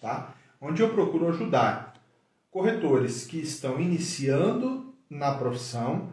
tá? 0.00 0.34
Onde 0.60 0.82
eu 0.82 0.90
procuro 0.90 1.28
ajudar 1.28 1.94
corretores 2.50 3.24
que 3.24 3.38
estão 3.38 3.80
iniciando 3.80 4.92
na 5.08 5.34
profissão 5.34 6.08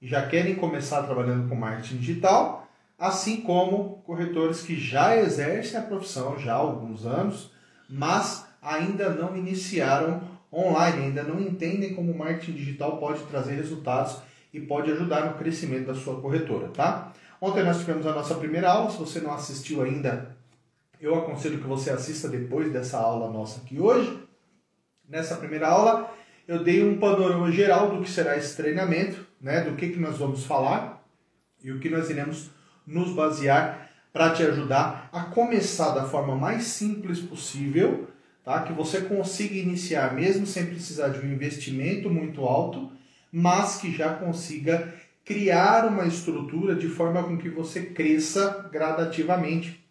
e 0.00 0.08
já 0.08 0.26
querem 0.26 0.54
começar 0.54 1.02
trabalhando 1.02 1.48
com 1.48 1.54
marketing 1.54 1.98
digital, 1.98 2.66
assim 2.98 3.40
como 3.42 4.02
corretores 4.04 4.62
que 4.62 4.78
já 4.78 5.16
exercem 5.16 5.78
a 5.78 5.82
profissão 5.82 6.38
já 6.38 6.54
há 6.54 6.56
alguns 6.56 7.04
anos, 7.04 7.50
mas 7.88 8.46
ainda 8.60 9.10
não 9.10 9.36
iniciaram 9.36 10.22
online, 10.52 11.06
ainda 11.06 11.22
não 11.22 11.40
entendem 11.40 11.94
como 11.94 12.12
o 12.12 12.18
marketing 12.18 12.52
digital 12.52 12.98
pode 12.98 13.22
trazer 13.24 13.54
resultados 13.54 14.18
e 14.52 14.60
pode 14.60 14.90
ajudar 14.90 15.26
no 15.26 15.34
crescimento 15.34 15.86
da 15.86 15.94
sua 15.94 16.20
corretora, 16.20 16.68
tá? 16.68 17.12
Ontem 17.40 17.64
nós 17.64 17.78
tivemos 17.78 18.06
a 18.06 18.12
nossa 18.12 18.34
primeira 18.34 18.70
aula, 18.70 18.90
se 18.90 18.98
você 18.98 19.20
não 19.20 19.32
assistiu 19.32 19.82
ainda, 19.82 20.36
eu 21.02 21.16
aconselho 21.16 21.58
que 21.58 21.66
você 21.66 21.90
assista 21.90 22.28
depois 22.28 22.72
dessa 22.72 22.96
aula 22.96 23.28
nossa 23.28 23.60
aqui 23.60 23.80
hoje. 23.80 24.22
Nessa 25.08 25.34
primeira 25.34 25.68
aula, 25.68 26.08
eu 26.46 26.62
dei 26.62 26.82
um 26.84 26.98
panorama 26.98 27.50
geral 27.50 27.90
do 27.90 28.02
que 28.02 28.08
será 28.08 28.36
esse 28.36 28.56
treinamento, 28.56 29.26
né, 29.40 29.62
do 29.62 29.74
que, 29.74 29.88
que 29.88 29.98
nós 29.98 30.16
vamos 30.16 30.44
falar 30.44 31.04
e 31.62 31.72
o 31.72 31.80
que 31.80 31.90
nós 31.90 32.08
iremos 32.08 32.50
nos 32.86 33.12
basear 33.12 33.90
para 34.12 34.30
te 34.30 34.44
ajudar 34.44 35.08
a 35.12 35.22
começar 35.24 35.90
da 35.90 36.04
forma 36.04 36.36
mais 36.36 36.64
simples 36.64 37.18
possível, 37.18 38.08
tá? 38.44 38.62
que 38.62 38.72
você 38.72 39.00
consiga 39.00 39.54
iniciar 39.54 40.14
mesmo 40.14 40.46
sem 40.46 40.66
precisar 40.66 41.08
de 41.08 41.24
um 41.24 41.32
investimento 41.32 42.08
muito 42.08 42.42
alto, 42.42 42.92
mas 43.32 43.76
que 43.76 43.90
já 43.90 44.14
consiga 44.14 44.94
criar 45.24 45.86
uma 45.86 46.06
estrutura 46.06 46.74
de 46.74 46.88
forma 46.88 47.22
com 47.24 47.38
que 47.38 47.48
você 47.48 47.86
cresça 47.86 48.68
gradativamente 48.70 49.81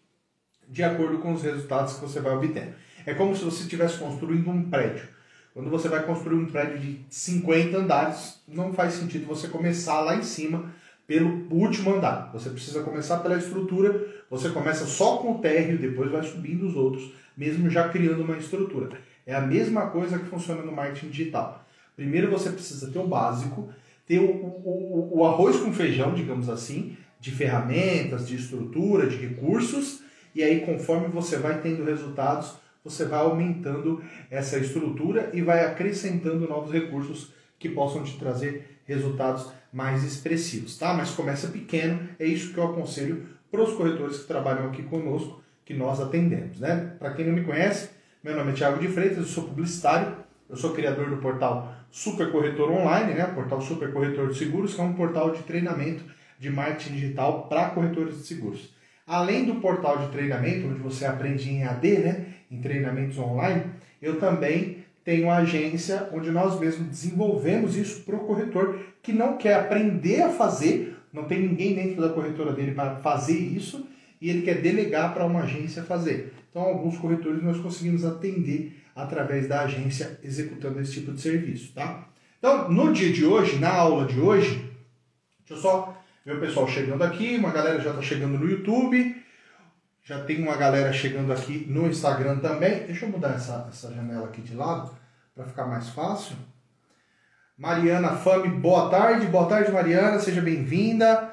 de 0.68 0.82
acordo 0.82 1.18
com 1.18 1.32
os 1.32 1.42
resultados 1.42 1.94
que 1.94 2.00
você 2.00 2.20
vai 2.20 2.34
obtendo. 2.34 2.72
É 3.04 3.14
como 3.14 3.36
se 3.36 3.44
você 3.44 3.62
estivesse 3.62 3.98
construindo 3.98 4.48
um 4.50 4.68
prédio. 4.70 5.08
Quando 5.54 5.68
você 5.68 5.88
vai 5.88 6.02
construir 6.04 6.36
um 6.36 6.46
prédio 6.46 6.78
de 6.78 7.00
50 7.10 7.76
andares, 7.76 8.40
não 8.48 8.72
faz 8.72 8.94
sentido 8.94 9.26
você 9.26 9.48
começar 9.48 10.00
lá 10.00 10.16
em 10.16 10.22
cima 10.22 10.72
pelo 11.06 11.46
último 11.50 11.94
andar. 11.94 12.30
Você 12.32 12.48
precisa 12.48 12.82
começar 12.82 13.18
pela 13.18 13.36
estrutura, 13.36 14.06
você 14.30 14.48
começa 14.48 14.86
só 14.86 15.18
com 15.18 15.32
o 15.32 15.38
térreo, 15.40 15.78
depois 15.78 16.10
vai 16.10 16.22
subindo 16.22 16.66
os 16.66 16.74
outros, 16.74 17.12
mesmo 17.36 17.68
já 17.68 17.88
criando 17.88 18.22
uma 18.22 18.38
estrutura. 18.38 18.98
É 19.26 19.34
a 19.34 19.40
mesma 19.40 19.88
coisa 19.88 20.18
que 20.18 20.24
funciona 20.26 20.62
no 20.62 20.72
marketing 20.72 21.08
digital. 21.08 21.66
Primeiro 21.94 22.30
você 22.30 22.50
precisa 22.50 22.90
ter 22.90 22.98
o 22.98 23.06
básico, 23.06 23.68
ter 24.06 24.20
o, 24.20 24.30
o, 24.30 25.18
o 25.18 25.26
arroz 25.26 25.56
com 25.58 25.72
feijão, 25.72 26.14
digamos 26.14 26.48
assim, 26.48 26.96
de 27.20 27.30
ferramentas, 27.30 28.26
de 28.26 28.36
estrutura, 28.36 29.06
de 29.06 29.16
recursos, 29.16 30.02
e 30.34 30.42
aí 30.42 30.60
conforme 30.60 31.08
você 31.08 31.36
vai 31.36 31.60
tendo 31.60 31.84
resultados, 31.84 32.54
você 32.84 33.04
vai 33.04 33.20
aumentando 33.20 34.02
essa 34.30 34.58
estrutura 34.58 35.30
e 35.32 35.40
vai 35.40 35.64
acrescentando 35.64 36.48
novos 36.48 36.72
recursos 36.72 37.32
que 37.58 37.68
possam 37.68 38.02
te 38.02 38.18
trazer 38.18 38.80
resultados 38.84 39.52
mais 39.72 40.02
expressivos, 40.02 40.76
tá? 40.76 40.92
Mas 40.92 41.10
começa 41.10 41.48
pequeno, 41.48 42.08
é 42.18 42.26
isso 42.26 42.52
que 42.52 42.58
eu 42.58 42.64
aconselho 42.64 43.26
para 43.50 43.62
os 43.62 43.72
corretores 43.74 44.18
que 44.18 44.26
trabalham 44.26 44.66
aqui 44.66 44.82
conosco, 44.82 45.42
que 45.64 45.74
nós 45.74 46.00
atendemos, 46.00 46.58
né? 46.58 46.96
Para 46.98 47.12
quem 47.14 47.26
não 47.26 47.34
me 47.34 47.44
conhece, 47.44 47.90
meu 48.22 48.36
nome 48.36 48.52
é 48.52 48.54
Thiago 48.54 48.80
de 48.80 48.88
Freitas, 48.88 49.18
eu 49.18 49.24
sou 49.24 49.44
publicitário, 49.44 50.16
eu 50.48 50.56
sou 50.56 50.72
criador 50.72 51.08
do 51.08 51.16
portal 51.18 51.74
Super 51.90 52.32
Corretor 52.32 52.70
Online, 52.70 53.14
né? 53.14 53.26
O 53.26 53.34
portal 53.34 53.60
Super 53.60 53.92
Corretor 53.92 54.28
de 54.28 54.38
Seguros, 54.38 54.74
que 54.74 54.80
é 54.80 54.84
um 54.84 54.94
portal 54.94 55.30
de 55.30 55.42
treinamento 55.42 56.04
de 56.38 56.50
marketing 56.50 56.94
digital 56.94 57.46
para 57.48 57.70
corretores 57.70 58.18
de 58.18 58.26
seguros. 58.26 58.74
Além 59.12 59.44
do 59.44 59.56
portal 59.56 59.98
de 59.98 60.08
treinamento, 60.10 60.68
onde 60.68 60.80
você 60.80 61.04
aprende 61.04 61.50
em 61.50 61.64
AD, 61.64 61.98
né? 61.98 62.26
Em 62.50 62.62
treinamentos 62.62 63.18
online, 63.18 63.64
eu 64.00 64.18
também 64.18 64.78
tenho 65.04 65.24
uma 65.24 65.36
agência 65.36 66.08
onde 66.14 66.30
nós 66.30 66.58
mesmos 66.58 66.88
desenvolvemos 66.88 67.76
isso 67.76 68.04
para 68.04 68.16
o 68.16 68.20
corretor 68.20 68.80
que 69.02 69.12
não 69.12 69.36
quer 69.36 69.52
aprender 69.52 70.22
a 70.22 70.30
fazer, 70.30 70.96
não 71.12 71.24
tem 71.24 71.42
ninguém 71.42 71.74
dentro 71.74 72.00
da 72.00 72.08
corretora 72.08 72.54
dele 72.54 72.72
para 72.72 72.96
fazer 73.00 73.36
isso 73.36 73.86
e 74.18 74.30
ele 74.30 74.40
quer 74.40 74.62
delegar 74.62 75.12
para 75.12 75.26
uma 75.26 75.42
agência 75.42 75.82
fazer. 75.82 76.32
Então, 76.48 76.62
alguns 76.62 76.96
corretores 76.96 77.42
nós 77.42 77.58
conseguimos 77.58 78.06
atender 78.06 78.82
através 78.96 79.46
da 79.46 79.60
agência 79.60 80.18
executando 80.24 80.80
esse 80.80 80.92
tipo 80.92 81.12
de 81.12 81.20
serviço, 81.20 81.74
tá? 81.74 82.08
Então, 82.38 82.70
no 82.70 82.90
dia 82.90 83.12
de 83.12 83.26
hoje, 83.26 83.58
na 83.58 83.74
aula 83.74 84.06
de 84.06 84.18
hoje, 84.18 84.72
deixa 85.40 85.52
eu 85.52 85.56
só 85.58 86.01
ver 86.24 86.36
o 86.36 86.40
pessoal 86.40 86.68
chegando 86.68 87.02
aqui, 87.02 87.36
uma 87.36 87.50
galera 87.50 87.80
já 87.80 87.90
está 87.90 88.02
chegando 88.02 88.38
no 88.38 88.48
YouTube, 88.48 89.22
já 90.04 90.22
tem 90.24 90.42
uma 90.42 90.56
galera 90.56 90.92
chegando 90.92 91.32
aqui 91.32 91.66
no 91.68 91.86
Instagram 91.88 92.38
também. 92.38 92.86
Deixa 92.86 93.06
eu 93.06 93.10
mudar 93.10 93.34
essa, 93.34 93.66
essa 93.68 93.92
janela 93.92 94.26
aqui 94.26 94.40
de 94.40 94.54
lado 94.54 94.90
para 95.34 95.44
ficar 95.44 95.66
mais 95.66 95.88
fácil. 95.88 96.36
Mariana 97.56 98.16
Fame, 98.16 98.48
boa 98.48 98.90
tarde. 98.90 99.26
Boa 99.26 99.46
tarde, 99.46 99.70
Mariana. 99.70 100.18
Seja 100.18 100.40
bem-vinda. 100.40 101.30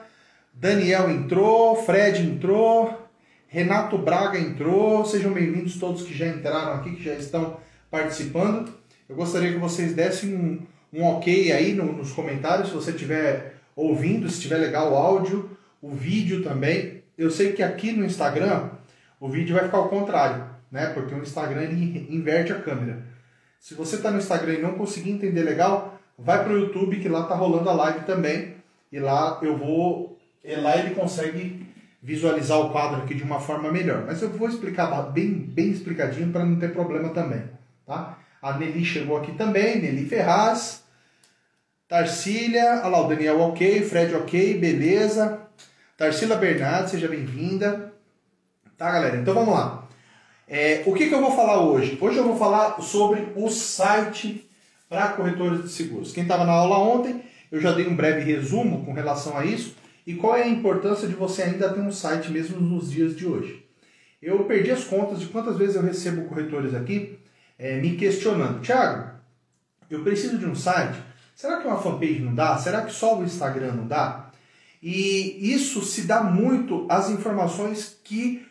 Daniel 0.53 1.09
entrou, 1.09 1.75
Fred 1.83 2.21
entrou, 2.21 3.09
Renato 3.47 3.97
Braga 3.97 4.37
entrou. 4.37 5.05
Sejam 5.05 5.31
bem-vindos 5.31 5.79
todos 5.79 6.03
que 6.03 6.13
já 6.13 6.27
entraram 6.27 6.73
aqui, 6.73 6.95
que 6.95 7.03
já 7.03 7.13
estão 7.13 7.57
participando. 7.89 8.71
Eu 9.07 9.15
gostaria 9.15 9.51
que 9.51 9.57
vocês 9.57 9.93
dessem 9.95 10.35
um, 10.35 10.67
um 10.93 11.05
ok 11.05 11.51
aí 11.51 11.73
no, 11.73 11.93
nos 11.93 12.11
comentários, 12.11 12.69
se 12.69 12.75
você 12.75 12.91
estiver 12.91 13.58
ouvindo, 13.87 14.27
se 14.29 14.35
estiver 14.35 14.57
legal 14.57 14.91
o 14.91 14.95
áudio, 14.95 15.57
o 15.81 15.91
vídeo 15.91 16.43
também 16.43 16.99
eu 17.19 17.29
sei 17.29 17.51
que 17.51 17.61
aqui 17.61 17.91
no 17.91 18.05
Instagram 18.05 18.69
o 19.19 19.27
vídeo 19.27 19.53
vai 19.53 19.65
ficar 19.65 19.79
ao 19.79 19.89
contrário, 19.89 20.45
né? 20.71 20.85
Porque 20.93 21.13
o 21.13 21.21
Instagram 21.21 21.63
ele 21.63 22.07
inverte 22.09 22.53
a 22.53 22.61
câmera. 22.61 23.03
Se 23.59 23.73
você 23.73 23.97
está 23.97 24.09
no 24.09 24.19
Instagram 24.19 24.53
e 24.53 24.61
não 24.61 24.75
conseguir 24.75 25.11
entender 25.11 25.43
legal, 25.43 25.99
vai 26.17 26.41
para 26.41 26.53
o 26.53 26.57
YouTube 26.57 27.01
que 27.01 27.09
lá 27.09 27.23
tá 27.23 27.35
rolando 27.35 27.69
a 27.69 27.73
live 27.73 28.05
também. 28.05 28.55
E 28.89 28.99
lá 29.01 29.37
eu 29.41 29.57
vou. 29.57 30.17
E 30.41 30.55
lá 30.55 30.77
ele 30.77 30.95
consegue 30.95 31.67
visualizar 32.01 32.57
o 32.57 32.69
quadro 32.69 33.01
aqui 33.01 33.13
de 33.13 33.23
uma 33.23 33.41
forma 33.41 33.69
melhor. 33.69 34.05
Mas 34.07 34.21
eu 34.21 34.29
vou 34.29 34.47
explicar 34.47 34.87
bem, 35.11 35.33
bem 35.33 35.71
explicadinho 35.71 36.31
para 36.31 36.45
não 36.45 36.57
ter 36.57 36.71
problema 36.71 37.09
também. 37.09 37.43
Tá? 37.85 38.17
A 38.41 38.57
Nelly 38.57 38.85
chegou 38.85 39.17
aqui 39.17 39.33
também, 39.33 39.81
Nelly 39.81 40.05
Ferraz. 40.05 40.85
Tarsília, 41.89 42.81
olha 42.83 42.87
lá, 42.87 43.01
o 43.01 43.07
Daniel 43.07 43.39
ok, 43.39 43.81
Fred 43.81 44.13
ok, 44.13 44.59
beleza. 44.59 45.41
Tarsila 45.97 46.35
Bernardo, 46.35 46.87
seja 46.87 47.07
bem-vinda. 47.07 47.91
Tá, 48.77 48.91
galera? 48.91 49.17
Então 49.17 49.33
vamos 49.33 49.55
lá. 49.55 49.87
É, 50.47 50.83
o 50.85 50.93
que, 50.93 51.09
que 51.09 51.15
eu 51.15 51.19
vou 51.19 51.35
falar 51.35 51.63
hoje? 51.63 51.97
Hoje 51.99 52.15
eu 52.15 52.23
vou 52.25 52.37
falar 52.37 52.79
sobre 52.79 53.29
o 53.35 53.49
site 53.49 54.47
para 54.87 55.13
corretores 55.13 55.63
de 55.63 55.69
seguros. 55.69 56.11
Quem 56.11 56.21
estava 56.21 56.45
na 56.45 56.51
aula 56.51 56.77
ontem, 56.77 57.23
eu 57.51 57.59
já 57.59 57.71
dei 57.71 57.87
um 57.87 57.95
breve 57.95 58.21
resumo 58.21 58.85
com 58.85 58.93
relação 58.93 59.35
a 59.35 59.43
isso 59.43 59.75
e 60.05 60.13
qual 60.13 60.37
é 60.37 60.43
a 60.43 60.47
importância 60.47 61.07
de 61.07 61.15
você 61.15 61.41
ainda 61.41 61.73
ter 61.73 61.79
um 61.79 61.91
site 61.91 62.29
mesmo 62.31 62.61
nos 62.61 62.91
dias 62.91 63.15
de 63.15 63.25
hoje. 63.25 63.65
Eu 64.21 64.43
perdi 64.43 64.69
as 64.69 64.83
contas 64.83 65.19
de 65.19 65.25
quantas 65.25 65.57
vezes 65.57 65.75
eu 65.75 65.81
recebo 65.81 66.25
corretores 66.25 66.75
aqui 66.75 67.17
é, 67.57 67.81
me 67.81 67.95
questionando: 67.95 68.61
Thiago, 68.61 69.09
eu 69.89 70.03
preciso 70.03 70.37
de 70.37 70.45
um 70.45 70.53
site. 70.53 71.08
Será 71.39 71.61
que 71.61 71.67
uma 71.67 71.81
fanpage 71.81 72.19
não 72.19 72.35
dá? 72.35 72.57
Será 72.57 72.81
que 72.81 72.91
só 72.91 73.17
o 73.17 73.23
Instagram 73.23 73.71
não 73.71 73.87
dá? 73.87 74.29
E 74.83 75.53
isso 75.53 75.81
se 75.83 76.01
dá 76.01 76.21
muito 76.21 76.85
às 76.89 77.09
informações 77.09 77.97
que 78.03 78.45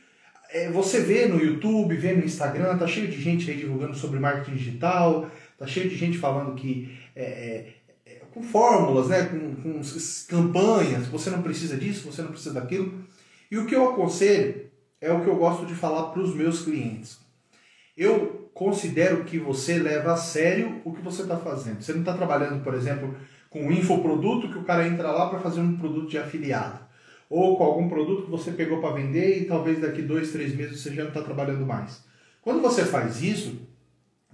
é, 0.49 0.71
você 0.71 1.01
vê 1.01 1.27
no 1.27 1.39
YouTube, 1.39 1.95
vê 1.95 2.15
no 2.15 2.25
Instagram, 2.25 2.79
tá 2.79 2.87
cheio 2.87 3.09
de 3.09 3.21
gente 3.21 3.51
aí 3.51 3.59
divulgando 3.59 3.95
sobre 3.95 4.19
marketing 4.19 4.57
digital, 4.57 5.31
tá 5.59 5.67
cheio 5.67 5.87
de 5.87 5.97
gente 5.99 6.17
falando 6.17 6.55
que 6.55 6.99
é, 7.15 7.75
é, 8.07 8.23
com 8.31 8.43
fórmulas, 8.43 9.09
né, 9.09 9.25
com, 9.25 9.55
com 9.57 9.83
campanhas, 10.27 11.09
você 11.09 11.29
não 11.29 11.43
precisa 11.43 11.77
disso, 11.77 12.11
você 12.11 12.23
não 12.23 12.31
precisa 12.31 12.55
daquilo. 12.55 13.05
E 13.51 13.59
o 13.59 13.67
que 13.67 13.77
eu 13.77 13.87
aconselho 13.91 14.65
é 14.99 15.13
o 15.13 15.23
que 15.23 15.29
eu 15.29 15.37
gosto 15.37 15.67
de 15.67 15.75
falar 15.75 16.05
para 16.05 16.23
os 16.23 16.35
meus 16.35 16.63
clientes. 16.63 17.19
Eu 17.95 18.38
considero 18.59 19.23
que 19.23 19.39
você 19.39 19.79
leva 19.79 20.15
a 20.15 20.17
sério 20.17 20.83
o 20.85 20.93
que 20.93 21.01
você 21.01 21.23
está 21.23 21.37
fazendo. 21.37 21.81
Você 21.81 21.93
não 21.93 22.01
está 22.01 22.13
trabalhando, 22.13 22.61
por 22.65 22.75
exemplo, 22.75 23.15
com 23.49 23.63
um 23.63 23.71
infoproduto 23.71 24.49
que 24.49 24.59
o 24.59 24.65
cara 24.65 24.85
entra 24.85 25.13
lá 25.13 25.29
para 25.29 25.39
fazer 25.39 25.61
um 25.61 25.79
produto 25.79 26.11
de 26.11 26.19
afiliado. 26.19 26.81
Ou 27.31 27.57
com 27.57 27.63
algum 27.63 27.89
produto 27.89 28.25
que 28.25 28.31
você 28.33 28.51
pegou 28.51 28.81
para 28.81 28.95
vender 28.95 29.41
e 29.41 29.45
talvez 29.45 29.81
daqui 29.81 30.03
dois, 30.03 30.33
três 30.33 30.57
meses 30.57 30.81
você 30.81 30.93
já 30.93 31.03
não 31.03 31.11
está 31.11 31.23
trabalhando 31.23 31.65
mais. 31.65 32.03
Quando 32.43 32.61
você 32.61 32.85
faz 32.85 33.23
isso, 33.23 33.61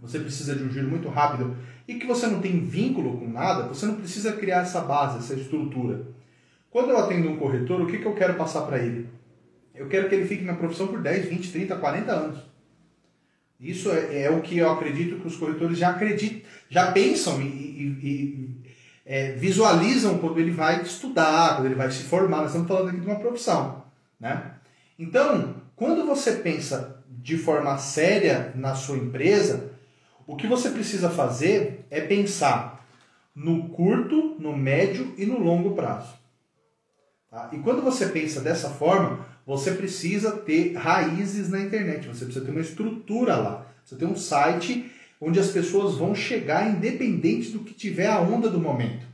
você 0.00 0.18
precisa 0.18 0.54
de 0.56 0.64
um 0.64 0.70
giro 0.70 0.88
muito 0.88 1.10
rápido 1.10 1.54
e 1.86 1.96
que 1.96 2.06
você 2.06 2.26
não 2.26 2.40
tem 2.40 2.64
vínculo 2.64 3.18
com 3.18 3.28
nada, 3.28 3.68
você 3.68 3.84
não 3.84 3.96
precisa 3.96 4.32
criar 4.32 4.62
essa 4.62 4.80
base, 4.80 5.18
essa 5.18 5.34
estrutura. 5.34 6.00
Quando 6.70 6.88
eu 6.88 6.96
atendo 6.96 7.28
um 7.28 7.36
corretor, 7.36 7.82
o 7.82 7.86
que, 7.86 7.98
que 7.98 8.06
eu 8.06 8.14
quero 8.14 8.36
passar 8.36 8.62
para 8.62 8.78
ele? 8.78 9.06
Eu 9.74 9.86
quero 9.86 10.08
que 10.08 10.14
ele 10.14 10.24
fique 10.24 10.44
na 10.44 10.54
profissão 10.54 10.86
por 10.86 11.02
10, 11.02 11.26
20, 11.26 11.52
30, 11.52 11.76
40 11.76 12.10
anos. 12.10 12.53
Isso 13.64 13.90
é, 13.90 14.24
é 14.24 14.30
o 14.30 14.42
que 14.42 14.58
eu 14.58 14.70
acredito 14.70 15.18
que 15.18 15.26
os 15.26 15.36
corretores 15.36 15.78
já 15.78 15.90
acreditam, 15.90 16.42
já 16.68 16.92
pensam 16.92 17.40
e, 17.40 17.46
e, 17.46 18.50
é, 19.06 19.32
visualizam 19.32 20.18
quando 20.18 20.38
ele 20.38 20.50
vai 20.50 20.82
estudar, 20.82 21.56
quando 21.56 21.66
ele 21.66 21.74
vai 21.74 21.90
se 21.90 22.02
formar. 22.02 22.38
Nós 22.38 22.48
estamos 22.48 22.68
falando 22.68 22.90
aqui 22.90 23.00
de 23.00 23.06
uma 23.06 23.18
profissão. 23.18 23.84
Né? 24.20 24.52
Então, 24.98 25.54
quando 25.74 26.04
você 26.06 26.32
pensa 26.32 27.02
de 27.08 27.38
forma 27.38 27.78
séria 27.78 28.52
na 28.54 28.74
sua 28.74 28.98
empresa, 28.98 29.72
o 30.26 30.36
que 30.36 30.46
você 30.46 30.68
precisa 30.68 31.08
fazer 31.08 31.86
é 31.90 32.02
pensar 32.02 32.86
no 33.34 33.70
curto, 33.70 34.36
no 34.38 34.54
médio 34.54 35.14
e 35.16 35.24
no 35.24 35.38
longo 35.38 35.74
prazo. 35.74 36.14
Tá? 37.30 37.48
E 37.52 37.58
quando 37.58 37.82
você 37.82 38.06
pensa 38.06 38.40
dessa 38.40 38.68
forma, 38.68 39.26
você 39.46 39.72
precisa 39.72 40.32
ter 40.32 40.74
raízes 40.74 41.50
na 41.50 41.60
internet, 41.60 42.08
você 42.08 42.24
precisa 42.24 42.44
ter 42.44 42.50
uma 42.50 42.60
estrutura 42.60 43.36
lá. 43.36 43.66
Você 43.84 43.96
tem 43.96 44.08
um 44.08 44.16
site 44.16 44.90
onde 45.20 45.38
as 45.38 45.50
pessoas 45.50 45.96
vão 45.96 46.14
chegar 46.14 46.70
independente 46.70 47.50
do 47.50 47.60
que 47.60 47.74
tiver 47.74 48.06
a 48.06 48.20
onda 48.20 48.48
do 48.48 48.58
momento. 48.58 49.06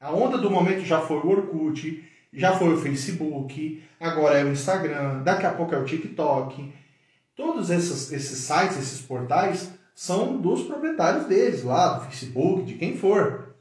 A 0.00 0.12
onda 0.12 0.38
do 0.38 0.50
momento 0.50 0.84
já 0.84 1.00
foi 1.00 1.16
o 1.16 1.28
Orkut, 1.28 2.04
já 2.32 2.56
foi 2.56 2.74
o 2.74 2.78
Facebook, 2.78 3.82
agora 3.98 4.38
é 4.38 4.44
o 4.44 4.52
Instagram, 4.52 5.22
daqui 5.22 5.46
a 5.46 5.52
pouco 5.52 5.74
é 5.74 5.78
o 5.78 5.84
TikTok. 5.84 6.72
Todos 7.34 7.70
esses, 7.70 8.12
esses 8.12 8.38
sites, 8.38 8.78
esses 8.78 9.00
portais, 9.00 9.72
são 9.94 10.40
dos 10.40 10.62
proprietários 10.62 11.26
deles, 11.26 11.64
lá 11.64 11.94
do 11.94 12.04
Facebook, 12.04 12.62
de 12.64 12.74
quem 12.74 12.96
for. 12.96 13.54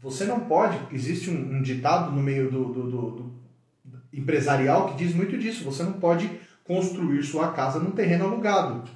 Você 0.00 0.24
não 0.24 0.40
pode, 0.40 0.78
existe 0.92 1.30
um, 1.30 1.56
um 1.56 1.62
ditado 1.62 2.10
no 2.10 2.22
meio 2.22 2.50
do, 2.50 2.64
do, 2.72 2.90
do, 2.90 3.10
do 3.10 3.43
empresarial 4.14 4.88
que 4.88 5.04
diz 5.04 5.14
muito 5.14 5.36
disso, 5.36 5.64
você 5.64 5.82
não 5.82 5.94
pode 5.94 6.30
construir 6.64 7.22
sua 7.22 7.52
casa 7.52 7.78
num 7.78 7.90
terreno 7.90 8.24
alugado. 8.24 8.88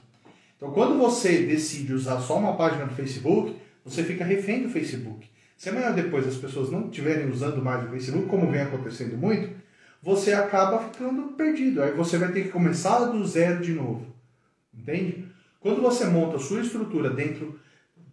Então, 0.56 0.72
quando 0.72 0.98
você 0.98 1.44
decide 1.44 1.92
usar 1.92 2.20
só 2.20 2.38
uma 2.38 2.56
página 2.56 2.86
do 2.86 2.94
Facebook, 2.94 3.56
você 3.84 4.02
fica 4.02 4.24
refém 4.24 4.62
do 4.62 4.68
Facebook. 4.68 5.28
Se 5.56 5.70
depois 5.70 6.26
as 6.26 6.36
pessoas 6.36 6.70
não 6.70 6.86
estiverem 6.86 7.28
usando 7.28 7.62
mais 7.62 7.84
o 7.84 7.90
Facebook, 7.90 8.28
como 8.28 8.50
vem 8.50 8.62
acontecendo 8.62 9.16
muito, 9.16 9.50
você 10.02 10.32
acaba 10.32 10.78
ficando 10.78 11.32
perdido. 11.32 11.82
Aí 11.82 11.92
você 11.92 12.16
vai 12.16 12.32
ter 12.32 12.44
que 12.44 12.48
começar 12.48 13.06
do 13.06 13.26
zero 13.26 13.60
de 13.60 13.72
novo. 13.72 14.06
Entende? 14.72 15.26
Quando 15.60 15.82
você 15.82 16.06
monta 16.06 16.36
a 16.36 16.40
sua 16.40 16.60
estrutura 16.60 17.10
dentro, 17.10 17.58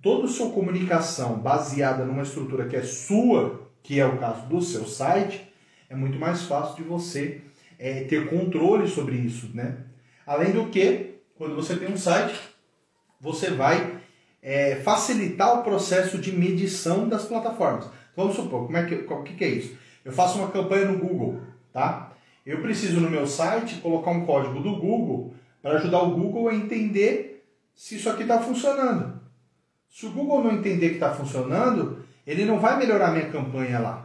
toda 0.02 0.26
a 0.26 0.30
sua 0.30 0.52
comunicação 0.52 1.40
baseada 1.40 2.04
numa 2.04 2.24
estrutura 2.24 2.68
que 2.68 2.76
é 2.76 2.82
sua, 2.82 3.70
que 3.84 4.00
é 4.00 4.06
o 4.06 4.18
caso 4.18 4.48
do 4.48 4.62
seu 4.62 4.86
site, 4.86 5.48
é 5.90 5.96
muito 5.96 6.20
mais 6.20 6.44
fácil 6.44 6.76
de 6.76 6.84
você 6.84 7.42
é, 7.78 8.04
ter 8.04 8.30
controle 8.30 8.88
sobre 8.88 9.16
isso, 9.16 9.50
né? 9.54 9.78
Além 10.26 10.52
do 10.52 10.68
que, 10.68 11.16
quando 11.38 11.56
você 11.56 11.76
tem 11.76 11.92
um 11.92 11.98
site, 11.98 12.40
você 13.20 13.52
vai 13.52 14.00
é, 14.42 14.76
facilitar 14.78 15.60
o 15.60 15.64
processo 15.64 16.18
de 16.18 16.32
medição 16.32 17.08
das 17.08 17.26
plataformas. 17.26 17.90
Vamos 18.16 18.36
supor, 18.36 18.66
como 18.66 18.78
é 18.78 18.86
que, 18.86 18.96
o 18.96 19.24
que, 19.24 19.34
que 19.34 19.44
é 19.44 19.50
isso? 19.50 19.78
Eu 20.04 20.12
faço 20.12 20.38
uma 20.38 20.52
campanha 20.52 20.86
no 20.86 21.00
Google, 21.00 21.42
tá? 21.74 22.14
Eu 22.46 22.62
preciso 22.62 23.00
no 23.00 23.10
meu 23.10 23.26
site 23.26 23.82
colocar 23.82 24.12
um 24.12 24.26
código 24.26 24.60
do 24.60 24.76
Google 24.76 25.34
para 25.62 25.78
ajudar 25.78 26.04
o 26.04 26.12
Google 26.12 26.48
a 26.48 26.56
entender 26.56 27.44
se 27.74 27.96
isso 27.96 28.10
aqui 28.10 28.22
está 28.22 28.40
funcionando. 28.40 29.20
Se 29.90 30.06
o 30.06 30.12
Google 30.12 30.44
não 30.44 30.54
entender 30.54 30.90
que 30.90 30.96
está 30.96 31.14
funcionando, 31.14 32.06
ele 32.26 32.46
não 32.46 32.60
vai 32.60 32.78
melhorar 32.78 33.12
minha 33.12 33.30
campanha 33.30 33.80
lá. 33.80 34.05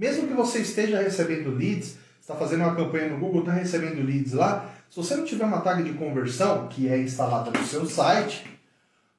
Mesmo 0.00 0.26
que 0.26 0.32
você 0.32 0.60
esteja 0.60 1.02
recebendo 1.02 1.54
leads, 1.54 1.98
está 2.18 2.34
fazendo 2.34 2.62
uma 2.62 2.74
campanha 2.74 3.10
no 3.10 3.18
Google, 3.18 3.40
está 3.40 3.52
recebendo 3.52 4.02
leads 4.02 4.32
lá, 4.32 4.74
se 4.88 4.96
você 4.96 5.14
não 5.14 5.26
tiver 5.26 5.44
uma 5.44 5.60
tag 5.60 5.82
de 5.82 5.92
conversão 5.92 6.68
que 6.68 6.88
é 6.88 6.96
instalada 6.96 7.50
no 7.50 7.66
seu 7.66 7.84
site, 7.84 8.46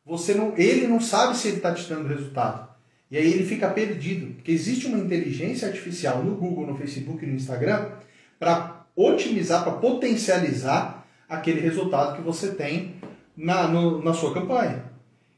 você 0.04 0.34
não, 0.34 0.58
ele 0.58 0.88
não 0.88 1.00
sabe 1.00 1.38
se 1.38 1.50
ele 1.50 1.58
está 1.58 1.72
te 1.72 1.88
dando 1.88 2.08
resultado. 2.08 2.68
E 3.12 3.18
aí 3.18 3.32
ele 3.32 3.46
fica 3.46 3.70
perdido, 3.70 4.34
porque 4.34 4.52
existe 4.52 4.88
uma 4.88 4.98
inteligência 4.98 5.68
artificial 5.68 6.24
no 6.24 6.34
Google, 6.34 6.66
no 6.66 6.76
Facebook 6.76 7.24
e 7.24 7.28
no 7.28 7.36
Instagram 7.36 7.92
para 8.40 8.84
otimizar, 8.96 9.64
para 9.64 9.74
potencializar 9.74 11.06
aquele 11.30 11.62
resultado 11.62 12.16
que 12.16 12.24
você 12.24 12.56
tem 12.56 12.96
na, 13.38 13.68
no, 13.68 14.04
na 14.04 14.16
sua 14.16 14.34
campanha. 14.34 14.91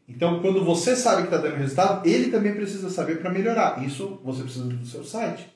Então, 0.08 0.42
quando 0.42 0.64
você 0.64 0.96
sabe 0.96 1.24
que 1.24 1.34
está 1.34 1.38
dando 1.38 1.58
resultado, 1.58 2.08
ele 2.08 2.30
também 2.30 2.54
precisa 2.54 2.90
saber 2.90 3.20
para 3.20 3.32
melhorar. 3.32 3.84
Isso 3.86 4.20
você 4.24 4.44
precisa 4.44 4.66
do 4.66 4.86
seu 4.86 5.04
site. 5.04 5.48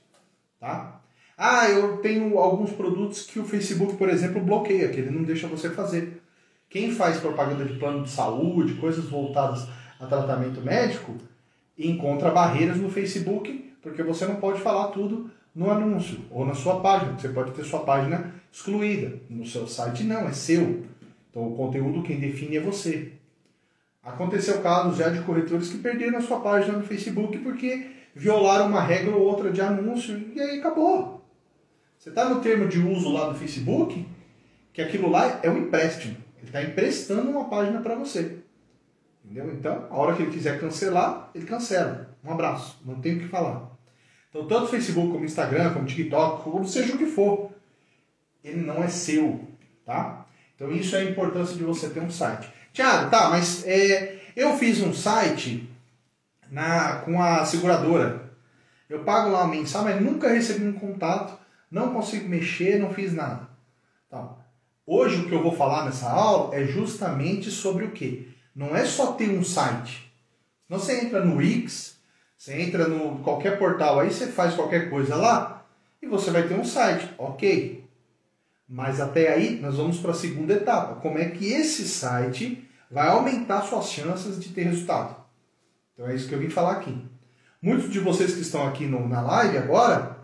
Tá? 0.60 1.02
Ah, 1.38 1.70
eu 1.70 1.98
tenho 1.98 2.38
alguns 2.40 2.72
produtos 2.72 3.24
que 3.24 3.40
o 3.40 3.46
Facebook, 3.46 3.96
por 3.96 4.10
exemplo, 4.10 4.42
bloqueia, 4.42 4.90
que 4.90 5.00
ele 5.00 5.12
não 5.12 5.24
deixa 5.24 5.48
você 5.48 5.70
fazer. 5.70 6.22
Quem 6.70 6.92
faz 6.92 7.20
propaganda 7.20 7.66
de 7.66 7.78
plano 7.78 8.04
de 8.04 8.10
saúde, 8.10 8.76
coisas 8.76 9.06
voltadas 9.06 9.68
a 10.00 10.06
tratamento 10.06 10.62
médico, 10.62 11.16
encontra 11.78 12.32
barreiras 12.32 12.78
no 12.78 12.90
Facebook, 12.90 13.74
porque 13.82 14.02
você 14.02 14.26
não 14.26 14.38
pode 14.38 14.60
falar 14.62 14.88
tudo 14.88 15.30
no 15.54 15.70
anúncio 15.70 16.20
ou 16.32 16.46
na 16.46 16.54
sua 16.54 16.80
página. 16.80 17.18
Você 17.18 17.30
pode 17.30 17.52
ter 17.52 17.64
sua 17.64 17.82
página 17.82 18.34
excluída. 18.52 19.20
No 19.30 19.46
seu 19.46 19.68
site 19.68 20.04
não, 20.04 20.28
é 20.28 20.34
seu. 20.34 20.84
Então 21.30 21.48
o 21.48 21.56
conteúdo 21.56 22.04
quem 22.04 22.20
define 22.20 22.58
é 22.58 22.62
você. 22.62 23.14
Aconteceu 24.08 24.62
casos 24.62 24.98
já 24.98 25.10
de 25.10 25.20
corretores 25.24 25.68
que 25.68 25.80
perderam 25.80 26.18
a 26.18 26.22
sua 26.22 26.40
página 26.40 26.78
no 26.78 26.84
Facebook 26.86 27.38
porque 27.40 27.92
violaram 28.16 28.68
uma 28.68 28.82
regra 28.82 29.14
ou 29.14 29.22
outra 29.22 29.52
de 29.52 29.60
anúncio 29.60 30.32
e 30.34 30.40
aí 30.40 30.60
acabou. 30.60 31.22
Você 32.00 32.08
está 32.08 32.30
no 32.30 32.40
termo 32.40 32.70
de 32.70 32.80
uso 32.80 33.12
lá 33.12 33.28
do 33.28 33.36
Facebook, 33.36 34.08
que 34.72 34.82
aquilo 34.82 35.10
lá 35.10 35.42
é 35.44 35.50
um 35.50 35.58
empréstimo. 35.58 36.16
Ele 36.38 36.48
está 36.48 36.64
emprestando 36.64 37.30
uma 37.30 37.50
página 37.50 37.82
para 37.82 37.96
você. 37.96 38.38
Entendeu? 39.26 39.52
Então, 39.54 39.88
a 39.90 39.98
hora 39.98 40.16
que 40.16 40.22
ele 40.22 40.32
quiser 40.32 40.58
cancelar, 40.58 41.30
ele 41.36 41.46
cancela. 41.46 42.16
Um 42.24 42.32
abraço. 42.32 42.80
Não 42.86 43.02
tem 43.02 43.18
o 43.18 43.20
que 43.20 43.28
falar. 43.28 43.70
Então, 44.30 44.48
tanto 44.48 44.68
Facebook 44.68 45.12
como 45.12 45.26
Instagram, 45.26 45.74
como 45.74 45.86
TikTok, 45.86 46.44
como 46.44 46.66
seja 46.66 46.96
o 46.96 46.98
que 46.98 47.08
for, 47.08 47.52
ele 48.42 48.62
não 48.62 48.82
é 48.82 48.88
seu. 48.88 49.46
Tá? 49.86 50.26
Então, 50.56 50.72
isso 50.72 50.96
é 50.96 51.00
a 51.00 51.10
importância 51.12 51.58
de 51.58 51.64
você 51.64 51.90
ter 51.90 52.00
um 52.00 52.10
site. 52.10 52.56
Tiago, 52.78 53.10
tá, 53.10 53.32
mas 53.32 53.66
é, 53.66 54.20
eu 54.36 54.56
fiz 54.56 54.82
um 54.82 54.94
site 54.94 55.68
na, 56.52 56.98
com 56.98 57.20
a 57.20 57.44
seguradora. 57.44 58.30
Eu 58.88 59.00
pago 59.00 59.32
lá 59.32 59.48
mensal, 59.48 59.84
mas 59.84 60.00
nunca 60.00 60.30
recebi 60.30 60.68
um 60.68 60.74
contato, 60.74 61.36
não 61.72 61.92
consigo 61.92 62.30
mexer, 62.30 62.78
não 62.78 62.94
fiz 62.94 63.16
nada. 63.16 63.50
Então, 64.06 64.38
hoje 64.86 65.22
o 65.22 65.28
que 65.28 65.34
eu 65.34 65.42
vou 65.42 65.56
falar 65.56 65.86
nessa 65.86 66.08
aula 66.08 66.56
é 66.56 66.66
justamente 66.66 67.50
sobre 67.50 67.84
o 67.84 67.90
que? 67.94 68.32
Não 68.56 68.76
é 68.76 68.86
só 68.86 69.14
ter 69.14 69.32
um 69.32 69.44
site. 69.44 70.14
Não 70.70 70.78
você 70.78 71.04
entra 71.04 71.26
no 71.26 71.38
Wix, 71.38 71.98
você 72.38 72.62
entra 72.62 72.88
no 72.88 73.18
qualquer 73.24 73.58
portal 73.58 74.02
aí, 74.02 74.14
você 74.14 74.28
faz 74.28 74.54
qualquer 74.54 74.88
coisa 74.88 75.16
lá 75.16 75.66
e 76.00 76.06
você 76.06 76.30
vai 76.30 76.48
ter 76.48 76.54
um 76.54 76.64
site. 76.64 77.10
Ok. 77.18 77.84
Mas 78.70 79.02
até 79.02 79.34
aí 79.34 79.60
nós 79.60 79.78
vamos 79.78 79.98
para 79.98 80.12
a 80.12 80.14
segunda 80.14 80.54
etapa. 80.54 81.02
Como 81.02 81.18
é 81.18 81.26
que 81.26 81.52
esse 81.52 81.88
site 81.88 82.67
vai 82.90 83.08
aumentar 83.08 83.62
suas 83.62 83.90
chances 83.90 84.40
de 84.40 84.50
ter 84.50 84.64
resultado. 84.64 85.16
Então 85.94 86.08
é 86.08 86.16
isso 86.16 86.28
que 86.28 86.36
eu 86.36 86.40
vim 86.40 86.50
falar 86.50 86.74
aqui. 86.74 87.06
Muitos 87.62 87.92
de 87.92 88.00
vocês 88.00 88.34
que 88.34 88.42
estão 88.42 88.68
aqui 88.68 88.86
no, 88.86 89.08
na 89.08 89.22
live 89.22 89.58
agora 89.58 90.18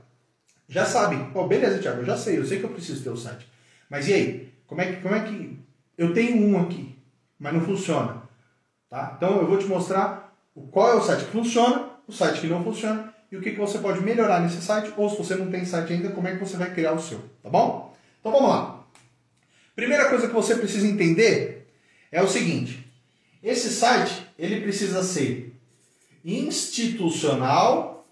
já 0.67 0.85
sabem. 0.85 1.29
Oh, 1.33 1.47
beleza, 1.47 1.79
Thiago, 1.79 2.01
eu 2.01 2.05
já 2.05 2.17
sei, 2.17 2.37
eu 2.37 2.45
sei 2.45 2.59
que 2.59 2.65
eu 2.65 2.69
preciso 2.69 3.03
ter 3.03 3.09
o 3.09 3.17
site. 3.17 3.47
Mas 3.89 4.07
e 4.07 4.13
aí? 4.13 4.53
Como 4.65 4.81
é 4.81 4.91
que, 4.91 5.01
como 5.01 5.15
é 5.15 5.19
que 5.21 5.59
eu 5.97 6.13
tenho 6.13 6.47
um 6.47 6.61
aqui, 6.61 6.97
mas 7.37 7.53
não 7.53 7.61
funciona? 7.61 8.23
Tá? 8.89 9.13
Então 9.17 9.39
eu 9.39 9.47
vou 9.47 9.57
te 9.57 9.65
mostrar 9.65 10.35
qual 10.71 10.89
é 10.89 10.95
o 10.95 11.01
site 11.01 11.25
que 11.25 11.31
funciona, 11.31 11.89
o 12.07 12.11
site 12.11 12.41
que 12.41 12.47
não 12.47 12.63
funciona 12.63 13.13
e 13.31 13.37
o 13.37 13.41
que, 13.41 13.51
que 13.51 13.59
você 13.59 13.79
pode 13.79 13.99
melhorar 14.01 14.39
nesse 14.39 14.61
site, 14.61 14.93
ou 14.95 15.09
se 15.09 15.17
você 15.17 15.35
não 15.35 15.49
tem 15.49 15.65
site 15.65 15.91
ainda, 15.91 16.09
como 16.09 16.27
é 16.27 16.35
que 16.35 16.39
você 16.39 16.55
vai 16.55 16.71
criar 16.71 16.93
o 16.93 16.99
seu, 16.99 17.19
tá 17.41 17.49
bom? 17.49 17.95
Então 18.19 18.31
vamos 18.31 18.49
lá. 18.49 18.85
Primeira 19.75 20.07
coisa 20.09 20.27
que 20.27 20.33
você 20.33 20.55
precisa 20.55 20.87
entender 20.87 21.62
é 22.13 22.21
o 22.21 22.27
seguinte: 22.27 22.87
esse 23.41 23.69
site 23.69 24.25
ele 24.37 24.61
precisa 24.61 25.03
ser 25.03 25.53
institucional 26.23 28.07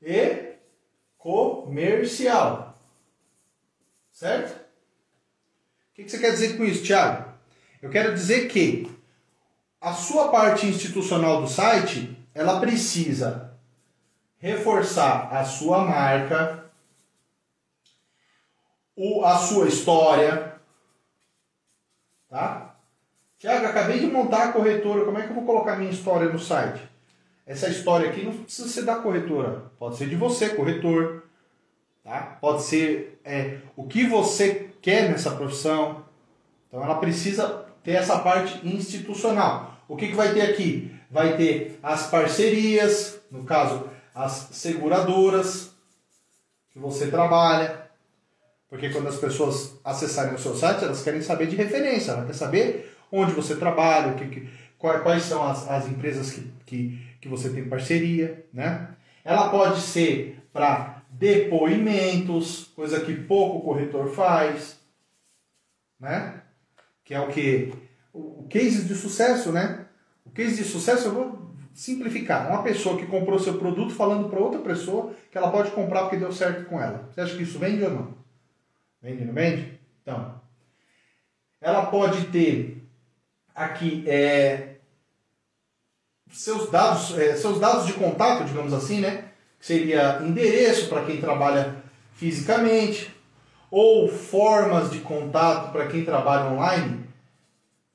e 0.00 0.54
comercial. 1.18 2.78
Certo? 4.12 4.56
O 5.90 5.94
que 5.96 6.08
você 6.08 6.18
quer 6.18 6.30
dizer 6.30 6.56
com 6.56 6.64
isso, 6.64 6.84
Thiago? 6.84 7.32
Eu 7.82 7.90
quero 7.90 8.14
dizer 8.14 8.48
que 8.48 8.90
a 9.80 9.92
sua 9.92 10.28
parte 10.28 10.66
institucional 10.66 11.42
do 11.42 11.48
site 11.48 12.16
ela 12.32 12.60
precisa 12.60 13.52
reforçar 14.38 15.32
a 15.32 15.44
sua 15.44 15.84
marca, 15.84 16.65
o, 18.96 19.24
a 19.24 19.36
sua 19.36 19.68
história. 19.68 20.54
Tá? 22.28 22.74
Tiago, 23.38 23.66
acabei 23.66 24.00
de 24.00 24.06
montar 24.06 24.44
a 24.44 24.52
corretora, 24.52 25.04
como 25.04 25.18
é 25.18 25.22
que 25.22 25.28
eu 25.28 25.34
vou 25.34 25.44
colocar 25.44 25.76
minha 25.76 25.90
história 25.90 26.28
no 26.28 26.38
site? 26.38 26.82
Essa 27.46 27.68
história 27.68 28.08
aqui 28.08 28.24
não 28.24 28.32
precisa 28.32 28.68
ser 28.68 28.82
da 28.82 28.96
corretora, 28.96 29.70
pode 29.78 29.96
ser 29.96 30.08
de 30.08 30.16
você, 30.16 30.48
corretor. 30.48 31.24
Tá? 32.02 32.38
Pode 32.40 32.62
ser 32.62 33.20
é, 33.24 33.58
o 33.76 33.84
que 33.86 34.06
você 34.06 34.70
quer 34.80 35.10
nessa 35.10 35.32
profissão. 35.32 36.04
Então 36.66 36.82
ela 36.82 36.96
precisa 36.96 37.66
ter 37.84 37.92
essa 37.92 38.18
parte 38.18 38.66
institucional. 38.66 39.76
O 39.88 39.96
que, 39.96 40.08
que 40.08 40.14
vai 40.14 40.32
ter 40.32 40.42
aqui? 40.42 40.92
Vai 41.10 41.36
ter 41.36 41.78
as 41.82 42.08
parcerias, 42.08 43.20
no 43.30 43.44
caso, 43.44 43.88
as 44.14 44.48
seguradoras 44.52 45.72
que 46.70 46.78
você 46.78 47.08
trabalha, 47.08 47.85
Porque 48.68 48.90
quando 48.90 49.08
as 49.08 49.16
pessoas 49.16 49.78
acessarem 49.84 50.34
o 50.34 50.38
seu 50.38 50.54
site, 50.54 50.84
elas 50.84 51.02
querem 51.02 51.22
saber 51.22 51.46
de 51.46 51.56
referência, 51.56 52.12
elas 52.12 52.24
querem 52.24 52.38
saber 52.38 52.96
onde 53.12 53.32
você 53.32 53.54
trabalha, 53.56 54.14
que, 54.14 54.26
que, 54.26 54.48
quais 54.78 55.22
são 55.22 55.46
as, 55.46 55.68
as 55.70 55.86
empresas 55.88 56.32
que, 56.32 56.52
que, 56.66 56.98
que 57.20 57.28
você 57.28 57.50
tem 57.50 57.68
parceria, 57.68 58.44
né? 58.52 58.88
Ela 59.24 59.48
pode 59.50 59.80
ser 59.80 60.40
para 60.52 61.02
depoimentos, 61.10 62.70
coisa 62.74 63.00
que 63.00 63.14
pouco 63.14 63.64
corretor 63.64 64.08
faz, 64.12 64.78
né? 65.98 66.42
Que 67.04 67.14
é 67.14 67.20
o 67.20 67.28
que? 67.28 67.72
O 68.12 68.46
case 68.48 68.84
de 68.84 68.94
sucesso, 68.94 69.52
né? 69.52 69.86
O 70.24 70.30
case 70.30 70.56
de 70.56 70.64
sucesso 70.64 71.08
eu 71.08 71.14
vou 71.14 71.46
simplificar. 71.72 72.48
Uma 72.48 72.62
pessoa 72.62 72.96
que 72.98 73.06
comprou 73.06 73.38
seu 73.38 73.58
produto 73.58 73.94
falando 73.94 74.28
para 74.28 74.40
outra 74.40 74.60
pessoa 74.60 75.12
que 75.30 75.36
ela 75.38 75.50
pode 75.50 75.70
comprar 75.70 76.02
porque 76.02 76.16
deu 76.16 76.32
certo 76.32 76.64
com 76.64 76.80
ela. 76.80 77.08
Você 77.12 77.20
acha 77.20 77.36
que 77.36 77.42
isso 77.42 77.58
vende 77.58 77.84
ou 77.84 77.90
não? 77.90 78.25
Vende, 79.02 79.24
não 79.24 79.34
vende? 79.34 79.78
Então, 80.02 80.40
ela 81.60 81.86
pode 81.86 82.26
ter 82.26 82.82
aqui 83.54 84.04
é, 84.08 84.76
seus 86.30 86.70
dados, 86.70 87.16
é, 87.18 87.36
seus 87.36 87.58
dados 87.58 87.86
de 87.86 87.94
contato, 87.94 88.44
digamos 88.44 88.72
assim, 88.72 89.00
né? 89.00 89.24
Que 89.58 89.66
seria 89.66 90.20
endereço 90.22 90.88
para 90.88 91.04
quem 91.04 91.20
trabalha 91.20 91.76
fisicamente, 92.14 93.14
ou 93.70 94.08
formas 94.08 94.90
de 94.90 95.00
contato 95.00 95.72
para 95.72 95.86
quem 95.86 96.04
trabalha 96.04 96.50
online, 96.50 97.04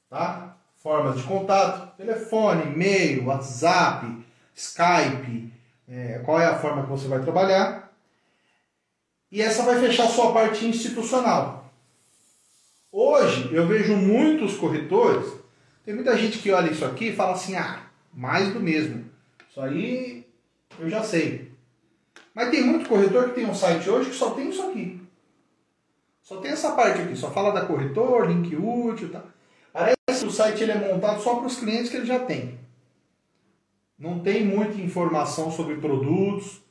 tá? 0.09 0.57
Formas 0.75 1.17
de 1.17 1.23
contato, 1.23 1.95
telefone, 1.95 2.73
e-mail, 2.73 3.27
WhatsApp, 3.27 4.25
Skype, 4.55 5.53
é, 5.87 6.19
qual 6.25 6.39
é 6.39 6.45
a 6.45 6.57
forma 6.57 6.83
que 6.83 6.89
você 6.89 7.07
vai 7.07 7.21
trabalhar. 7.21 7.90
E 9.31 9.41
essa 9.41 9.63
vai 9.63 9.79
fechar 9.79 10.07
sua 10.07 10.33
parte 10.33 10.65
institucional. 10.65 11.71
Hoje 12.91 13.49
eu 13.53 13.65
vejo 13.65 13.95
muitos 13.95 14.57
corretores, 14.57 15.31
tem 15.85 15.95
muita 15.95 16.17
gente 16.17 16.39
que 16.39 16.51
olha 16.51 16.69
isso 16.69 16.83
aqui 16.83 17.09
e 17.09 17.15
fala 17.15 17.31
assim, 17.31 17.55
ah, 17.55 17.83
mais 18.13 18.53
do 18.53 18.59
mesmo. 18.59 19.05
Isso 19.49 19.61
aí 19.61 20.27
eu 20.77 20.89
já 20.89 21.01
sei. 21.01 21.51
Mas 22.33 22.49
tem 22.49 22.63
muito 22.63 22.89
corretor 22.89 23.29
que 23.29 23.35
tem 23.35 23.45
um 23.45 23.55
site 23.55 23.89
hoje 23.89 24.09
que 24.09 24.15
só 24.15 24.31
tem 24.31 24.49
isso 24.49 24.61
aqui. 24.63 24.99
Só 26.21 26.37
tem 26.37 26.51
essa 26.51 26.71
parte 26.73 27.01
aqui, 27.01 27.15
só 27.15 27.31
fala 27.31 27.51
da 27.51 27.65
corretor, 27.65 28.27
link 28.27 28.53
útil, 28.55 29.09
tá? 29.09 29.23
Parece 29.71 29.95
que 30.19 30.25
o 30.25 30.31
site 30.31 30.63
ele 30.63 30.73
é 30.73 30.93
montado 30.93 31.21
só 31.21 31.35
para 31.35 31.47
os 31.47 31.57
clientes 31.57 31.89
que 31.89 31.97
ele 31.97 32.05
já 32.05 32.19
tem. 32.19 32.59
Não 33.97 34.19
tem 34.19 34.45
muita 34.45 34.81
informação 34.81 35.49
sobre 35.49 35.77
produtos 35.77 36.61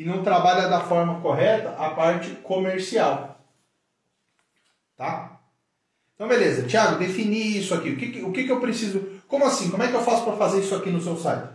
e 0.00 0.04
não 0.06 0.22
trabalha 0.22 0.66
da 0.66 0.80
forma 0.80 1.20
correta 1.20 1.74
a 1.76 1.90
parte 1.90 2.30
comercial. 2.36 3.38
Tá? 4.96 5.38
Então, 6.14 6.26
beleza. 6.26 6.66
Tiago, 6.66 6.98
definir 6.98 7.58
isso 7.58 7.74
aqui. 7.74 7.90
O 7.90 7.96
que, 7.98 8.22
o 8.22 8.32
que, 8.32 8.44
que 8.44 8.50
eu 8.50 8.60
preciso 8.60 9.20
como 9.28 9.44
assim? 9.44 9.70
Como 9.70 9.82
é 9.82 9.88
que 9.88 9.94
eu 9.94 10.00
faço 10.02 10.24
para 10.24 10.38
fazer 10.38 10.60
isso 10.60 10.74
aqui 10.74 10.88
no 10.88 11.02
seu 11.02 11.18
site? 11.18 11.50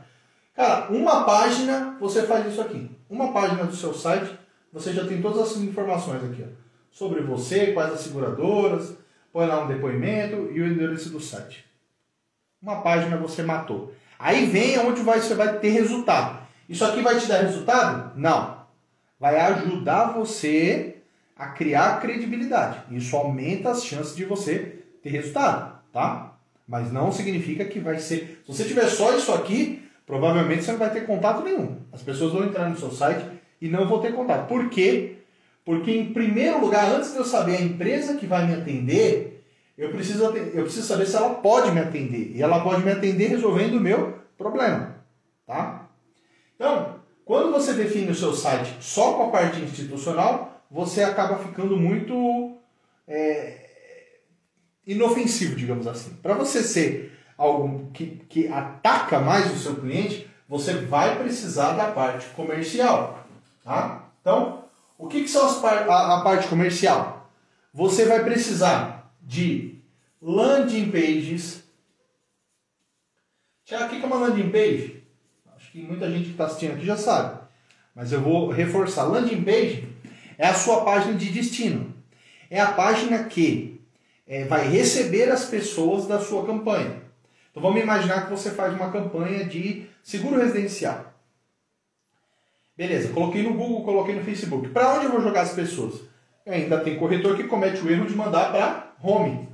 Cara, 0.54 0.92
uma 0.92 1.24
página 1.24 1.98
você 2.00 2.22
faz 2.22 2.46
isso 2.46 2.62
aqui. 2.62 2.88
Uma 3.10 3.34
página 3.34 3.64
do 3.64 3.76
seu 3.76 3.96
site, 3.96 4.38
você 4.72 4.94
já 4.94 5.08
tem 5.08 5.20
todas 5.24 5.42
essas 5.42 5.64
informações 5.64 6.24
aqui. 6.24 6.44
Ó, 6.44 6.54
sobre 6.92 7.22
você, 7.24 7.72
quais 7.72 7.94
as 7.94 8.02
seguradoras, 8.02 8.96
põe 9.34 9.48
lá 9.48 9.64
um 9.64 9.68
depoimento 9.68 10.52
e 10.52 10.62
o 10.62 10.68
endereço 10.68 11.10
do 11.10 11.20
site. 11.20 11.66
Uma 12.62 12.82
página 12.82 13.18
você 13.18 13.42
matou. 13.42 13.92
Aí 14.20 14.46
vem 14.46 14.78
onde 14.78 15.02
vai, 15.02 15.20
você 15.20 15.34
vai 15.34 15.58
ter 15.58 15.70
resultado. 15.70 16.45
Isso 16.68 16.84
aqui 16.84 17.02
vai 17.02 17.20
te 17.20 17.28
dar 17.28 17.42
resultado? 17.42 18.12
Não. 18.16 18.66
Vai 19.20 19.40
ajudar 19.40 20.14
você 20.14 20.98
a 21.36 21.48
criar 21.48 22.00
credibilidade. 22.00 22.80
Isso 22.92 23.16
aumenta 23.16 23.72
as 23.72 23.86
chances 23.86 24.16
de 24.16 24.26
você 24.26 24.84
ter 25.04 25.10
resultado, 25.10 25.80
tá? 25.92 26.38
Mas 26.68 26.92
não 26.92 27.12
significa 27.12 27.66
que 27.66 27.80
vai 27.80 28.00
ser. 28.00 28.42
Se 28.46 28.54
você 28.54 28.64
tiver 28.66 28.88
só 28.88 29.16
isso 29.16 29.32
aqui, 29.34 29.84
provavelmente 30.06 30.64
você 30.64 30.72
não 30.72 30.80
vai 30.80 30.92
ter 30.92 31.06
contato 31.06 31.44
nenhum. 31.44 31.78
As 31.92 32.02
pessoas 32.02 32.34
vão 32.34 32.46
entrar 32.46 32.70
no 32.70 32.78
seu 32.78 32.92
site 32.92 33.26
e 33.62 33.68
não 33.68 33.88
vão 33.88 34.00
ter 34.00 34.14
contato. 34.14 34.48
Por 34.48 34.70
quê? 34.70 35.18
Porque, 35.64 35.92
em 35.92 36.14
primeiro 36.14 36.60
lugar, 36.60 36.92
antes 36.92 37.12
de 37.12 37.18
eu 37.18 37.26
saber 37.26 37.58
a 37.58 37.62
empresa 37.62 38.16
que 38.16 38.28
vai 38.28 38.46
me 38.46 38.54
atender, 38.54 39.44
eu 39.78 39.90
preciso, 39.90 40.24
eu 40.26 40.64
preciso 40.64 40.88
saber 40.88 41.08
se 41.08 41.16
ela 41.16 41.36
pode 41.36 41.72
me 41.72 41.80
atender. 41.80 42.32
E 42.36 42.42
ela 42.42 42.64
pode 42.64 42.84
me 42.84 42.92
atender 42.92 43.30
resolvendo 43.30 43.76
o 43.76 43.80
meu 43.80 44.20
problema. 44.38 44.95
Então, 46.56 47.00
quando 47.24 47.52
você 47.52 47.74
define 47.74 48.12
o 48.12 48.16
seu 48.16 48.34
site 48.34 48.76
só 48.80 49.14
com 49.14 49.24
a 49.24 49.32
parte 49.32 49.60
institucional, 49.60 50.62
você 50.70 51.04
acaba 51.04 51.38
ficando 51.38 51.78
muito. 51.78 52.58
É, 53.08 53.66
inofensivo, 54.86 55.56
digamos 55.56 55.88
assim. 55.88 56.14
Para 56.22 56.36
você 56.36 56.62
ser 56.62 57.18
algo 57.38 57.92
que, 57.92 58.24
que 58.30 58.48
ataca 58.48 59.20
mais 59.20 59.52
o 59.52 59.58
seu 59.58 59.76
cliente, 59.76 60.30
você 60.48 60.74
vai 60.74 61.18
precisar 61.18 61.74
da 61.74 61.92
parte 61.92 62.28
comercial. 62.30 63.26
Tá? 63.64 64.10
Então, 64.22 64.66
o 64.98 65.08
que, 65.08 65.24
que 65.24 65.30
são 65.30 65.46
as 65.46 65.64
a, 65.64 66.20
a 66.20 66.22
parte 66.22 66.48
comercial? 66.48 67.30
Você 67.74 68.06
vai 68.06 68.24
precisar 68.24 69.12
de 69.22 69.80
landing 70.22 70.92
pages. 70.92 71.64
Tiago, 73.66 73.86
o 73.86 73.90
que 73.90 74.04
é 74.04 74.06
uma 74.06 74.18
landing 74.18 74.50
page? 74.50 74.95
Que 75.76 75.82
muita 75.82 76.10
gente 76.10 76.28
que 76.28 76.32
está 76.32 76.46
assistindo 76.46 76.76
aqui 76.76 76.86
já 76.86 76.96
sabe. 76.96 77.38
Mas 77.94 78.14
eu 78.14 78.22
vou 78.22 78.50
reforçar. 78.50 79.04
Landing 79.04 79.44
page 79.44 79.86
é 80.38 80.48
a 80.48 80.54
sua 80.54 80.86
página 80.86 81.16
de 81.16 81.30
destino. 81.30 81.94
É 82.50 82.62
a 82.62 82.72
página 82.72 83.26
que 83.26 83.82
é, 84.26 84.46
vai 84.46 84.70
receber 84.70 85.30
as 85.30 85.44
pessoas 85.50 86.08
da 86.08 86.18
sua 86.18 86.46
campanha. 86.46 87.02
Então 87.52 87.62
vamos 87.62 87.82
imaginar 87.82 88.24
que 88.24 88.32
você 88.32 88.52
faz 88.52 88.74
uma 88.74 88.90
campanha 88.90 89.44
de 89.44 89.86
seguro 90.02 90.40
residencial. 90.40 91.14
Beleza, 92.78 93.12
coloquei 93.12 93.44
no 93.44 93.54
Google, 93.54 93.84
coloquei 93.84 94.16
no 94.16 94.24
Facebook. 94.24 94.70
Para 94.70 94.94
onde 94.94 95.08
eu 95.08 95.12
vou 95.12 95.22
jogar 95.22 95.42
as 95.42 95.52
pessoas? 95.52 96.04
Ainda 96.48 96.80
tem 96.80 96.98
corretor 96.98 97.36
que 97.36 97.50
comete 97.50 97.82
o 97.82 97.92
erro 97.92 98.06
de 98.06 98.16
mandar 98.16 98.50
para 98.50 98.94
home, 99.04 99.50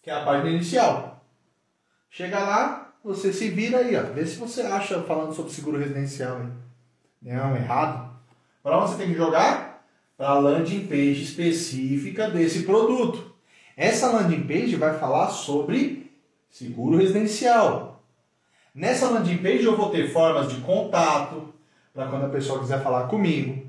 que 0.00 0.08
é 0.08 0.14
a 0.14 0.24
página 0.24 0.50
inicial. 0.50 1.26
Chega 2.08 2.38
lá, 2.38 2.87
você 3.04 3.32
se 3.32 3.48
vira 3.50 3.78
aí, 3.78 3.96
ó, 3.96 4.02
vê 4.02 4.26
se 4.26 4.36
você 4.36 4.62
acha 4.62 5.02
falando 5.02 5.34
sobre 5.34 5.52
seguro 5.52 5.78
residencial. 5.78 6.40
Hein? 6.42 6.52
Não, 7.22 7.56
errado. 7.56 8.10
Para 8.62 8.78
onde 8.78 8.90
você 8.90 8.98
tem 8.98 9.08
que 9.08 9.18
jogar? 9.18 9.68
para 10.18 10.30
a 10.30 10.38
landing 10.40 10.88
page 10.88 11.22
específica 11.22 12.28
desse 12.28 12.64
produto. 12.64 13.32
Essa 13.76 14.10
landing 14.10 14.42
page 14.42 14.74
vai 14.74 14.98
falar 14.98 15.28
sobre 15.28 16.10
seguro 16.50 16.98
residencial. 16.98 18.02
Nessa 18.74 19.08
landing 19.08 19.38
page 19.38 19.62
eu 19.62 19.76
vou 19.76 19.90
ter 19.90 20.12
formas 20.12 20.48
de 20.48 20.60
contato 20.62 21.54
para 21.94 22.08
quando 22.08 22.26
a 22.26 22.30
pessoa 22.30 22.58
quiser 22.58 22.82
falar 22.82 23.06
comigo. 23.06 23.64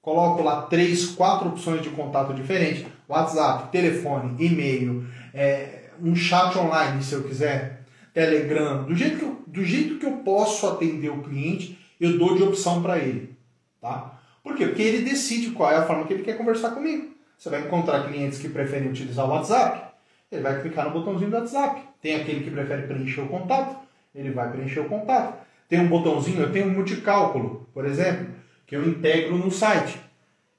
Coloco 0.00 0.42
lá 0.42 0.62
três, 0.62 1.04
quatro 1.08 1.48
opções 1.48 1.82
de 1.82 1.90
contato 1.90 2.32
diferentes: 2.32 2.86
WhatsApp, 3.06 3.70
telefone, 3.70 4.42
e-mail, 4.42 5.06
é, 5.34 5.90
um 6.00 6.16
chat 6.16 6.56
online 6.56 7.02
se 7.02 7.12
eu 7.12 7.22
quiser, 7.24 7.82
Telegram. 8.16 8.84
Do 8.84 8.94
jeito, 8.96 9.18
que 9.18 9.24
eu, 9.24 9.42
do 9.46 9.62
jeito 9.62 9.98
que 9.98 10.06
eu 10.06 10.12
posso 10.24 10.66
atender 10.66 11.10
o 11.10 11.22
cliente, 11.22 11.78
eu 12.00 12.16
dou 12.16 12.34
de 12.34 12.42
opção 12.42 12.82
para 12.82 12.96
ele. 12.98 13.36
Tá? 13.78 14.18
Por 14.42 14.56
quê? 14.56 14.64
Porque 14.64 14.80
ele 14.80 15.04
decide 15.04 15.50
qual 15.50 15.70
é 15.70 15.76
a 15.76 15.84
forma 15.84 16.06
que 16.06 16.14
ele 16.14 16.22
quer 16.22 16.38
conversar 16.38 16.70
comigo. 16.70 17.10
Você 17.36 17.50
vai 17.50 17.60
encontrar 17.60 18.08
clientes 18.08 18.38
que 18.38 18.48
preferem 18.48 18.88
utilizar 18.88 19.26
o 19.26 19.28
WhatsApp, 19.28 19.92
ele 20.32 20.40
vai 20.40 20.62
clicar 20.62 20.86
no 20.86 20.92
botãozinho 20.92 21.28
do 21.28 21.36
WhatsApp. 21.36 21.82
Tem 22.00 22.16
aquele 22.16 22.42
que 22.42 22.50
prefere 22.50 22.86
preencher 22.86 23.20
o 23.20 23.28
contato, 23.28 23.76
ele 24.14 24.30
vai 24.30 24.50
preencher 24.50 24.80
o 24.80 24.88
contato. 24.88 25.38
Tem 25.68 25.78
um 25.78 25.88
botãozinho, 25.88 26.40
eu 26.40 26.50
tenho 26.50 26.68
um 26.68 26.72
multicálculo, 26.72 27.68
por 27.74 27.84
exemplo, 27.84 28.28
que 28.66 28.76
eu 28.76 28.88
integro 28.88 29.36
no 29.36 29.50
site. 29.50 30.00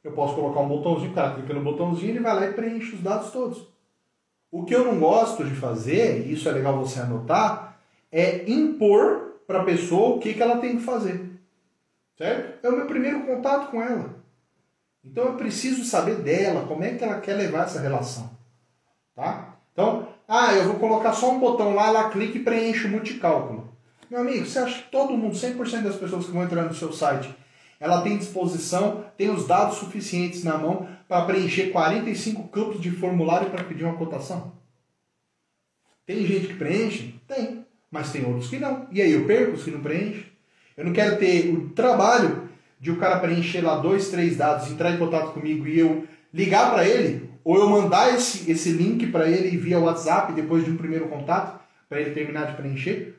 Eu 0.04 0.12
posso 0.12 0.36
colocar 0.36 0.60
um 0.60 0.68
botãozinho, 0.68 1.10
o 1.10 1.16
cara 1.16 1.34
clica 1.34 1.56
no 1.56 1.64
botãozinho, 1.64 2.12
ele 2.12 2.20
vai 2.20 2.36
lá 2.36 2.46
e 2.46 2.54
preenche 2.54 2.94
os 2.94 3.02
dados 3.02 3.32
todos. 3.32 3.68
O 4.58 4.66
que 4.66 4.74
eu 4.74 4.84
não 4.84 4.98
gosto 5.00 5.44
de 5.44 5.54
fazer, 5.54 6.26
e 6.26 6.34
isso 6.34 6.50
é 6.50 6.52
legal 6.52 6.80
você 6.80 7.00
anotar, 7.00 7.78
é 8.12 8.50
impor 8.50 9.36
para 9.46 9.62
a 9.62 9.64
pessoa 9.64 10.16
o 10.16 10.20
que, 10.20 10.34
que 10.34 10.42
ela 10.42 10.58
tem 10.58 10.78
que 10.78 10.84
fazer. 10.84 11.30
Certo? 12.18 12.66
É 12.66 12.68
o 12.68 12.76
meu 12.76 12.88
primeiro 12.88 13.22
contato 13.22 13.70
com 13.70 13.80
ela. 13.80 14.16
Então 15.06 15.26
eu 15.26 15.34
preciso 15.36 15.86
saber 15.86 16.16
dela, 16.24 16.66
como 16.66 16.84
é 16.84 16.96
que 16.96 17.04
ela 17.04 17.22
quer 17.22 17.36
levar 17.36 17.66
essa 17.66 17.80
relação. 17.80 18.32
Tá? 19.16 19.60
Então, 19.74 20.08
ah, 20.28 20.52
eu 20.56 20.64
vou 20.64 20.80
colocar 20.80 21.14
só 21.14 21.30
um 21.30 21.40
botão 21.40 21.76
lá, 21.76 21.90
ela 21.90 22.10
clica 22.10 22.40
e 22.40 22.44
preenche 22.44 22.88
o 22.88 22.90
multicálculo. 22.90 23.72
Meu 24.10 24.22
amigo, 24.22 24.44
você 24.44 24.58
acha 24.58 24.82
que 24.82 24.90
todo 24.90 25.16
mundo, 25.16 25.36
100% 25.36 25.84
das 25.84 25.98
pessoas 25.98 26.26
que 26.26 26.32
vão 26.32 26.44
entrar 26.44 26.64
no 26.64 26.74
seu 26.74 26.92
site, 26.92 27.30
ela 27.80 28.02
tem 28.02 28.18
disposição, 28.18 29.06
tem 29.16 29.30
os 29.30 29.48
dados 29.48 29.78
suficientes 29.78 30.44
na 30.44 30.58
mão 30.58 30.88
para 31.08 31.26
preencher 31.26 31.72
45 31.72 32.48
campos 32.50 32.82
de 32.82 32.92
formulário 32.92 33.50
para 33.50 33.64
pedir 33.64 33.84
uma 33.84 33.98
cotação? 33.98 34.54
Tem 36.06 36.26
gente 36.26 36.48
que 36.48 36.54
preenche? 36.56 37.16
Tem. 37.28 37.66
Mas 37.92 38.12
tem 38.12 38.26
outros 38.26 38.50
que 38.50 38.58
não. 38.58 38.88
E 38.92 39.02
aí 39.02 39.12
eu 39.12 39.26
perco 39.26 39.54
os 39.54 39.64
que 39.64 39.72
não 39.72 39.82
preenchem? 39.82 40.26
Eu 40.76 40.86
não 40.86 40.94
quero 40.94 41.18
ter 41.18 41.50
o 41.50 41.70
trabalho 41.70 42.50
de 42.80 42.92
o 42.92 42.98
cara 42.98 43.20
preencher 43.20 43.62
lá 43.62 43.78
dois, 43.78 44.10
três 44.10 44.38
dados, 44.38 44.70
entrar 44.70 44.92
em 44.92 44.98
contato 44.98 45.34
comigo 45.34 45.68
e 45.68 45.80
eu 45.80 46.08
ligar 46.34 46.72
para 46.72 46.88
ele, 46.88 47.30
ou 47.44 47.58
eu 47.58 47.70
mandar 47.70 48.14
esse, 48.14 48.50
esse 48.52 48.72
link 48.72 49.08
para 49.08 49.30
ele 49.30 49.58
via 49.58 49.80
WhatsApp 49.80 50.34
depois 50.34 50.64
de 50.64 50.72
um 50.72 50.78
primeiro 50.78 51.08
contato, 51.08 51.60
para 51.90 52.00
ele 52.00 52.12
terminar 52.12 52.48
de 52.48 52.58
preencher. 52.58 53.16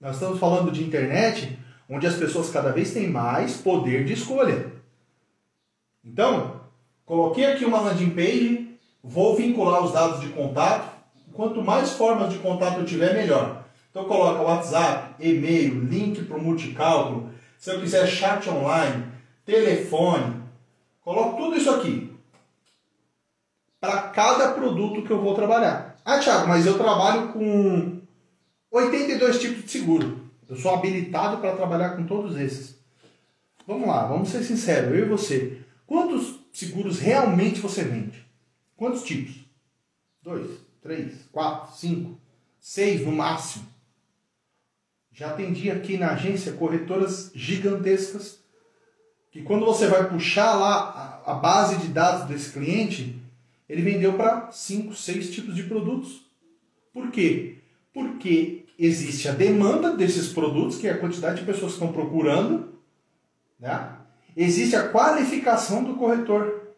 Nós 0.00 0.14
estamos 0.14 0.38
falando 0.38 0.72
de 0.72 0.82
internet, 0.82 1.58
onde 1.90 2.06
as 2.06 2.14
pessoas 2.14 2.50
cada 2.50 2.70
vez 2.70 2.92
têm 2.92 3.10
mais 3.10 3.56
poder 3.56 4.04
de 4.04 4.12
escolha. 4.12 4.72
Então, 6.04 6.60
coloquei 7.04 7.44
aqui 7.44 7.64
uma 7.64 7.80
landing 7.80 8.10
page, 8.10 8.78
vou 9.02 9.36
vincular 9.36 9.84
os 9.84 9.92
dados 9.92 10.20
de 10.20 10.28
contato. 10.28 10.88
Quanto 11.32 11.62
mais 11.62 11.90
formas 11.92 12.32
de 12.32 12.38
contato 12.38 12.78
eu 12.78 12.86
tiver, 12.86 13.14
melhor. 13.14 13.64
Então 13.90 14.04
coloca 14.04 14.42
WhatsApp, 14.42 15.14
e-mail, 15.18 15.80
link 15.80 16.22
para 16.24 16.36
o 16.36 16.42
multicálculo. 16.42 17.30
Se 17.58 17.70
eu 17.70 17.80
quiser 17.80 18.06
chat 18.06 18.48
online, 18.48 19.04
telefone, 19.44 20.42
coloco 21.02 21.36
tudo 21.36 21.56
isso 21.56 21.70
aqui. 21.70 22.14
Para 23.80 24.02
cada 24.02 24.52
produto 24.52 25.02
que 25.02 25.10
eu 25.10 25.20
vou 25.20 25.34
trabalhar. 25.34 25.96
Ah, 26.04 26.18
Thiago, 26.18 26.48
mas 26.48 26.66
eu 26.66 26.78
trabalho 26.78 27.28
com 27.28 28.00
82 28.70 29.40
tipos 29.40 29.64
de 29.64 29.70
seguro. 29.70 30.19
Eu 30.50 30.56
sou 30.56 30.74
habilitado 30.74 31.40
para 31.40 31.54
trabalhar 31.54 31.90
com 31.90 32.04
todos 32.04 32.36
esses. 32.36 32.76
Vamos 33.64 33.86
lá, 33.86 34.04
vamos 34.04 34.30
ser 34.30 34.42
sinceros, 34.42 34.90
eu 34.90 35.06
e 35.06 35.08
você. 35.08 35.58
Quantos 35.86 36.40
seguros 36.52 36.98
realmente 36.98 37.60
você 37.60 37.84
vende? 37.84 38.26
Quantos 38.76 39.04
tipos? 39.04 39.36
Dois, 40.20 40.50
três, 40.82 41.14
quatro, 41.30 41.72
cinco, 41.76 42.18
seis 42.58 43.06
no 43.06 43.12
máximo. 43.12 43.64
Já 45.12 45.30
atendi 45.30 45.70
aqui 45.70 45.96
na 45.96 46.14
agência 46.14 46.52
corretoras 46.54 47.30
gigantescas 47.32 48.40
que 49.30 49.42
quando 49.42 49.64
você 49.64 49.86
vai 49.86 50.08
puxar 50.10 50.54
lá 50.54 51.22
a, 51.24 51.34
base 51.34 51.76
de 51.76 51.88
dados 51.88 52.26
desse 52.26 52.52
cliente, 52.52 53.16
ele 53.68 53.82
vendeu 53.82 54.14
para 54.14 54.50
cinco, 54.50 54.96
seis 54.96 55.32
tipos 55.32 55.54
de 55.54 55.62
produtos. 55.62 56.22
Por 56.92 57.12
quê? 57.12 57.58
Porque 57.94 58.59
existe 58.80 59.28
a 59.28 59.32
demanda 59.32 59.94
desses 59.94 60.32
produtos, 60.32 60.78
que 60.78 60.88
é 60.88 60.92
a 60.92 60.98
quantidade 60.98 61.40
de 61.40 61.46
pessoas 61.46 61.72
que 61.72 61.78
estão 61.78 61.92
procurando, 61.92 62.70
né? 63.58 63.90
existe 64.36 64.74
a 64.74 64.88
qualificação 64.88 65.84
do 65.84 65.94
corretor. 65.94 66.68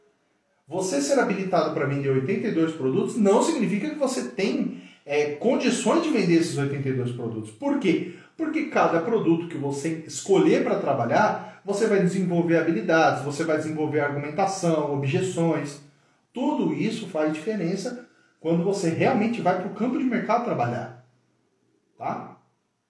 Você 0.66 1.00
ser 1.00 1.18
habilitado 1.18 1.73
para 1.73 1.87
vender 1.87 2.11
82 2.11 2.73
produtos 2.75 3.16
não 3.16 3.42
significa 3.42 3.90
que 3.90 3.99
você 3.99 4.30
tem 4.30 4.82
é, 5.06 5.32
condições 5.32 6.02
de 6.02 6.11
vender 6.11 6.35
esses 6.35 6.59
82 6.59 7.12
produtos. 7.12 7.50
Por 7.50 7.78
quê? 7.78 8.14
Porque 8.37 8.64
cada 8.64 9.00
produto 9.00 9.49
que 9.49 9.56
você 9.56 10.02
escolher 10.06 10.64
para 10.64 10.80
trabalhar, 10.80 11.61
você 11.64 11.87
vai 11.87 12.00
desenvolver 12.00 12.56
habilidades, 12.56 13.25
você 13.25 13.44
vai 13.44 13.59
desenvolver 13.59 14.00
argumentação, 14.00 14.92
objeções. 14.92 15.80
Tudo 16.32 16.73
isso 16.73 17.06
faz 17.09 17.32
diferença 17.32 18.09
quando 18.40 18.64
você 18.64 18.90
realmente 18.90 19.40
vai 19.40 19.61
para 19.61 19.71
o 19.71 19.75
campo 19.75 19.99
de 19.99 20.04
mercado 20.04 20.44
trabalhar. 20.44 20.91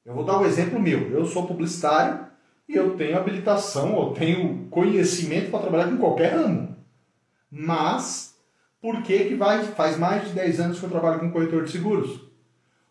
Eu 0.05 0.15
vou 0.15 0.25
dar 0.25 0.39
um 0.39 0.47
exemplo 0.47 0.81
meu. 0.81 1.11
Eu 1.11 1.25
sou 1.25 1.47
publicitário, 1.47 2.27
e 2.69 2.75
eu 2.75 2.97
tenho 2.97 3.19
habilitação, 3.19 4.01
eu 4.01 4.15
tenho 4.15 4.67
conhecimento 4.71 5.51
para 5.51 5.61
trabalhar 5.61 5.91
com 5.91 5.99
qualquer 5.99 6.35
ramo. 6.35 6.75
Mas, 7.51 8.35
por 8.81 9.03
que, 9.03 9.25
que 9.25 9.35
vai, 9.35 9.63
faz 9.63 9.99
mais 9.99 10.29
de 10.29 10.35
10 10.35 10.61
anos 10.61 10.79
que 10.81 10.85
eu 10.87 10.91
trabalho 10.91 11.21
com 11.21 11.31
corretor 11.31 11.65
de 11.65 11.71
seguros? 11.71 12.21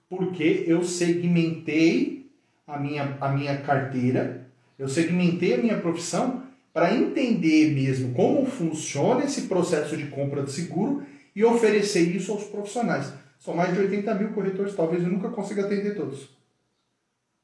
Porque 0.07 0.65
eu 0.67 0.83
segmentei 0.83 2.29
a 2.67 2.77
minha, 2.77 3.17
a 3.19 3.29
minha 3.29 3.57
carteira, 3.57 4.47
eu 4.77 4.87
segmentei 4.87 5.55
a 5.55 5.57
minha 5.57 5.79
profissão 5.79 6.43
para 6.71 6.93
entender 6.93 7.73
mesmo 7.73 8.13
como 8.13 8.45
funciona 8.45 9.25
esse 9.25 9.43
processo 9.43 9.97
de 9.97 10.07
compra 10.07 10.43
de 10.43 10.51
seguro 10.51 11.03
e 11.35 11.43
oferecer 11.43 12.15
isso 12.15 12.31
aos 12.31 12.43
profissionais. 12.43 13.11
São 13.39 13.55
mais 13.55 13.73
de 13.73 13.79
80 13.79 14.13
mil 14.15 14.29
corretores, 14.29 14.75
talvez 14.75 15.03
eu 15.03 15.09
nunca 15.09 15.29
consiga 15.29 15.65
atender 15.65 15.95
todos. 15.95 16.29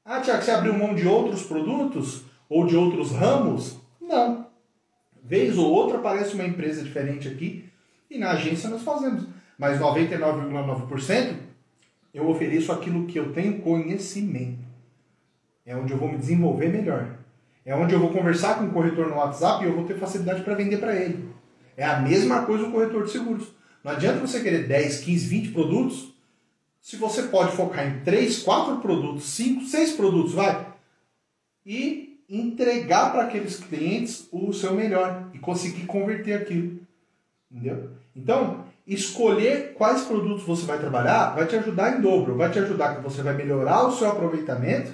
Ah, 0.10 0.22
Tiago, 0.22 0.42
você 0.42 0.52
abriu 0.52 0.74
mão 0.74 0.96
de 0.96 1.06
outros 1.06 1.44
produtos 1.44 2.24
ou 2.48 2.66
de 2.66 2.78
outros 2.78 3.12
ramos? 3.12 3.78
Não. 4.00 4.48
Vez 5.22 5.58
ou 5.58 5.70
outra 5.70 5.98
aparece 5.98 6.34
uma 6.34 6.46
empresa 6.46 6.82
diferente 6.82 7.28
aqui 7.28 7.66
e 8.10 8.18
na 8.18 8.32
agência 8.32 8.70
nós 8.70 8.84
fazemos. 8.84 9.28
Mas 9.60 9.82
99,9% 9.82 11.36
eu 12.14 12.26
ofereço 12.30 12.72
aquilo 12.72 13.06
que 13.06 13.20
eu 13.20 13.34
tenho 13.34 13.60
conhecimento. 13.60 14.60
É 15.66 15.76
onde 15.76 15.92
eu 15.92 15.98
vou 15.98 16.08
me 16.08 16.18
desenvolver 16.18 16.70
melhor. 16.70 17.18
É 17.66 17.76
onde 17.76 17.94
eu 17.94 18.00
vou 18.00 18.14
conversar 18.14 18.60
com 18.60 18.68
o 18.68 18.72
corretor 18.72 19.10
no 19.10 19.18
WhatsApp 19.18 19.62
e 19.62 19.68
eu 19.68 19.76
vou 19.76 19.84
ter 19.84 20.00
facilidade 20.00 20.42
para 20.42 20.56
vender 20.56 20.78
para 20.78 20.96
ele. 20.96 21.28
É 21.76 21.84
a 21.84 22.00
mesma 22.00 22.46
coisa 22.46 22.66
o 22.66 22.72
corretor 22.72 23.04
de 23.04 23.12
seguros. 23.12 23.50
Não 23.84 23.92
adianta 23.92 24.26
você 24.26 24.40
querer 24.40 24.70
10, 24.70 25.02
15, 25.02 25.28
20 25.28 25.52
produtos 25.52 26.17
se 26.88 26.96
você 26.96 27.24
pode 27.24 27.52
focar 27.52 27.86
em 27.86 28.00
3, 28.00 28.44
4 28.44 28.78
produtos, 28.78 29.26
5, 29.32 29.66
6 29.66 29.92
produtos, 29.98 30.34
vai, 30.34 30.68
e 31.66 32.24
entregar 32.30 33.12
para 33.12 33.24
aqueles 33.24 33.60
clientes 33.60 34.26
o 34.32 34.54
seu 34.54 34.74
melhor 34.74 35.30
e 35.34 35.38
conseguir 35.38 35.86
converter 35.86 36.42
aquilo. 36.42 36.80
Entendeu? 37.52 37.90
Então, 38.16 38.64
escolher 38.88 39.74
quais 39.74 40.04
produtos 40.04 40.44
você 40.46 40.66
vai 40.66 40.80
trabalhar 40.80 41.36
vai 41.36 41.46
te 41.46 41.58
ajudar 41.58 41.98
em 41.98 42.02
dobro, 42.02 42.38
vai 42.38 42.50
te 42.50 42.60
ajudar 42.60 42.96
que 42.96 43.02
você 43.02 43.22
vai 43.22 43.34
melhorar 43.34 43.86
o 43.86 43.92
seu 43.92 44.10
aproveitamento 44.10 44.94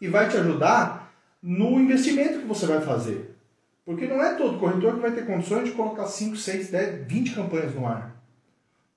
e 0.00 0.08
vai 0.08 0.30
te 0.30 0.38
ajudar 0.38 1.12
no 1.42 1.78
investimento 1.78 2.38
que 2.38 2.46
você 2.46 2.64
vai 2.64 2.80
fazer. 2.80 3.36
Porque 3.84 4.06
não 4.06 4.22
é 4.22 4.32
todo 4.32 4.58
corretor 4.58 4.94
que 4.94 5.00
vai 5.00 5.12
ter 5.12 5.26
condições 5.26 5.64
de 5.64 5.72
colocar 5.72 6.06
5, 6.06 6.38
6, 6.38 6.70
10, 6.70 7.06
20 7.06 7.34
campanhas 7.34 7.74
no 7.74 7.86
ar. 7.86 8.16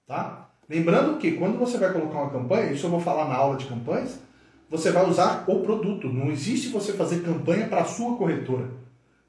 Tá? 0.08 0.47
Lembrando 0.70 1.18
que 1.18 1.34
quando 1.34 1.58
você 1.58 1.78
vai 1.78 1.94
colocar 1.94 2.20
uma 2.20 2.30
campanha, 2.30 2.72
isso 2.72 2.86
eu 2.86 2.90
vou 2.90 3.00
falar 3.00 3.28
na 3.28 3.36
aula 3.36 3.58
de 3.58 3.66
campanhas, 3.66 4.20
você 4.70 4.92
vai 4.92 5.10
usar 5.10 5.46
o 5.48 5.62
produto. 5.62 6.12
Não 6.12 6.30
existe 6.30 6.70
você 6.70 6.94
fazer 6.94 7.24
campanha 7.24 7.68
para 7.68 7.82
a 7.82 7.86
sua 7.86 8.18
corretora. 8.18 8.70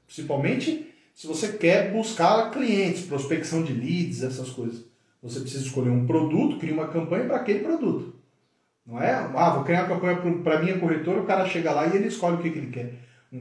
Principalmente 0.05 0.89
se 1.15 1.27
você 1.27 1.53
quer 1.53 1.91
buscar 1.91 2.49
clientes, 2.49 3.05
prospecção 3.05 3.63
de 3.63 3.73
leads, 3.73 4.23
essas 4.23 4.49
coisas. 4.49 4.85
Você 5.21 5.41
precisa 5.41 5.65
escolher 5.65 5.89
um 5.89 6.05
produto, 6.05 6.57
criar 6.57 6.75
uma 6.75 6.87
campanha 6.87 7.25
para 7.25 7.37
aquele 7.37 7.59
produto. 7.59 8.15
Não 8.85 9.01
é? 9.01 9.11
Ah, 9.11 9.49
vou 9.51 9.63
criar 9.63 9.83
uma 9.83 9.99
campanha 9.99 10.41
para 10.41 10.59
a 10.59 10.63
minha 10.63 10.79
corretora, 10.79 11.21
o 11.21 11.25
cara 11.25 11.45
chega 11.45 11.71
lá 11.71 11.87
e 11.87 11.95
ele 11.95 12.07
escolhe 12.07 12.37
o 12.37 12.39
que, 12.39 12.49
que 12.49 12.57
ele 12.57 12.71
quer. 12.71 12.93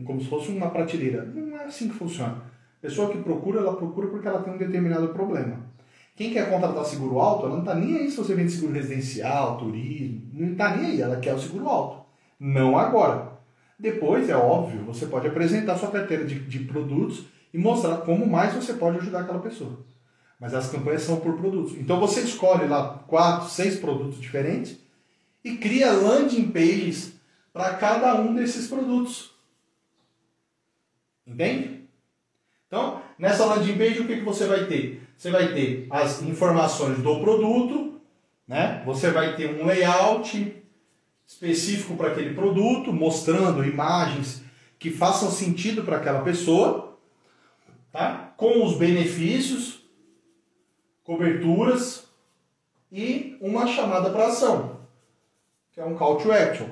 Como 0.05 0.21
se 0.21 0.29
fosse 0.29 0.51
uma 0.51 0.71
prateleira. 0.71 1.25
Não 1.25 1.57
é 1.57 1.65
assim 1.65 1.89
que 1.89 1.95
funciona. 1.95 2.43
A 2.79 2.81
pessoa 2.81 3.11
que 3.11 3.19
procura, 3.19 3.61
ela 3.61 3.77
procura 3.77 4.09
porque 4.09 4.29
ela 4.29 4.43
tem 4.43 4.53
um 4.53 4.59
determinado 4.59 5.09
problema. 5.11 5.68
Quem 6.19 6.33
quer 6.33 6.51
contratar 6.51 6.85
seguro 6.85 7.21
alto, 7.21 7.47
ela 7.47 7.55
não 7.55 7.61
está 7.61 7.77
nem 7.77 7.97
aí 7.97 8.11
se 8.11 8.17
você 8.17 8.35
vende 8.35 8.51
seguro 8.51 8.73
residencial, 8.73 9.57
turismo, 9.57 10.29
não 10.33 10.51
está 10.51 10.77
nem 10.77 10.91
aí, 10.91 11.01
ela 11.01 11.21
quer 11.21 11.33
o 11.33 11.39
seguro 11.39 11.69
alto. 11.69 12.05
Não 12.41 12.77
agora. 12.77 13.39
Depois, 13.79 14.29
é 14.29 14.35
óbvio, 14.35 14.83
você 14.83 15.07
pode 15.07 15.29
apresentar 15.29 15.79
sua 15.79 15.93
carteira 15.93 16.25
de, 16.25 16.41
de 16.41 16.59
produtos 16.65 17.27
e 17.55 17.57
mostrar 17.59 17.99
como 17.99 18.27
mais 18.27 18.53
você 18.53 18.75
pode 18.75 18.99
ajudar 18.99 19.21
aquela 19.21 19.39
pessoa. 19.39 19.79
Mas 20.41 20.55
as 20.55 20.69
campanhas 20.69 21.03
são 21.03 21.21
por 21.21 21.37
produtos. 21.37 21.79
Então 21.79 22.01
você 22.01 22.23
escolhe 22.23 22.67
lá 22.67 22.99
quatro, 23.07 23.49
seis 23.49 23.79
produtos 23.79 24.21
diferentes 24.21 24.77
e 25.45 25.57
cria 25.57 25.93
landing 25.93 26.49
pages 26.51 27.13
para 27.53 27.75
cada 27.75 28.21
um 28.21 28.35
desses 28.35 28.67
produtos. 28.67 29.33
Entende? 31.25 31.85
Então, 32.67 33.01
nessa 33.17 33.45
landing 33.45 33.79
page, 33.79 34.01
o 34.01 34.07
que, 34.09 34.17
que 34.17 34.25
você 34.25 34.47
vai 34.47 34.67
ter? 34.67 35.08
Você 35.19 35.33
vai 35.33 35.53
ter 35.53 35.89
as 35.91 36.23
informações 36.23 36.99
do 36.99 37.19
produto, 37.19 38.01
né? 38.47 38.81
Você 38.87 39.11
vai 39.11 39.35
ter 39.35 39.61
um 39.61 39.67
layout 39.67 40.63
específico 41.27 41.97
para 41.97 42.13
aquele 42.13 42.35
produto, 42.35 42.93
mostrando 42.93 43.65
imagens 43.65 44.45
que 44.79 44.93
façam 44.93 45.29
sentido 45.29 45.83
para 45.83 45.97
aquela 45.97 46.21
pessoa, 46.21 46.97
tá? 47.91 48.33
Com 48.37 48.65
os 48.65 48.79
benefícios, 48.79 49.81
coberturas 51.03 52.05
e 52.93 53.37
uma 53.41 53.67
chamada 53.67 54.11
para 54.11 54.29
ação, 54.29 54.83
que 55.73 55.81
é 55.81 55.85
um 55.85 55.97
call 55.97 56.19
to 56.19 56.31
action. 56.31 56.69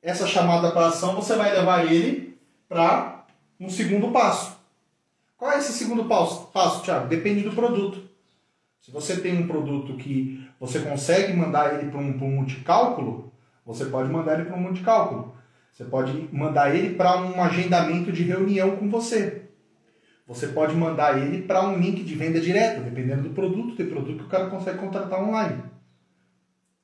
Essa 0.00 0.26
chamada 0.26 0.70
para 0.70 0.86
ação 0.86 1.16
você 1.16 1.36
vai 1.36 1.52
levar 1.52 1.92
ele 1.92 2.40
para 2.66 3.26
um 3.60 3.68
segundo 3.68 4.10
passo. 4.10 4.61
Qual 5.42 5.50
é 5.50 5.58
esse 5.58 5.72
segundo 5.72 6.04
passo, 6.04 6.52
passo, 6.52 6.84
Thiago? 6.84 7.08
Depende 7.08 7.40
do 7.42 7.50
produto. 7.50 8.00
Se 8.80 8.92
você 8.92 9.20
tem 9.20 9.36
um 9.36 9.48
produto 9.48 9.96
que 9.96 10.48
você 10.60 10.78
consegue 10.78 11.32
mandar 11.32 11.74
ele 11.74 11.90
para 11.90 11.98
um, 11.98 12.10
um 12.10 12.36
multicálculo, 12.36 13.32
você 13.66 13.86
pode 13.86 14.08
mandar 14.08 14.34
ele 14.34 14.44
para 14.44 14.56
um 14.56 14.60
multicálculo. 14.60 15.34
Você 15.72 15.82
pode 15.82 16.28
mandar 16.32 16.72
ele 16.72 16.94
para 16.94 17.20
um 17.20 17.42
agendamento 17.42 18.12
de 18.12 18.22
reunião 18.22 18.76
com 18.76 18.88
você. 18.88 19.48
Você 20.28 20.46
pode 20.46 20.76
mandar 20.76 21.20
ele 21.20 21.42
para 21.42 21.66
um 21.66 21.76
link 21.76 22.04
de 22.04 22.14
venda 22.14 22.38
direta, 22.38 22.80
dependendo 22.80 23.24
do 23.24 23.34
produto. 23.34 23.74
Tem 23.74 23.86
produto 23.86 24.18
que 24.18 24.26
o 24.26 24.28
cara 24.28 24.48
consegue 24.48 24.78
contratar 24.78 25.20
online. 25.20 25.60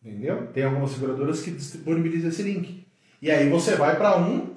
Entendeu? 0.02 0.48
Tem 0.48 0.64
algumas 0.64 0.90
seguradoras 0.90 1.42
que 1.42 1.52
disponibilizam 1.52 2.30
esse 2.30 2.42
link. 2.42 2.84
E 3.22 3.30
aí 3.30 3.48
você 3.48 3.76
vai 3.76 3.94
para 3.94 4.18
um 4.18 4.52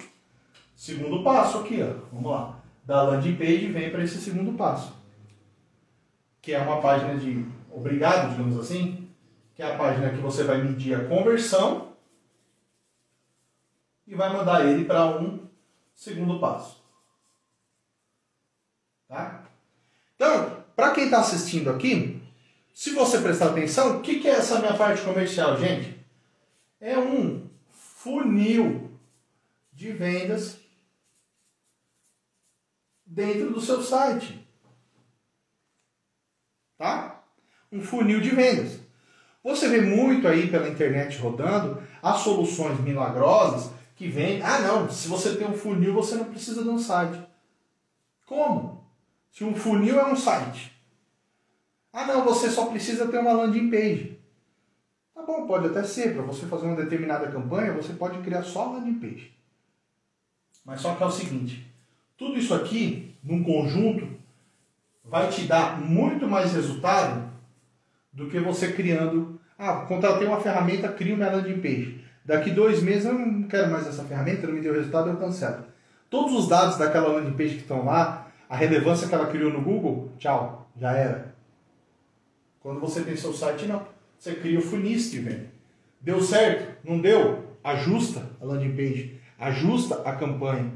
segundo 0.74 1.22
passo 1.22 1.58
aqui, 1.58 1.80
ó. 1.80 1.94
Vamos 2.12 2.32
lá. 2.32 2.61
Da 2.92 3.04
landing 3.04 3.36
page 3.36 3.72
vem 3.72 3.90
para 3.90 4.04
esse 4.04 4.18
segundo 4.18 4.52
passo. 4.52 4.94
Que 6.42 6.52
é 6.52 6.58
uma 6.58 6.78
página 6.82 7.16
de 7.16 7.42
obrigado, 7.70 8.32
digamos 8.32 8.58
assim, 8.58 9.08
que 9.54 9.62
é 9.62 9.72
a 9.72 9.78
página 9.78 10.10
que 10.10 10.18
você 10.18 10.44
vai 10.44 10.62
medir 10.62 10.94
a 10.94 11.08
conversão 11.08 11.94
e 14.06 14.14
vai 14.14 14.30
mandar 14.30 14.66
ele 14.66 14.84
para 14.84 15.06
um 15.06 15.48
segundo 15.94 16.38
passo. 16.38 16.84
Tá? 19.08 19.42
Então, 20.14 20.62
para 20.76 20.90
quem 20.90 21.04
está 21.04 21.20
assistindo 21.20 21.70
aqui, 21.70 22.22
se 22.74 22.90
você 22.90 23.22
prestar 23.22 23.52
atenção, 23.52 23.96
o 23.96 24.02
que, 24.02 24.20
que 24.20 24.28
é 24.28 24.32
essa 24.32 24.58
minha 24.58 24.76
parte 24.76 25.00
comercial, 25.00 25.56
gente? 25.56 25.98
É 26.78 26.98
um 26.98 27.48
funil 27.70 28.90
de 29.72 29.92
vendas 29.92 30.61
dentro 33.12 33.52
do 33.52 33.60
seu 33.60 33.82
site. 33.82 34.46
Tá? 36.78 37.22
Um 37.70 37.82
funil 37.82 38.20
de 38.20 38.30
vendas. 38.30 38.80
Você 39.44 39.68
vê 39.68 39.80
muito 39.80 40.26
aí 40.26 40.50
pela 40.50 40.68
internet 40.68 41.18
rodando 41.18 41.82
as 42.02 42.18
soluções 42.18 42.80
milagrosas 42.80 43.70
que 43.96 44.08
vêm. 44.08 44.42
Ah, 44.42 44.60
não, 44.60 44.90
se 44.90 45.08
você 45.08 45.36
tem 45.36 45.46
um 45.46 45.56
funil, 45.56 45.92
você 45.92 46.14
não 46.14 46.24
precisa 46.24 46.62
de 46.62 46.68
um 46.68 46.78
site. 46.78 47.20
Como? 48.26 48.86
Se 49.30 49.44
um 49.44 49.54
funil 49.54 50.00
é 50.00 50.06
um 50.06 50.16
site. 50.16 50.72
Ah, 51.92 52.06
não, 52.06 52.24
você 52.24 52.50
só 52.50 52.66
precisa 52.66 53.08
ter 53.08 53.18
uma 53.18 53.32
landing 53.32 53.70
page. 53.70 54.18
Tá 55.14 55.22
bom, 55.22 55.46
pode 55.46 55.66
até 55.66 55.82
ser. 55.84 56.14
Para 56.14 56.22
você 56.22 56.46
fazer 56.46 56.66
uma 56.66 56.76
determinada 56.76 57.30
campanha, 57.30 57.74
você 57.74 57.92
pode 57.92 58.22
criar 58.22 58.42
só 58.42 58.72
landing 58.72 58.98
page. 58.98 59.36
Mas 60.64 60.80
só 60.80 60.94
que 60.94 61.02
é 61.02 61.06
o 61.06 61.10
seguinte: 61.10 61.71
tudo 62.16 62.38
isso 62.38 62.54
aqui, 62.54 63.14
num 63.22 63.42
conjunto, 63.42 64.08
vai 65.04 65.28
te 65.28 65.42
dar 65.42 65.80
muito 65.80 66.28
mais 66.28 66.52
resultado 66.52 67.30
do 68.12 68.28
que 68.28 68.38
você 68.38 68.72
criando. 68.72 69.40
Ah, 69.58 69.84
contratei 69.86 70.26
uma 70.26 70.40
ferramenta, 70.40 70.88
crio 70.88 71.16
minha 71.16 71.30
landing 71.30 71.60
page. 71.60 72.04
Daqui 72.24 72.50
dois 72.50 72.82
meses 72.82 73.06
eu 73.06 73.14
não 73.14 73.42
quero 73.44 73.70
mais 73.70 73.86
essa 73.86 74.04
ferramenta, 74.04 74.46
não 74.46 74.54
me 74.54 74.60
deu 74.60 74.74
resultado, 74.74 75.10
eu 75.10 75.16
cancelo. 75.16 75.64
Todos 76.08 76.34
os 76.34 76.48
dados 76.48 76.76
daquela 76.76 77.08
landing 77.08 77.36
page 77.36 77.54
que 77.54 77.62
estão 77.62 77.84
lá, 77.84 78.28
a 78.48 78.56
relevância 78.56 79.08
que 79.08 79.14
ela 79.14 79.26
criou 79.26 79.52
no 79.52 79.62
Google, 79.62 80.12
tchau, 80.18 80.70
já 80.76 80.92
era. 80.92 81.34
Quando 82.60 82.80
você 82.80 83.02
tem 83.02 83.16
seu 83.16 83.32
site, 83.32 83.66
não. 83.66 83.84
Você 84.18 84.34
cria 84.34 84.58
o 84.58 84.62
funis 84.62 85.12
vem. 85.14 85.48
Deu 86.00 86.20
certo? 86.20 86.78
Não 86.88 87.00
deu? 87.00 87.56
Ajusta 87.64 88.28
a 88.40 88.44
landing 88.44 88.76
page, 88.76 89.20
ajusta 89.38 90.02
a 90.04 90.14
campanha. 90.14 90.70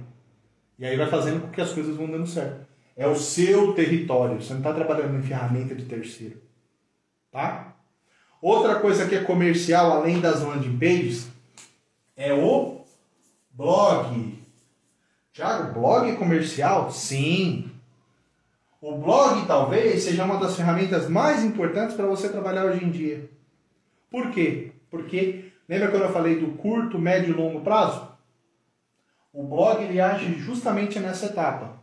E 0.79 0.85
aí 0.85 0.97
vai 0.97 1.09
fazendo 1.09 1.41
com 1.41 1.51
que 1.51 1.61
as 1.61 1.73
coisas 1.73 1.97
vão 1.97 2.11
dando 2.11 2.27
certo. 2.27 2.67
É 2.97 3.07
o 3.07 3.17
seu 3.17 3.73
território, 3.75 4.41
você 4.41 4.53
não 4.53 4.61
está 4.61 4.73
trabalhando 4.73 5.17
em 5.19 5.23
ferramenta 5.23 5.75
de 5.75 5.85
terceiro. 5.85 6.41
Tá? 7.31 7.75
Outra 8.41 8.81
coisa 8.81 9.07
que 9.07 9.15
é 9.15 9.23
comercial, 9.23 9.93
além 9.93 10.21
das 10.21 10.43
landing 10.43 10.79
pages, 10.79 11.29
é 12.17 12.33
o 12.33 12.85
blog. 13.51 14.39
Tiago, 15.33 15.75
blog 15.79 16.17
comercial? 16.17 16.91
Sim. 16.91 17.71
O 18.81 18.97
blog 18.97 19.47
talvez 19.47 20.03
seja 20.03 20.25
uma 20.25 20.39
das 20.39 20.57
ferramentas 20.57 21.09
mais 21.09 21.45
importantes 21.45 21.97
para 21.97 22.07
você 22.07 22.29
trabalhar 22.29 22.65
hoje 22.65 22.85
em 22.85 22.91
dia. 22.91 23.29
Por 24.11 24.31
quê? 24.31 24.73
Porque 24.91 25.53
lembra 25.69 25.91
quando 25.91 26.05
eu 26.05 26.13
falei 26.13 26.39
do 26.39 26.53
curto, 26.53 26.99
médio 26.99 27.35
e 27.35 27.37
longo 27.37 27.61
prazo? 27.61 28.16
O 29.37 29.43
blog 29.43 29.85
ele 29.85 30.01
age 30.01 30.33
justamente 30.39 30.99
nessa 30.99 31.27
etapa. 31.27 31.77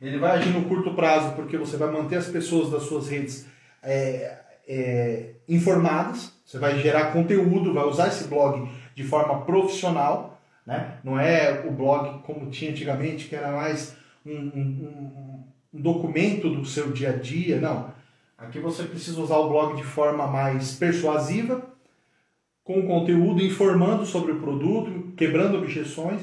Ele 0.00 0.16
vai 0.16 0.38
agir 0.38 0.50
no 0.50 0.68
curto 0.68 0.94
prazo 0.94 1.34
porque 1.34 1.58
você 1.58 1.76
vai 1.76 1.90
manter 1.90 2.18
as 2.18 2.28
pessoas 2.28 2.70
das 2.70 2.84
suas 2.84 3.08
redes 3.08 3.48
é, 3.82 4.38
é, 4.68 5.30
informadas, 5.48 6.32
você 6.46 6.56
vai 6.56 6.78
gerar 6.78 7.12
conteúdo, 7.12 7.74
vai 7.74 7.84
usar 7.84 8.06
esse 8.06 8.28
blog 8.28 8.70
de 8.94 9.02
forma 9.02 9.42
profissional, 9.42 10.40
né? 10.64 10.98
não 11.02 11.18
é 11.18 11.64
o 11.66 11.72
blog 11.72 12.22
como 12.22 12.48
tinha 12.48 12.70
antigamente, 12.70 13.26
que 13.26 13.34
era 13.34 13.50
mais 13.50 13.96
um, 14.24 14.30
um, 14.30 15.44
um 15.74 15.80
documento 15.80 16.48
do 16.48 16.64
seu 16.64 16.92
dia 16.92 17.10
a 17.10 17.16
dia, 17.16 17.60
não. 17.60 17.92
Aqui 18.38 18.60
você 18.60 18.84
precisa 18.84 19.20
usar 19.20 19.38
o 19.38 19.48
blog 19.48 19.74
de 19.74 19.82
forma 19.82 20.28
mais 20.28 20.76
persuasiva, 20.76 21.60
com 22.62 22.86
conteúdo 22.86 23.42
informando 23.42 24.06
sobre 24.06 24.30
o 24.30 24.40
produto, 24.40 25.12
quebrando 25.16 25.58
objeções, 25.58 26.22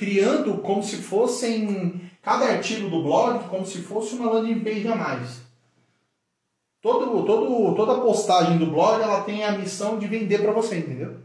criando 0.00 0.62
como 0.62 0.82
se 0.82 0.96
fossem 0.96 2.10
cada 2.22 2.46
artigo 2.46 2.88
do 2.88 3.02
blog 3.02 3.46
como 3.50 3.66
se 3.66 3.82
fosse 3.82 4.14
uma 4.14 4.32
landing 4.32 4.60
page 4.60 4.88
a 4.88 4.96
mais. 4.96 5.42
Todo, 6.80 7.22
todo, 7.26 7.74
toda 7.74 8.00
postagem 8.00 8.56
do 8.56 8.68
blog 8.68 9.02
ela 9.02 9.20
tem 9.24 9.44
a 9.44 9.52
missão 9.52 9.98
de 9.98 10.06
vender 10.06 10.40
para 10.40 10.52
você, 10.52 10.78
entendeu? 10.78 11.18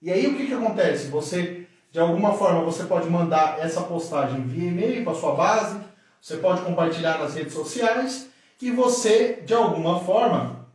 E 0.00 0.12
aí 0.12 0.28
o 0.28 0.36
que, 0.36 0.46
que 0.46 0.54
acontece? 0.54 1.08
Você, 1.08 1.66
de 1.90 1.98
alguma 1.98 2.34
forma, 2.34 2.62
você 2.62 2.84
pode 2.84 3.10
mandar 3.10 3.58
essa 3.58 3.82
postagem 3.82 4.46
via 4.46 4.68
e-mail 4.68 5.02
para 5.02 5.14
sua 5.14 5.34
base, 5.34 5.80
você 6.20 6.36
pode 6.36 6.62
compartilhar 6.62 7.18
nas 7.18 7.34
redes 7.34 7.52
sociais 7.54 8.30
e 8.62 8.70
você, 8.70 9.42
de 9.44 9.54
alguma 9.54 9.98
forma, 10.04 10.68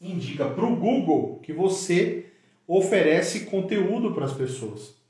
indica 0.00 0.48
para 0.48 0.64
o 0.64 0.76
Google 0.76 1.40
que 1.42 1.52
você 1.52 2.26
oferece 2.64 3.46
conteúdo 3.46 4.14
para 4.14 4.26
as 4.26 4.32
pessoas. 4.32 5.01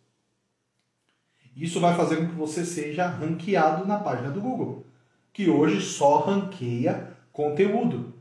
Isso 1.56 1.80
vai 1.80 1.94
fazer 1.94 2.16
com 2.16 2.26
que 2.26 2.34
você 2.34 2.64
seja 2.64 3.06
ranqueado 3.06 3.86
na 3.86 3.98
página 3.98 4.30
do 4.30 4.40
Google, 4.40 4.86
que 5.32 5.48
hoje 5.50 5.80
só 5.80 6.20
ranqueia 6.20 7.08
conteúdo. 7.32 8.14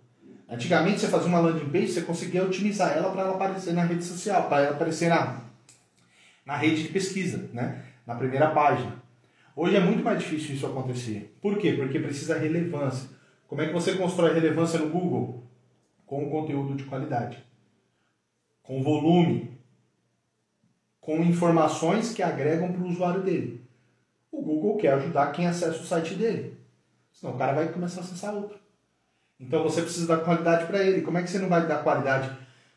Antigamente 0.49 0.99
você 0.99 1.07
fazia 1.07 1.27
uma 1.27 1.39
landing 1.39 1.69
page, 1.69 1.89
você 1.89 2.01
conseguia 2.01 2.43
otimizar 2.43 2.91
ela 2.91 3.09
para 3.09 3.21
ela 3.21 3.35
aparecer 3.35 3.73
na 3.73 3.83
rede 3.83 4.03
social, 4.03 4.49
para 4.49 4.63
ela 4.63 4.75
aparecer 4.75 5.07
na, 5.07 5.41
na 6.45 6.57
rede 6.57 6.83
de 6.83 6.89
pesquisa, 6.89 7.49
né? 7.53 7.83
na 8.05 8.15
primeira 8.15 8.51
página. 8.51 9.01
Hoje 9.55 9.75
é 9.75 9.79
muito 9.79 10.03
mais 10.03 10.19
difícil 10.19 10.55
isso 10.55 10.65
acontecer. 10.65 11.37
Por 11.41 11.57
quê? 11.57 11.73
Porque 11.73 11.99
precisa 11.99 12.37
relevância. 12.37 13.09
Como 13.47 13.61
é 13.61 13.67
que 13.67 13.73
você 13.73 13.95
constrói 13.95 14.33
relevância 14.33 14.79
no 14.79 14.89
Google? 14.89 15.43
Com 16.05 16.29
conteúdo 16.29 16.75
de 16.75 16.83
qualidade, 16.83 17.37
com 18.61 18.83
volume, 18.83 19.57
com 21.01 21.17
informações 21.23 22.13
que 22.13 22.21
agregam 22.21 22.71
para 22.71 22.81
o 22.81 22.87
usuário 22.87 23.23
dele. 23.23 23.61
O 24.31 24.41
Google 24.41 24.77
quer 24.77 24.93
ajudar 24.93 25.31
quem 25.31 25.47
acessa 25.47 25.79
o 25.79 25.85
site 25.85 26.13
dele. 26.13 26.55
Senão 27.11 27.33
o 27.33 27.37
cara 27.37 27.53
vai 27.53 27.67
começar 27.69 28.01
a 28.01 28.03
acessar 28.03 28.33
outro. 28.33 28.57
Então 29.39 29.63
você 29.63 29.81
precisa 29.81 30.07
dar 30.07 30.23
qualidade 30.23 30.67
para 30.67 30.83
ele. 30.83 31.01
Como 31.01 31.17
é 31.17 31.23
que 31.23 31.29
você 31.29 31.39
não 31.39 31.49
vai 31.49 31.67
dar 31.67 31.83
qualidade? 31.83 32.31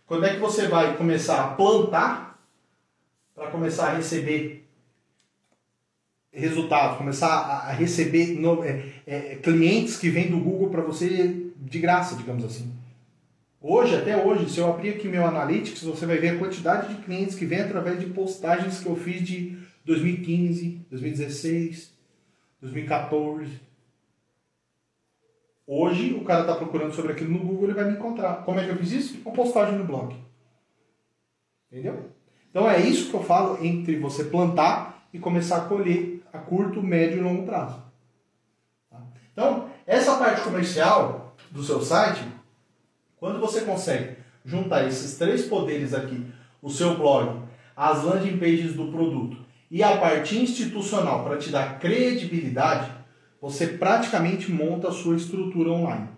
Quando 0.06 0.24
é 0.24 0.34
que 0.34 0.40
você 0.40 0.66
vai 0.66 0.96
começar 0.96 1.44
a 1.44 1.48
plantar 1.54 2.42
para 3.34 3.50
começar 3.50 3.90
a 3.90 3.94
receber 3.94 4.66
resultados, 6.32 6.98
começar 6.98 7.28
a 7.28 7.72
receber 7.72 8.38
no, 8.38 8.64
é, 8.64 8.92
é, 9.06 9.36
clientes 9.36 9.96
que 9.96 10.10
vêm 10.10 10.30
do 10.30 10.38
Google 10.38 10.70
para 10.70 10.82
você 10.82 11.46
de 11.56 11.78
graça, 11.78 12.16
digamos 12.16 12.44
assim. 12.44 12.72
Hoje, 13.66 13.96
até 13.96 14.22
hoje, 14.22 14.50
se 14.50 14.58
eu 14.58 14.68
abrir 14.68 14.90
aqui 14.90 15.08
meu 15.08 15.24
Analytics, 15.24 15.84
você 15.84 16.04
vai 16.04 16.18
ver 16.18 16.36
a 16.36 16.38
quantidade 16.38 16.94
de 16.94 17.02
clientes 17.02 17.34
que 17.34 17.46
vem 17.46 17.62
através 17.62 17.98
de 17.98 18.04
postagens 18.04 18.80
que 18.80 18.86
eu 18.86 18.94
fiz 18.94 19.26
de 19.26 19.58
2015, 19.86 20.86
2016, 20.90 21.90
2014. 22.60 23.58
Hoje, 25.66 26.12
o 26.12 26.24
cara 26.24 26.42
está 26.42 26.54
procurando 26.56 26.92
sobre 26.92 27.12
aquilo 27.12 27.30
no 27.30 27.38
Google, 27.38 27.64
ele 27.64 27.72
vai 27.72 27.86
me 27.86 27.94
encontrar. 27.96 28.44
Como 28.44 28.60
é 28.60 28.66
que 28.66 28.70
eu 28.70 28.76
fiz 28.76 28.92
isso? 28.92 29.22
Com 29.22 29.32
postagem 29.32 29.78
no 29.78 29.84
blog. 29.86 30.14
Entendeu? 31.72 32.10
Então 32.50 32.70
é 32.70 32.78
isso 32.78 33.08
que 33.08 33.16
eu 33.16 33.22
falo 33.22 33.64
entre 33.64 33.98
você 33.98 34.24
plantar 34.24 35.08
e 35.10 35.18
começar 35.18 35.56
a 35.56 35.64
colher 35.66 36.22
a 36.34 36.38
curto, 36.38 36.82
médio 36.82 37.16
e 37.16 37.22
longo 37.22 37.46
prazo. 37.46 37.82
Tá? 38.90 39.00
Então, 39.32 39.70
essa 39.86 40.18
parte 40.18 40.42
comercial 40.42 41.34
do 41.50 41.62
seu 41.62 41.80
site 41.80 42.43
quando 43.24 43.40
você 43.40 43.62
consegue 43.62 44.18
juntar 44.44 44.86
esses 44.86 45.16
três 45.16 45.46
poderes 45.46 45.94
aqui, 45.94 46.26
o 46.60 46.68
seu 46.68 46.94
blog, 46.94 47.40
as 47.74 48.04
landing 48.04 48.36
pages 48.36 48.74
do 48.74 48.88
produto 48.88 49.38
e 49.70 49.82
a 49.82 49.96
parte 49.96 50.38
institucional 50.38 51.24
para 51.24 51.38
te 51.38 51.48
dar 51.48 51.78
credibilidade, 51.78 52.92
você 53.40 53.66
praticamente 53.66 54.52
monta 54.52 54.88
a 54.88 54.92
sua 54.92 55.16
estrutura 55.16 55.70
online. 55.70 56.08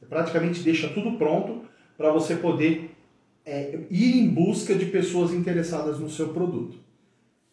Você 0.00 0.06
praticamente 0.06 0.62
deixa 0.62 0.88
tudo 0.88 1.18
pronto 1.18 1.64
para 1.98 2.10
você 2.10 2.36
poder 2.36 2.96
é, 3.44 3.80
ir 3.90 4.16
em 4.16 4.30
busca 4.30 4.74
de 4.74 4.86
pessoas 4.86 5.34
interessadas 5.34 5.98
no 5.98 6.08
seu 6.08 6.28
produto. 6.28 6.78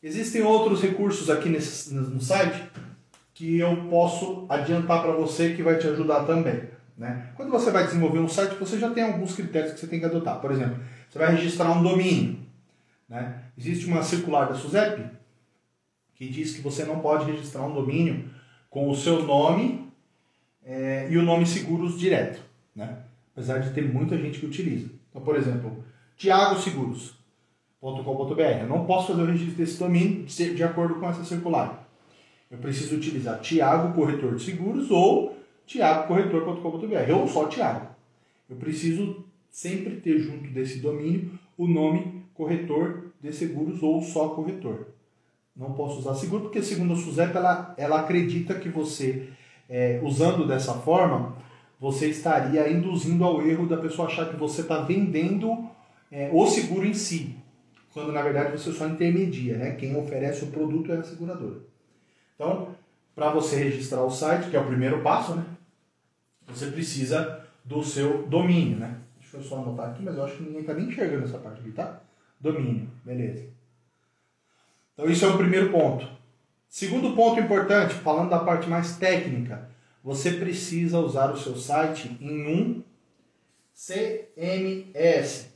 Existem 0.01 0.41
outros 0.41 0.81
recursos 0.81 1.29
aqui 1.29 1.49
nesse, 1.49 1.93
no 1.93 2.21
site 2.21 2.63
que 3.33 3.59
eu 3.59 3.75
posso 3.89 4.45
adiantar 4.47 5.01
para 5.01 5.11
você 5.11 5.53
que 5.53 5.61
vai 5.61 5.77
te 5.77 5.85
ajudar 5.85 6.23
também. 6.23 6.74
Né? 6.97 7.29
Quando 7.35 7.51
você 7.51 7.71
vai 7.71 7.85
desenvolver 7.85 8.19
um 8.19 8.27
site, 8.27 8.55
você 8.55 8.79
já 8.79 8.89
tem 8.89 9.03
alguns 9.03 9.35
critérios 9.35 9.73
que 9.73 9.79
você 9.79 9.87
tem 9.87 9.99
que 9.99 10.05
adotar. 10.05 10.39
Por 10.39 10.51
exemplo, 10.51 10.79
você 11.09 11.19
vai 11.19 11.35
registrar 11.35 11.71
um 11.71 11.83
domínio. 11.83 12.39
Né? 13.07 13.43
Existe 13.57 13.85
uma 13.85 14.01
circular 14.01 14.45
da 14.45 14.55
SUSEP 14.55 15.03
que 16.15 16.27
diz 16.29 16.55
que 16.55 16.61
você 16.61 16.85
não 16.85 16.99
pode 16.99 17.29
registrar 17.29 17.63
um 17.63 17.73
domínio 17.73 18.29
com 18.69 18.89
o 18.89 18.95
seu 18.95 19.23
nome 19.23 19.91
é, 20.63 21.07
e 21.09 21.17
o 21.17 21.21
nome 21.21 21.45
seguros 21.45 21.99
direto, 21.99 22.41
né? 22.75 22.99
Apesar 23.33 23.59
de 23.59 23.71
ter 23.71 23.81
muita 23.81 24.17
gente 24.17 24.39
que 24.39 24.45
utiliza. 24.45 24.89
Então, 25.09 25.21
por 25.21 25.35
exemplo, 25.35 25.83
tiagoseguros.com.br. 26.17 28.41
Eu 28.61 28.67
não 28.67 28.85
posso 28.85 29.07
fazer 29.07 29.21
o 29.21 29.25
registro 29.25 29.55
desse 29.55 29.77
domínio 29.77 30.25
de 30.25 30.63
acordo 30.63 30.95
com 30.95 31.09
essa 31.09 31.25
circular. 31.25 31.85
Eu 32.49 32.57
preciso 32.57 32.95
utilizar 32.95 33.41
Tiago 33.41 33.93
Corretor 33.93 34.35
de 34.35 34.43
Seguros 34.43 34.89
ou 34.89 35.34
tiagocorretor.com.br 35.65 37.13
ou 37.13 37.27
só 37.27 37.47
Tiago. 37.47 37.87
Eu 38.49 38.55
preciso 38.57 39.25
sempre 39.49 39.97
ter 39.97 40.19
junto 40.19 40.49
desse 40.49 40.79
domínio 40.79 41.31
o 41.57 41.67
nome 41.67 42.23
corretor 42.33 43.11
de 43.21 43.33
seguros 43.33 43.81
ou 43.81 44.01
só 44.01 44.29
corretor. 44.29 44.87
Não 45.55 45.73
posso 45.73 45.99
usar 45.99 46.15
seguro 46.15 46.43
porque, 46.43 46.61
segundo 46.61 46.93
a 46.93 46.97
Suzette, 46.97 47.37
ela, 47.37 47.73
ela 47.77 48.01
acredita 48.01 48.55
que 48.55 48.67
você, 48.67 49.29
é, 49.69 50.01
usando 50.03 50.45
dessa 50.45 50.73
forma, 50.73 51.37
você 51.79 52.09
estaria 52.09 52.69
induzindo 52.69 53.23
ao 53.23 53.41
erro 53.41 53.65
da 53.65 53.77
pessoa 53.77 54.07
achar 54.07 54.29
que 54.29 54.35
você 54.35 54.61
está 54.61 54.81
vendendo 54.81 55.69
é, 56.11 56.29
o 56.33 56.45
seguro 56.45 56.85
em 56.85 56.93
si, 56.93 57.35
quando 57.93 58.11
na 58.11 58.21
verdade 58.21 58.51
você 58.51 58.71
só 58.71 58.85
intermedia, 58.85 59.57
né? 59.57 59.71
Quem 59.71 59.95
oferece 59.95 60.43
o 60.43 60.47
produto 60.47 60.91
é 60.91 60.97
a 60.97 61.03
seguradora. 61.03 61.61
Então, 62.35 62.75
para 63.15 63.31
você 63.31 63.55
registrar 63.55 64.03
o 64.03 64.11
site, 64.11 64.49
que 64.49 64.57
é 64.57 64.59
o 64.59 64.67
primeiro 64.67 65.01
passo, 65.01 65.35
né? 65.35 65.45
Você 66.47 66.67
precisa 66.67 67.43
do 67.63 67.83
seu 67.83 68.27
domínio, 68.27 68.77
né? 68.77 68.99
Deixa 69.19 69.37
eu 69.37 69.41
só 69.43 69.57
anotar 69.57 69.89
aqui, 69.89 70.03
mas 70.03 70.15
eu 70.15 70.25
acho 70.25 70.35
que 70.35 70.43
ninguém 70.43 70.61
está 70.61 70.73
nem 70.73 70.89
enxergando 70.89 71.23
essa 71.23 71.37
parte 71.37 71.61
aqui, 71.61 71.71
tá? 71.71 72.01
Domínio, 72.39 72.89
beleza. 73.03 73.45
Então, 74.93 75.09
isso 75.09 75.25
é 75.25 75.29
o 75.29 75.37
primeiro 75.37 75.71
ponto. 75.71 76.07
Segundo 76.67 77.15
ponto 77.15 77.39
importante, 77.39 77.93
falando 77.95 78.29
da 78.29 78.39
parte 78.39 78.69
mais 78.69 78.97
técnica, 78.97 79.69
você 80.03 80.33
precisa 80.33 80.99
usar 80.99 81.31
o 81.31 81.37
seu 81.37 81.55
site 81.55 82.15
em 82.21 82.47
um 82.47 82.83
CMS, 83.73 85.47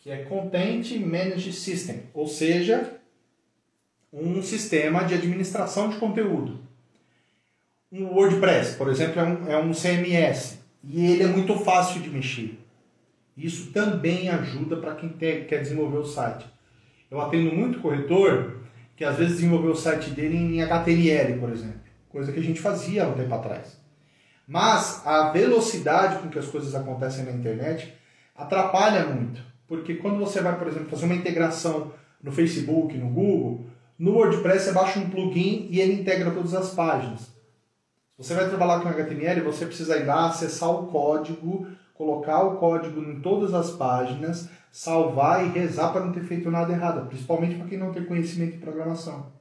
que 0.00 0.10
é 0.10 0.24
Content 0.24 0.90
Management 0.98 1.52
System, 1.52 2.02
ou 2.12 2.26
seja, 2.26 3.00
um 4.14 4.40
sistema 4.40 5.04
de 5.04 5.14
administração 5.14 5.88
de 5.88 5.96
conteúdo. 5.96 6.60
Um 7.90 8.06
WordPress, 8.06 8.76
por 8.76 8.88
exemplo, 8.88 9.20
é 9.20 9.24
um, 9.24 9.50
é 9.50 9.58
um 9.58 9.72
CMS 9.72 10.58
e 10.84 11.04
ele 11.04 11.24
é 11.24 11.26
muito 11.26 11.56
fácil 11.58 12.00
de 12.00 12.10
mexer. 12.10 12.58
Isso 13.36 13.72
também 13.72 14.28
ajuda 14.28 14.76
para 14.76 14.94
quem 14.94 15.08
quer 15.08 15.60
desenvolver 15.60 15.98
o 15.98 16.04
site. 16.04 16.46
Eu 17.10 17.20
atendo 17.20 17.54
muito 17.54 17.80
corretor 17.80 18.60
que 18.96 19.04
às 19.04 19.16
vezes 19.16 19.36
desenvolveu 19.36 19.72
o 19.72 19.76
site 19.76 20.10
dele 20.10 20.36
em 20.36 20.62
HTML, 20.62 21.40
por 21.40 21.50
exemplo, 21.50 21.80
coisa 22.08 22.30
que 22.30 22.38
a 22.38 22.42
gente 22.42 22.60
fazia 22.60 23.04
há 23.04 23.08
um 23.08 23.14
tempo 23.14 23.34
atrás. 23.34 23.80
Mas 24.46 25.04
a 25.04 25.30
velocidade 25.30 26.18
com 26.18 26.28
que 26.28 26.38
as 26.38 26.46
coisas 26.46 26.74
acontecem 26.74 27.24
na 27.24 27.32
internet 27.32 27.92
atrapalha 28.36 29.06
muito, 29.06 29.42
porque 29.66 29.94
quando 29.94 30.18
você 30.18 30.40
vai, 30.40 30.56
por 30.56 30.68
exemplo, 30.68 30.88
fazer 30.88 31.06
uma 31.06 31.14
integração 31.14 31.92
no 32.22 32.30
Facebook, 32.30 32.96
no 32.96 33.08
Google, 33.08 33.66
no 33.98 34.12
WordPress 34.14 34.64
você 34.64 34.72
baixa 34.72 34.98
um 34.98 35.10
plugin 35.10 35.68
e 35.70 35.80
ele 35.80 36.00
integra 36.00 36.30
todas 36.30 36.54
as 36.54 36.74
páginas. 36.74 37.20
Se 37.20 37.32
você 38.18 38.34
vai 38.34 38.48
trabalhar 38.48 38.80
com 38.80 38.88
HTML, 38.88 39.40
você 39.40 39.66
precisa 39.66 39.96
ir 39.96 40.04
lá, 40.04 40.26
acessar 40.26 40.70
o 40.70 40.86
código, 40.86 41.66
colocar 41.94 42.42
o 42.42 42.56
código 42.56 43.00
em 43.00 43.20
todas 43.20 43.54
as 43.54 43.70
páginas, 43.70 44.48
salvar 44.70 45.44
e 45.44 45.48
rezar 45.48 45.92
para 45.92 46.04
não 46.04 46.12
ter 46.12 46.24
feito 46.24 46.50
nada 46.50 46.72
errado, 46.72 47.06
principalmente 47.06 47.56
para 47.56 47.66
quem 47.66 47.78
não 47.78 47.92
tem 47.92 48.04
conhecimento 48.04 48.52
de 48.52 48.58
programação. 48.58 49.32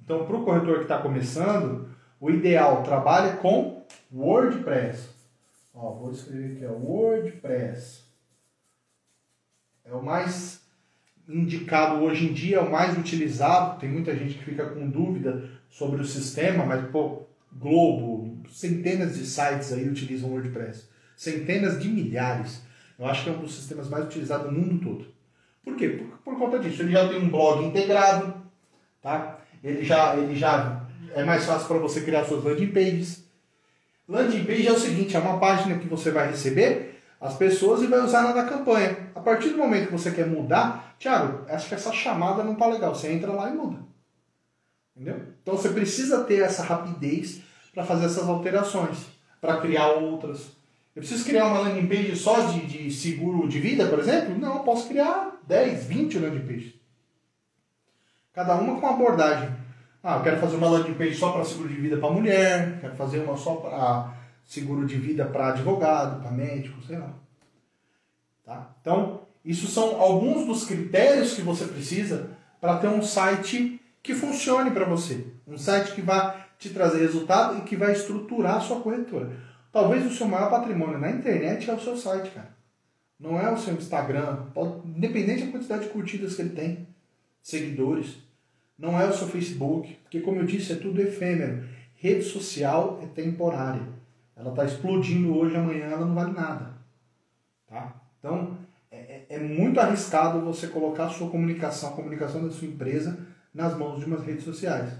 Então, 0.00 0.24
para 0.24 0.36
o 0.36 0.44
corretor 0.44 0.76
que 0.76 0.82
está 0.82 0.98
começando, 0.98 1.88
o 2.20 2.30
ideal 2.30 2.82
trabalhe 2.82 3.36
com 3.38 3.84
WordPress. 4.12 5.10
Ó, 5.74 5.92
vou 5.92 6.10
escrever 6.10 6.56
aqui, 6.56 6.66
ó, 6.66 6.72
WordPress. 6.72 8.04
É 9.84 9.92
o 9.92 10.02
mais 10.02 10.67
indicado 11.28 12.02
hoje 12.02 12.26
em 12.26 12.32
dia, 12.32 12.56
é 12.56 12.60
o 12.60 12.70
mais 12.70 12.96
utilizado. 12.96 13.78
Tem 13.78 13.88
muita 13.88 14.16
gente 14.16 14.34
que 14.34 14.44
fica 14.44 14.64
com 14.64 14.88
dúvida 14.88 15.50
sobre 15.68 16.00
o 16.00 16.04
sistema, 16.04 16.64
mas 16.64 16.90
pô, 16.90 17.22
Globo, 17.52 18.38
centenas 18.50 19.16
de 19.16 19.26
sites 19.26 19.72
aí 19.72 19.88
utilizam 19.88 20.30
WordPress 20.30 20.88
centenas 21.18 21.82
de 21.82 21.88
milhares. 21.88 22.62
Eu 22.96 23.06
acho 23.06 23.24
que 23.24 23.30
é 23.30 23.32
um 23.32 23.40
dos 23.40 23.54
sistemas 23.54 23.88
mais 23.88 24.04
utilizados 24.04 24.50
no 24.50 24.58
mundo 24.58 24.78
todo. 24.82 25.06
Por 25.64 25.76
quê? 25.76 25.88
Por, 25.88 26.06
por 26.18 26.38
conta 26.38 26.60
disso. 26.60 26.80
Ele 26.82 26.92
já 26.92 27.06
tem 27.08 27.18
um 27.18 27.28
blog 27.28 27.64
integrado, 27.64 28.34
tá? 29.02 29.40
Ele 29.62 29.84
já, 29.84 30.16
ele 30.16 30.36
já 30.36 30.86
é 31.14 31.24
mais 31.24 31.44
fácil 31.44 31.66
para 31.66 31.78
você 31.78 32.02
criar 32.02 32.24
suas 32.24 32.44
landing 32.44 32.68
pages. 32.68 33.24
Landing 34.08 34.44
page 34.44 34.66
é 34.66 34.72
o 34.72 34.78
seguinte, 34.78 35.16
é 35.16 35.18
uma 35.18 35.38
página 35.38 35.78
que 35.78 35.88
você 35.88 36.10
vai 36.10 36.30
receber 36.30 36.97
as 37.20 37.34
pessoas 37.34 37.82
e 37.82 37.86
vai 37.86 38.00
usar 38.00 38.22
na 38.34 38.44
campanha. 38.44 39.10
A 39.14 39.20
partir 39.20 39.50
do 39.50 39.58
momento 39.58 39.86
que 39.86 39.92
você 39.92 40.10
quer 40.10 40.26
mudar, 40.26 40.94
Thiago, 40.98 41.44
acho 41.48 41.68
que 41.68 41.74
essa 41.74 41.92
chamada 41.92 42.44
não 42.44 42.54
tá 42.54 42.66
legal. 42.66 42.94
Você 42.94 43.10
entra 43.12 43.32
lá 43.32 43.50
e 43.50 43.54
muda. 43.54 43.78
Entendeu? 44.94 45.22
Então 45.42 45.56
você 45.56 45.68
precisa 45.70 46.24
ter 46.24 46.42
essa 46.42 46.62
rapidez 46.62 47.40
para 47.74 47.84
fazer 47.84 48.06
essas 48.06 48.28
alterações, 48.28 49.06
para 49.40 49.60
criar 49.60 49.88
outras. 49.88 50.50
Eu 50.94 51.00
preciso 51.00 51.24
criar 51.24 51.46
uma 51.46 51.60
landing 51.60 51.86
page 51.86 52.16
só 52.16 52.40
de, 52.40 52.66
de 52.66 52.90
seguro 52.90 53.48
de 53.48 53.60
vida, 53.60 53.86
por 53.86 54.00
exemplo? 54.00 54.36
Não, 54.36 54.56
eu 54.56 54.60
posso 54.60 54.88
criar 54.88 55.40
10, 55.46 55.84
20 55.84 56.18
landing 56.18 56.46
pages. 56.46 56.74
Cada 58.32 58.56
uma 58.56 58.74
com 58.74 58.86
uma 58.86 58.94
abordagem. 58.94 59.48
Ah, 60.02 60.16
eu 60.16 60.22
quero 60.22 60.40
fazer 60.40 60.56
uma 60.56 60.68
landing 60.68 60.94
page 60.94 61.14
só 61.14 61.32
para 61.32 61.44
seguro 61.44 61.68
de 61.68 61.80
vida 61.80 61.96
para 61.96 62.10
mulher, 62.10 62.80
quero 62.80 62.96
fazer 62.96 63.18
uma 63.18 63.36
só 63.36 63.56
para 63.56 64.12
seguro 64.48 64.86
de 64.86 64.96
vida 64.96 65.26
para 65.26 65.48
advogado, 65.48 66.22
para 66.22 66.30
médico, 66.30 66.82
sei 66.82 66.98
lá. 66.98 67.12
Tá? 68.44 68.74
Então, 68.80 69.20
isso 69.44 69.66
são 69.66 70.00
alguns 70.00 70.46
dos 70.46 70.64
critérios 70.64 71.34
que 71.34 71.42
você 71.42 71.66
precisa 71.66 72.30
para 72.58 72.78
ter 72.78 72.88
um 72.88 73.02
site 73.02 73.78
que 74.02 74.14
funcione 74.14 74.70
para 74.70 74.86
você. 74.86 75.26
Um 75.46 75.58
site 75.58 75.92
que 75.92 76.00
vai 76.00 76.46
te 76.58 76.70
trazer 76.70 76.98
resultado 77.00 77.58
e 77.58 77.60
que 77.60 77.76
vai 77.76 77.92
estruturar 77.92 78.56
a 78.56 78.60
sua 78.60 78.80
corretora. 78.80 79.30
Talvez 79.70 80.06
o 80.06 80.14
seu 80.14 80.26
maior 80.26 80.48
patrimônio 80.48 80.98
na 80.98 81.10
internet 81.10 81.68
é 81.68 81.74
o 81.74 81.80
seu 81.80 81.94
site, 81.94 82.30
cara. 82.30 82.56
Não 83.20 83.38
é 83.38 83.52
o 83.52 83.58
seu 83.58 83.74
Instagram, 83.74 84.46
pode, 84.54 84.88
independente 84.88 85.44
da 85.44 85.52
quantidade 85.52 85.84
de 85.84 85.90
curtidas 85.90 86.34
que 86.34 86.42
ele 86.42 86.54
tem, 86.54 86.88
seguidores. 87.42 88.16
Não 88.78 88.98
é 88.98 89.06
o 89.06 89.12
seu 89.12 89.28
Facebook, 89.28 89.94
porque 90.04 90.20
como 90.20 90.40
eu 90.40 90.46
disse, 90.46 90.72
é 90.72 90.76
tudo 90.76 91.02
efêmero. 91.02 91.68
Rede 91.96 92.24
social 92.24 92.98
é 93.02 93.06
temporária. 93.06 93.97
Ela 94.38 94.50
está 94.50 94.64
explodindo 94.64 95.36
hoje, 95.36 95.56
amanhã 95.56 95.86
ela 95.86 96.06
não 96.06 96.14
vale 96.14 96.32
nada. 96.32 96.78
Tá? 97.66 98.00
Então, 98.18 98.56
é, 98.88 98.96
é, 98.96 99.26
é 99.30 99.38
muito 99.40 99.80
arriscado 99.80 100.40
você 100.40 100.68
colocar 100.68 101.06
a 101.06 101.10
sua 101.10 101.28
comunicação, 101.28 101.90
a 101.90 101.96
comunicação 101.96 102.44
da 102.44 102.50
sua 102.52 102.68
empresa, 102.68 103.26
nas 103.52 103.76
mãos 103.76 103.98
de 103.98 104.04
umas 104.04 104.24
redes 104.24 104.44
sociais. 104.44 104.92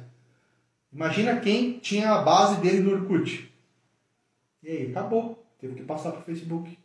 Imagina 0.92 1.38
quem 1.38 1.78
tinha 1.78 2.10
a 2.10 2.22
base 2.22 2.60
dele 2.60 2.80
no 2.80 2.92
Orkut. 2.92 3.54
E 4.60 4.68
aí, 4.68 4.90
acabou. 4.90 5.46
Teve 5.60 5.74
que 5.74 5.84
passar 5.84 6.10
para 6.10 6.20
o 6.20 6.24
Facebook. 6.24 6.76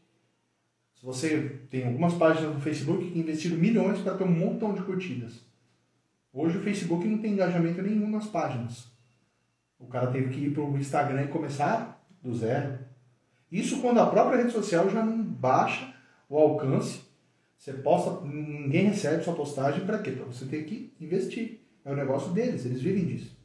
Se 0.96 1.04
você 1.04 1.60
tem 1.72 1.88
algumas 1.88 2.13
páginas 2.13 2.54
no 2.54 2.62
Facebook 2.62 3.10
que 3.10 3.20
investiram 3.20 3.58
milhões 3.58 4.00
para 4.00 4.16
ter 4.16 4.24
um 4.24 4.32
montão 4.32 4.74
de 4.74 4.84
curtidas. 4.84 5.42
Hoje 6.32 6.58
o 6.58 6.63
Facebook 6.63 7.08
não 7.08 7.18
tem 7.18 7.34
engajamento 7.34 7.82
nenhum 7.82 8.10
nas 8.10 8.28
páginas. 8.28 8.88
O 9.80 9.88
cara 9.88 10.08
teve 10.08 10.30
que 10.30 10.46
ir 10.46 10.54
para 10.54 10.63
o 10.63 10.78
Instagram 10.78 11.24
e 11.24 11.28
começar 11.28 11.92
do 12.23 12.33
zero. 12.36 12.79
Isso 13.51 13.81
quando 13.81 13.99
a 13.99 14.07
própria 14.07 14.38
rede 14.38 14.53
social 14.53 14.89
já 14.89 15.03
não 15.03 15.21
baixa 15.21 15.93
o 16.29 16.38
alcance. 16.38 17.01
Você 17.57 17.73
posta, 17.73 18.25
ninguém 18.25 18.88
recebe 18.88 19.23
sua 19.23 19.36
postagem 19.36 19.86
para 19.86 19.99
quê? 19.99 20.12
Para 20.12 20.25
você 20.25 20.45
ter 20.45 20.63
que 20.63 20.91
investir. 20.99 21.59
É 21.86 21.91
o 21.91 21.95
negócio 21.95 22.31
deles, 22.31 22.65
eles 22.65 22.81
vivem 22.81 23.05
disso. 23.05 23.38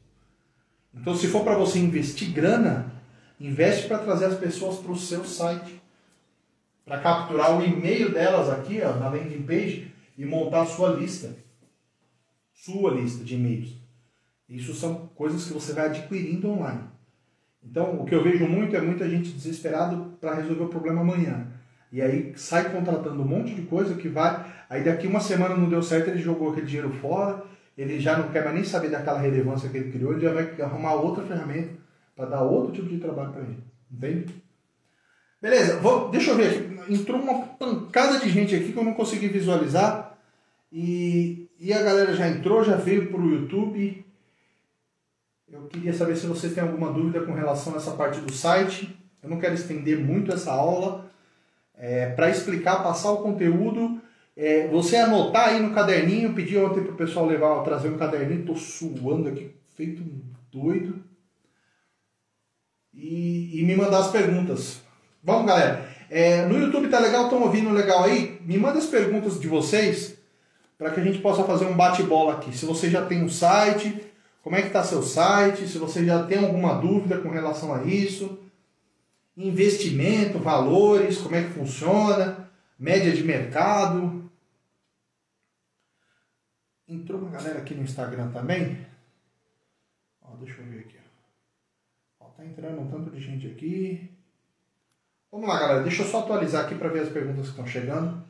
Então, 0.93 1.15
se 1.15 1.27
for 1.27 1.43
para 1.43 1.57
você 1.57 1.77
investir 1.77 2.31
grana, 2.31 2.99
Investe 3.39 3.87
para 3.87 3.99
trazer 3.99 4.25
as 4.25 4.37
pessoas 4.37 4.79
para 4.79 4.91
o 4.91 4.97
seu 4.97 5.23
site. 5.23 5.81
Para 6.83 6.99
capturar 6.99 7.57
o 7.57 7.63
e-mail 7.63 8.11
delas 8.11 8.49
aqui, 8.49 8.81
ó, 8.81 8.95
na 8.95 9.07
landing 9.07 9.43
page, 9.43 9.93
e 10.17 10.25
montar 10.25 10.63
a 10.63 10.65
sua 10.65 10.89
lista. 10.89 11.33
Sua 12.53 12.91
lista 12.91 13.23
de 13.23 13.35
e-mails. 13.35 13.77
Isso 14.49 14.73
são 14.73 15.07
coisas 15.15 15.45
que 15.45 15.53
você 15.53 15.71
vai 15.71 15.85
adquirindo 15.85 16.49
online. 16.49 16.83
Então, 17.63 18.01
o 18.01 18.05
que 18.05 18.15
eu 18.15 18.23
vejo 18.23 18.47
muito 18.47 18.75
é 18.75 18.81
muita 18.81 19.09
gente 19.09 19.31
desesperado 19.31 20.17
para 20.19 20.35
resolver 20.35 20.63
o 20.63 20.69
problema 20.69 21.01
amanhã. 21.01 21.47
E 21.91 22.01
aí 22.01 22.33
sai 22.35 22.71
contratando 22.71 23.21
um 23.21 23.27
monte 23.27 23.53
de 23.53 23.63
coisa 23.63 23.95
que 23.95 24.07
vai. 24.07 24.45
Aí 24.69 24.83
daqui 24.83 25.07
uma 25.07 25.19
semana 25.19 25.55
não 25.55 25.69
deu 25.69 25.81
certo, 25.81 26.09
ele 26.09 26.21
jogou 26.21 26.51
aquele 26.51 26.67
dinheiro 26.67 26.91
fora, 27.01 27.43
ele 27.77 27.99
já 27.99 28.17
não 28.17 28.29
quer 28.29 28.43
mais 28.43 28.55
nem 28.55 28.63
saber 28.63 28.89
daquela 28.89 29.19
relevância 29.19 29.69
que 29.69 29.77
ele 29.77 29.91
criou, 29.91 30.13
ele 30.13 30.21
já 30.21 30.31
vai 30.31 30.61
arrumar 30.61 30.93
outra 30.93 31.23
ferramenta 31.23 31.71
para 32.15 32.25
dar 32.25 32.43
outro 32.43 32.73
tipo 32.73 32.89
de 32.89 32.97
trabalho 32.97 33.31
para 33.31 33.41
ele. 33.41 33.63
Entende? 33.91 34.35
Beleza, 35.41 35.77
vou, 35.77 36.09
deixa 36.09 36.31
eu 36.31 36.35
ver 36.35 36.49
aqui. 36.49 36.93
Entrou 36.93 37.19
uma 37.19 37.45
pancada 37.45 38.19
de 38.19 38.29
gente 38.29 38.55
aqui 38.55 38.71
que 38.71 38.77
eu 38.77 38.83
não 38.83 38.93
consegui 38.93 39.27
visualizar. 39.27 40.17
E, 40.71 41.49
e 41.59 41.73
a 41.73 41.81
galera 41.81 42.13
já 42.13 42.27
entrou, 42.27 42.63
já 42.63 42.75
veio 42.75 43.09
para 43.09 43.19
o 43.19 43.31
YouTube. 43.31 44.05
Eu 45.51 45.63
queria 45.63 45.93
saber 45.93 46.15
se 46.15 46.27
vocês 46.27 46.53
têm 46.53 46.61
alguma 46.61 46.91
dúvida 46.91 47.21
com 47.21 47.33
relação 47.33 47.73
a 47.73 47.77
essa 47.77 47.91
parte 47.91 48.19
do 48.21 48.31
site. 48.31 48.95
Eu 49.21 49.29
não 49.29 49.39
quero 49.39 49.55
estender 49.55 49.99
muito 49.99 50.31
essa 50.31 50.51
aula. 50.51 51.09
É, 51.75 52.07
para 52.11 52.29
explicar, 52.29 52.83
passar 52.83 53.11
o 53.11 53.23
conteúdo, 53.23 53.99
é, 54.37 54.67
você 54.67 54.97
anotar 54.97 55.49
aí 55.49 55.59
no 55.59 55.73
caderninho. 55.73 56.35
Pedi 56.35 56.55
ontem 56.57 56.83
para 56.83 56.93
o 56.93 56.97
pessoal 56.97 57.25
levar, 57.25 57.63
trazer 57.63 57.89
um 57.89 57.97
caderninho. 57.97 58.41
Estou 58.41 58.55
suando 58.55 59.27
aqui, 59.27 59.55
feito 59.75 60.03
doido. 60.51 61.03
E, 62.93 63.59
e 63.59 63.65
me 63.65 63.75
mandar 63.75 63.99
as 63.99 64.11
perguntas. 64.11 64.81
Vamos, 65.23 65.47
galera. 65.47 65.89
É, 66.11 66.45
no 66.45 66.59
YouTube 66.59 66.89
tá 66.89 66.99
legal? 66.99 67.23
Estão 67.23 67.41
ouvindo 67.41 67.71
legal 67.71 68.03
aí? 68.03 68.39
Me 68.45 68.57
manda 68.57 68.77
as 68.77 68.85
perguntas 68.85 69.39
de 69.39 69.47
vocês 69.47 70.15
para 70.77 70.91
que 70.91 70.99
a 70.99 71.03
gente 71.03 71.19
possa 71.19 71.43
fazer 71.43 71.65
um 71.65 71.75
bate-bola 71.75 72.33
aqui. 72.33 72.55
Se 72.55 72.65
você 72.65 72.89
já 72.89 73.05
tem 73.05 73.23
um 73.23 73.29
site, 73.29 74.08
como 74.49 74.57
é 74.57 74.61
que 74.63 74.69
está 74.69 74.83
seu 74.83 75.03
site? 75.03 75.67
Se 75.67 75.77
você 75.77 76.03
já 76.03 76.25
tem 76.25 76.39
alguma 76.39 76.81
dúvida 76.81 77.19
com 77.19 77.29
relação 77.29 77.71
a 77.71 77.83
isso, 77.83 78.39
investimento, 79.37 80.39
valores, 80.39 81.19
como 81.19 81.35
é 81.35 81.43
que 81.43 81.51
funciona, 81.51 82.49
média 82.79 83.11
de 83.11 83.23
mercado. 83.23 84.27
Entrou 86.87 87.21
uma 87.21 87.29
galera 87.29 87.59
aqui 87.59 87.75
no 87.75 87.83
Instagram 87.83 88.31
também. 88.31 88.87
Ó, 90.19 90.35
deixa 90.37 90.59
eu 90.59 90.65
ver 90.65 90.79
aqui. 90.79 90.97
Ó, 92.19 92.29
tá 92.29 92.43
entrando 92.43 92.81
um 92.81 92.89
tanto 92.89 93.11
de 93.11 93.21
gente 93.21 93.45
aqui. 93.45 94.09
Vamos 95.31 95.47
lá, 95.47 95.59
galera. 95.59 95.83
Deixa 95.83 96.01
eu 96.01 96.07
só 96.07 96.21
atualizar 96.21 96.65
aqui 96.65 96.73
para 96.73 96.89
ver 96.89 97.01
as 97.01 97.09
perguntas 97.09 97.43
que 97.43 97.51
estão 97.51 97.67
chegando. 97.67 98.27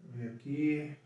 Deixa 0.00 0.16
eu 0.16 0.30
ver 0.30 0.31
aqui. 0.42 0.96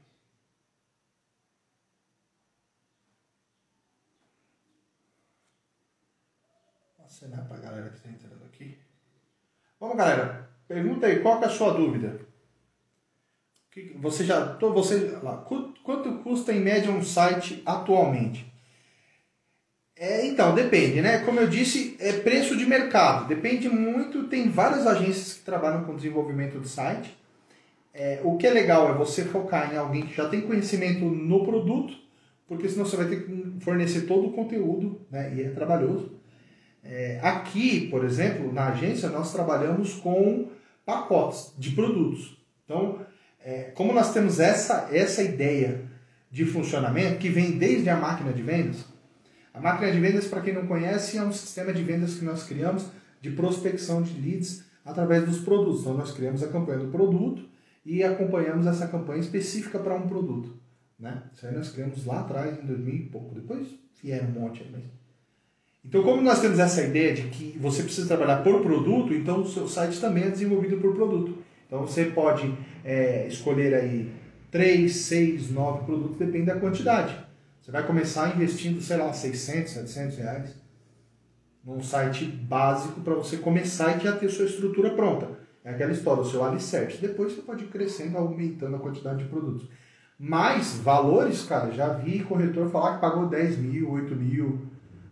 Acenar 7.05 7.46
para 7.46 7.57
a 7.57 7.61
galera 7.61 7.90
que 7.90 7.96
está 7.96 8.09
entrando 8.09 8.44
aqui. 8.46 8.79
Vamos, 9.79 9.96
galera. 9.96 10.51
Pergunta 10.66 11.07
aí, 11.07 11.20
qual 11.20 11.40
é 11.42 11.46
a 11.46 11.51
sua 11.51 11.72
dúvida? 11.72 12.18
Você 13.96 14.25
já. 14.25 14.57
Você, 14.59 15.18
lá, 15.22 15.37
quanto 15.37 16.18
custa 16.22 16.53
em 16.53 16.61
média 16.61 16.90
um 16.90 17.03
site 17.03 17.62
atualmente? 17.64 18.51
É, 19.94 20.27
então, 20.27 20.55
depende, 20.55 21.01
né? 21.01 21.25
Como 21.25 21.40
eu 21.40 21.46
disse, 21.46 21.96
é 22.01 22.20
preço 22.20 22.57
de 22.57 22.66
mercado. 22.66 23.29
Depende 23.29 23.68
muito, 23.68 24.29
tem 24.29 24.51
várias 24.51 24.87
agências 24.87 25.35
que 25.35 25.44
trabalham 25.44 25.85
com 25.85 25.96
desenvolvimento 25.96 26.59
do 26.59 26.68
site. 26.68 27.16
É, 27.99 28.21
o 28.23 28.37
que 28.37 28.47
é 28.47 28.51
legal 28.51 28.91
é 28.91 28.93
você 28.93 29.25
focar 29.25 29.73
em 29.73 29.79
alguém 29.79 30.03
que 30.03 30.15
já 30.15 30.29
tem 30.29 30.43
conhecimento 30.43 31.07
no 31.07 31.43
produto, 31.47 31.95
porque 32.47 32.69
senão 32.69 32.85
você 32.85 32.95
vai 32.95 33.07
ter 33.07 33.25
que 33.25 33.55
fornecer 33.61 34.03
todo 34.03 34.27
o 34.27 34.33
conteúdo, 34.35 35.01
né? 35.11 35.35
E 35.35 35.43
é 35.43 35.49
trabalhoso. 35.49 36.13
É, 36.85 37.19
aqui, 37.23 37.89
por 37.89 38.05
exemplo, 38.05 38.53
na 38.53 38.69
agência, 38.69 39.09
nós 39.09 39.33
trabalhamos 39.33 39.95
com 39.95 40.51
pacotes 40.85 41.55
de 41.57 41.71
produtos. 41.71 42.37
Então, 42.67 43.01
é, 43.43 43.71
como 43.75 43.95
nós 43.95 44.13
temos 44.13 44.41
essa, 44.41 44.91
essa 44.93 45.23
ideia 45.23 45.81
de 46.31 46.45
funcionamento 46.45 47.17
que 47.17 47.31
vem 47.31 47.53
desde 47.53 47.89
a 47.89 47.97
máquina 47.97 48.31
de 48.31 48.43
vendas, 48.43 48.85
a 49.55 49.61
máquina 49.61 49.91
de 49.91 49.99
vendas, 49.99 50.27
para 50.27 50.43
quem 50.43 50.53
não 50.53 50.67
conhece, 50.67 51.17
é 51.17 51.23
um 51.23 51.33
sistema 51.33 51.73
de 51.73 51.83
vendas 51.83 52.17
que 52.17 52.27
nós 52.27 52.43
criamos 52.43 52.91
de 53.23 53.31
prospecção 53.31 54.03
de 54.03 54.21
leads 54.21 54.67
através 54.85 55.25
dos 55.25 55.41
produtos. 55.41 55.81
Então, 55.81 55.95
nós 55.95 56.13
criamos 56.13 56.43
a 56.43 56.49
campanha 56.49 56.81
do 56.81 56.89
produto 56.89 57.56
e 57.87 58.03
acompanhamos 58.03 58.66
essa 58.66 58.88
campanha 58.88 59.20
específica 59.20 59.79
para 59.79 59.94
um 59.94 60.09
produto. 60.09 60.59
Né? 60.99 61.22
Isso 61.33 61.46
aí 61.46 61.55
nós 61.55 61.70
criamos 61.70 62.05
lá 62.05 62.20
atrás, 62.20 62.59
em 62.59 62.66
2000 62.66 62.94
e 62.94 63.03
pouco. 63.05 63.35
Depois 63.35 63.68
vieram 64.03 64.29
um 64.29 64.33
monte 64.33 64.62
aí. 64.62 64.85
Então, 65.85 66.03
como 66.03 66.20
nós 66.20 66.40
temos 66.40 66.59
essa 66.59 66.83
ideia 66.83 67.14
de 67.14 67.22
que 67.29 67.57
você 67.61 67.85
precisa 67.85 68.09
trabalhar 68.09 68.42
por 68.42 68.61
produto, 68.61 69.14
então 69.14 69.40
o 69.40 69.49
seu 69.49 69.68
site 69.68 70.01
também 70.01 70.25
é 70.25 70.31
desenvolvido 70.31 70.79
por 70.79 70.94
produto. 70.94 71.38
Então 71.66 71.83
você 71.83 72.07
pode 72.07 72.53
é, 72.85 73.29
escolher 73.29 73.72
aí 73.72 74.12
3, 74.51 74.92
6, 74.92 75.51
9 75.51 75.85
produtos, 75.85 76.18
depende 76.18 76.46
da 76.46 76.59
quantidade. 76.59 77.16
Você 77.61 77.70
vai 77.70 77.87
começar 77.87 78.35
investindo, 78.35 78.81
sei 78.81 78.96
lá, 78.96 79.12
600, 79.12 79.72
700 79.72 80.18
reais 80.18 80.66
num 81.64 81.83
site 81.83 82.25
básico 82.25 83.01
para 83.01 83.14
você 83.14 83.37
começar 83.37 83.96
e 83.96 84.05
já 84.05 84.16
ter 84.16 84.29
sua 84.29 84.46
estrutura 84.46 84.90
pronta. 84.90 85.46
É 85.66 85.70
aquela 85.70 85.90
história, 85.90 86.22
o 86.22 86.24
seu 86.24 86.44
alicerce. 86.44 86.98
Depois 87.00 87.33
você 87.33 87.42
pode 87.42 87.64
ir 87.64 87.66
crescendo, 87.66 88.16
aumentando 88.16 88.76
a 88.76 88.79
quantidade 88.79 89.24
de 89.24 89.29
produtos. 89.29 89.68
Mas 90.16 90.76
valores, 90.76 91.42
cara, 91.42 91.72
já 91.72 91.92
vi 91.92 92.20
corretor 92.20 92.70
falar 92.70 92.94
que 92.94 93.00
pagou 93.00 93.26
10 93.26 93.59
mil, 93.59 93.90
8 93.90 94.14
mil. 94.14 94.61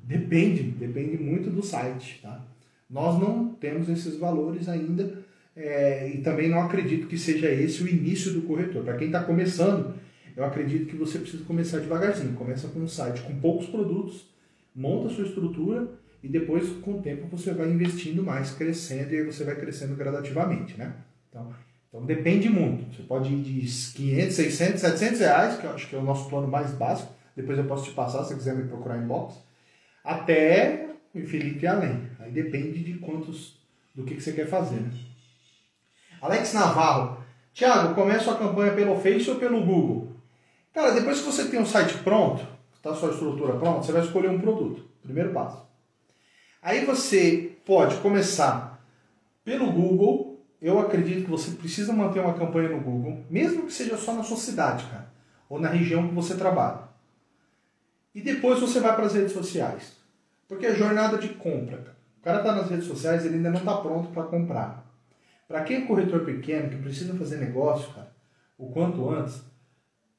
Depende, 0.04 0.62
depende 0.62 1.20
muito 1.20 1.50
do 1.50 1.60
site, 1.60 2.20
tá? 2.22 2.40
Nós 2.88 3.20
não 3.20 3.48
temos 3.48 3.88
esses 3.88 4.16
valores 4.16 4.68
ainda 4.68 5.24
é, 5.56 6.08
e 6.08 6.18
também 6.18 6.48
não 6.48 6.62
acredito 6.62 7.08
que 7.08 7.18
seja 7.18 7.50
esse 7.50 7.82
o 7.82 7.88
início 7.88 8.32
do 8.32 8.42
corretor. 8.42 8.84
Para 8.84 8.96
quem 8.96 9.08
está 9.08 9.24
começando, 9.24 9.94
eu 10.36 10.44
acredito 10.44 10.86
que 10.86 10.96
você 10.96 11.18
precisa 11.18 11.42
começar 11.42 11.80
devagarzinho. 11.80 12.34
Começa 12.34 12.68
com 12.68 12.78
um 12.78 12.86
site 12.86 13.22
com 13.22 13.34
poucos 13.40 13.66
produtos, 13.66 14.32
monta 14.72 15.08
a 15.08 15.10
sua 15.10 15.24
estrutura 15.24 15.88
e 16.24 16.28
depois, 16.28 16.70
com 16.80 16.92
o 16.92 17.02
tempo, 17.02 17.26
você 17.26 17.52
vai 17.52 17.68
investindo 17.68 18.22
mais, 18.22 18.50
crescendo 18.50 19.12
e 19.12 19.18
aí 19.18 19.26
você 19.26 19.44
vai 19.44 19.56
crescendo 19.56 19.94
gradativamente, 19.94 20.74
né? 20.78 20.94
Então, 21.28 21.54
então 21.86 22.06
depende 22.06 22.48
muito. 22.48 22.96
Você 22.96 23.02
pode 23.02 23.30
ir 23.30 23.42
de 23.42 23.60
500, 23.92 24.34
600, 24.34 24.80
700 24.80 25.20
reais, 25.20 25.58
que 25.58 25.66
eu 25.66 25.74
acho 25.74 25.86
que 25.86 25.94
é 25.94 25.98
o 25.98 26.02
nosso 26.02 26.30
plano 26.30 26.48
mais 26.48 26.70
básico. 26.70 27.12
Depois 27.36 27.58
eu 27.58 27.66
posso 27.66 27.84
te 27.84 27.90
passar, 27.90 28.22
se 28.22 28.30
você 28.30 28.36
quiser 28.36 28.54
me 28.56 28.66
procurar 28.66 28.96
em 28.96 29.06
box. 29.06 29.38
Até 30.02 30.88
infinito 31.14 31.62
e 31.62 31.66
além. 31.66 32.08
Aí 32.18 32.30
depende 32.30 32.82
de 32.82 32.94
quantos, 33.00 33.58
do 33.94 34.02
que, 34.04 34.14
que 34.14 34.22
você 34.22 34.32
quer 34.32 34.46
fazer, 34.46 34.80
né? 34.80 34.90
Alex 36.22 36.54
Navarro. 36.54 37.22
Tiago, 37.52 37.94
começa 37.94 38.32
a 38.32 38.38
campanha 38.38 38.72
pelo 38.72 38.98
Face 38.98 39.28
ou 39.28 39.36
pelo 39.36 39.62
Google? 39.62 40.16
Cara, 40.72 40.92
depois 40.92 41.20
que 41.20 41.26
você 41.26 41.44
tem 41.50 41.60
um 41.60 41.66
site 41.66 41.98
pronto, 41.98 42.48
está 42.74 42.94
sua 42.94 43.10
estrutura 43.10 43.58
pronta, 43.58 43.82
você 43.82 43.92
vai 43.92 44.02
escolher 44.02 44.30
um 44.30 44.40
produto. 44.40 44.88
Primeiro 45.02 45.30
passo. 45.34 45.73
Aí 46.64 46.86
você 46.86 47.58
pode 47.66 47.98
começar 47.98 48.82
pelo 49.44 49.70
Google. 49.70 50.42
Eu 50.62 50.78
acredito 50.78 51.24
que 51.26 51.30
você 51.30 51.50
precisa 51.50 51.92
manter 51.92 52.20
uma 52.20 52.32
campanha 52.32 52.70
no 52.70 52.80
Google, 52.80 53.22
mesmo 53.28 53.66
que 53.66 53.72
seja 53.72 53.98
só 53.98 54.14
na 54.14 54.22
sua 54.22 54.38
cidade, 54.38 54.86
cara, 54.86 55.12
ou 55.46 55.60
na 55.60 55.68
região 55.68 56.08
que 56.08 56.14
você 56.14 56.34
trabalha. 56.34 56.88
E 58.14 58.22
depois 58.22 58.60
você 58.60 58.80
vai 58.80 58.96
para 58.96 59.04
as 59.04 59.12
redes 59.12 59.32
sociais. 59.32 59.92
Porque 60.48 60.64
é 60.64 60.74
jornada 60.74 61.18
de 61.18 61.28
compra. 61.34 61.76
Cara. 61.76 61.96
O 62.18 62.22
cara 62.22 62.38
está 62.38 62.54
nas 62.54 62.70
redes 62.70 62.86
sociais, 62.86 63.26
ele 63.26 63.34
ainda 63.34 63.50
não 63.50 63.58
está 63.58 63.76
pronto 63.76 64.08
para 64.08 64.22
comprar. 64.22 64.90
Para 65.46 65.64
quem 65.64 65.82
é 65.82 65.86
corretor 65.86 66.24
pequeno, 66.24 66.70
que 66.70 66.76
precisa 66.76 67.12
fazer 67.12 67.36
negócio, 67.36 67.92
cara, 67.92 68.10
o 68.56 68.70
quanto 68.70 69.10
antes, 69.10 69.42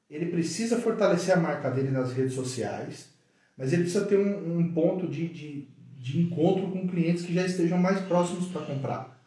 ele 0.08 0.26
precisa 0.26 0.78
fortalecer 0.78 1.36
a 1.36 1.40
marca 1.40 1.68
dele 1.72 1.90
nas 1.90 2.12
redes 2.12 2.34
sociais, 2.34 3.12
mas 3.56 3.72
ele 3.72 3.82
precisa 3.82 4.06
ter 4.06 4.16
um, 4.16 4.58
um 4.58 4.72
ponto 4.72 5.08
de, 5.08 5.26
de, 5.26 5.75
de 6.06 6.20
encontro 6.20 6.68
com 6.68 6.86
clientes 6.86 7.24
que 7.24 7.34
já 7.34 7.44
estejam 7.44 7.78
mais 7.78 7.98
próximos 8.02 8.46
para 8.46 8.62
comprar. 8.62 9.20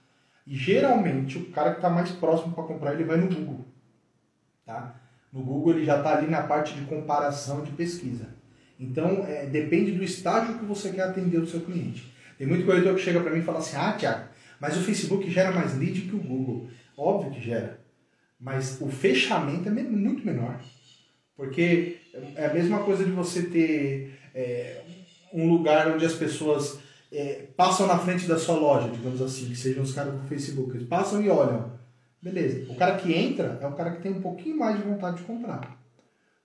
E 0.47 0.55
geralmente 0.55 1.37
o 1.37 1.51
cara 1.51 1.71
que 1.71 1.79
está 1.79 1.89
mais 1.89 2.09
próximo 2.11 2.53
para 2.53 2.63
comprar, 2.63 2.93
ele 2.93 3.03
vai 3.03 3.17
no 3.17 3.27
Google. 3.27 3.65
Tá? 4.65 4.95
No 5.33 5.41
Google 5.41 5.73
ele 5.73 5.85
já 5.85 5.97
está 5.97 6.17
ali 6.17 6.31
na 6.31 6.41
parte 6.43 6.73
de 6.73 6.85
comparação 6.85 7.63
de 7.65 7.71
pesquisa. 7.71 8.29
Então 8.79 9.25
é, 9.27 9.45
depende 9.45 9.91
do 9.91 10.01
estágio 10.01 10.57
que 10.57 10.63
você 10.63 10.91
quer 10.91 11.01
atender 11.01 11.39
o 11.39 11.45
seu 11.45 11.59
cliente. 11.59 12.13
Tem 12.37 12.47
muito 12.47 12.65
corretor 12.65 12.95
que 12.95 13.01
chega 13.01 13.19
para 13.19 13.33
mim 13.33 13.39
e 13.39 13.43
fala 13.43 13.59
assim: 13.59 13.75
Ah, 13.75 13.91
Tiago, 13.91 14.29
mas 14.57 14.77
o 14.77 14.81
Facebook 14.81 15.29
gera 15.29 15.51
mais 15.51 15.77
lead 15.77 16.04
que 16.04 16.15
o 16.15 16.19
Google. 16.19 16.69
Óbvio 16.95 17.33
que 17.33 17.41
gera. 17.41 17.81
Mas 18.39 18.79
o 18.79 18.87
fechamento 18.87 19.67
é 19.67 19.71
muito 19.71 20.25
menor. 20.25 20.62
Porque 21.35 21.97
é 22.37 22.45
a 22.45 22.54
mesma 22.54 22.79
coisa 22.79 23.04
de 23.04 23.12
você 23.12 23.43
ter 23.43 24.17
é, 24.33 24.81
um 25.34 25.50
lugar 25.50 25.88
onde 25.92 26.06
as 26.06 26.13
pessoas 26.13 26.80
é, 27.12 27.48
passam 27.56 27.88
na 27.88 27.98
frente 27.98 28.27
da 28.27 28.38
sua 28.38 28.56
loja, 28.56 28.90
digamos 28.90 29.21
assim, 29.21 29.48
que 29.48 29.56
sejam 29.56 29.84
os 29.84 29.94
caras 29.94 30.13
do 30.13 30.27
Facebook. 30.27 30.75
Eles 30.75 30.88
passam 30.88 31.21
e 31.21 31.30
olham. 31.30 31.71
Beleza. 32.21 32.71
O 32.71 32.75
cara 32.75 32.98
que 32.98 33.13
entra 33.13 33.58
é 33.62 33.67
o 33.67 33.73
cara 33.73 33.92
que 33.92 34.02
tem 34.02 34.12
um 34.12 34.21
pouquinho 34.21 34.58
mais 34.58 34.77
de 34.77 34.84
vontade 34.84 35.17
de 35.17 35.23
comprar. 35.23 35.80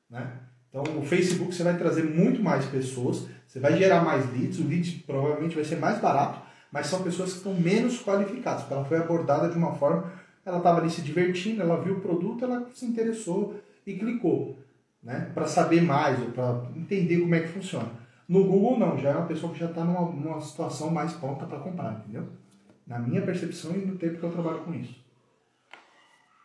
Né? 0.08 0.30
Então, 0.68 0.82
o 0.98 1.04
Facebook 1.04 1.54
você 1.54 1.62
vai 1.62 1.76
trazer 1.76 2.04
muito 2.04 2.42
mais 2.42 2.64
pessoas, 2.66 3.26
você 3.46 3.60
vai 3.60 3.76
gerar 3.76 4.04
mais 4.04 4.28
leads, 4.32 4.58
o 4.58 4.66
lead 4.66 5.04
provavelmente 5.06 5.54
vai 5.54 5.64
ser 5.64 5.76
mais 5.76 6.00
barato, 6.00 6.40
mas 6.72 6.88
são 6.88 7.02
pessoas 7.02 7.30
que 7.30 7.38
estão 7.38 7.54
menos 7.54 8.02
qualificadas, 8.02 8.62
porque 8.62 8.74
ela 8.74 8.84
foi 8.84 8.98
abordada 8.98 9.48
de 9.48 9.56
uma 9.56 9.74
forma, 9.74 10.12
ela 10.44 10.58
estava 10.58 10.80
ali 10.80 10.90
se 10.90 11.00
divertindo, 11.00 11.62
ela 11.62 11.80
viu 11.80 11.94
o 11.94 12.00
produto, 12.00 12.44
ela 12.44 12.68
se 12.74 12.84
interessou 12.84 13.54
e 13.86 13.94
clicou, 13.94 14.58
né, 15.00 15.30
para 15.32 15.46
saber 15.46 15.80
mais 15.80 16.20
ou 16.20 16.32
para 16.32 16.64
entender 16.74 17.20
como 17.20 17.34
é 17.34 17.40
que 17.40 17.48
funciona. 17.48 17.88
No 18.28 18.44
Google 18.44 18.78
não, 18.78 18.98
já 18.98 19.10
é 19.10 19.16
uma 19.16 19.26
pessoa 19.26 19.52
que 19.52 19.58
já 19.58 19.66
está 19.66 19.84
numa, 19.84 20.10
numa 20.10 20.40
situação 20.40 20.90
mais 20.90 21.12
pronta 21.12 21.46
para 21.46 21.60
comprar, 21.60 21.92
entendeu? 21.92 22.28
Na 22.86 22.98
minha 22.98 23.22
percepção 23.22 23.72
e 23.72 23.84
no 23.84 23.96
tempo 23.96 24.18
que 24.18 24.24
eu 24.24 24.32
trabalho 24.32 24.60
com 24.60 24.74
isso. 24.74 25.04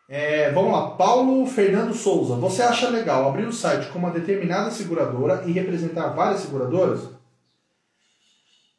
É, 0.08 0.52
vamos 0.52 0.72
lá, 0.72 0.92
Paulo 0.92 1.46
Fernando 1.46 1.94
Souza. 1.94 2.36
Você 2.36 2.64
acha 2.64 2.90
legal 2.90 3.30
abrir 3.30 3.46
o 3.46 3.54
site 3.54 3.90
com 3.90 4.00
uma 4.00 4.10
determinada 4.10 4.72
seguradora 4.72 5.44
e 5.46 5.52
representar 5.52 6.10
várias 6.10 6.42
seguradoras? 6.42 7.10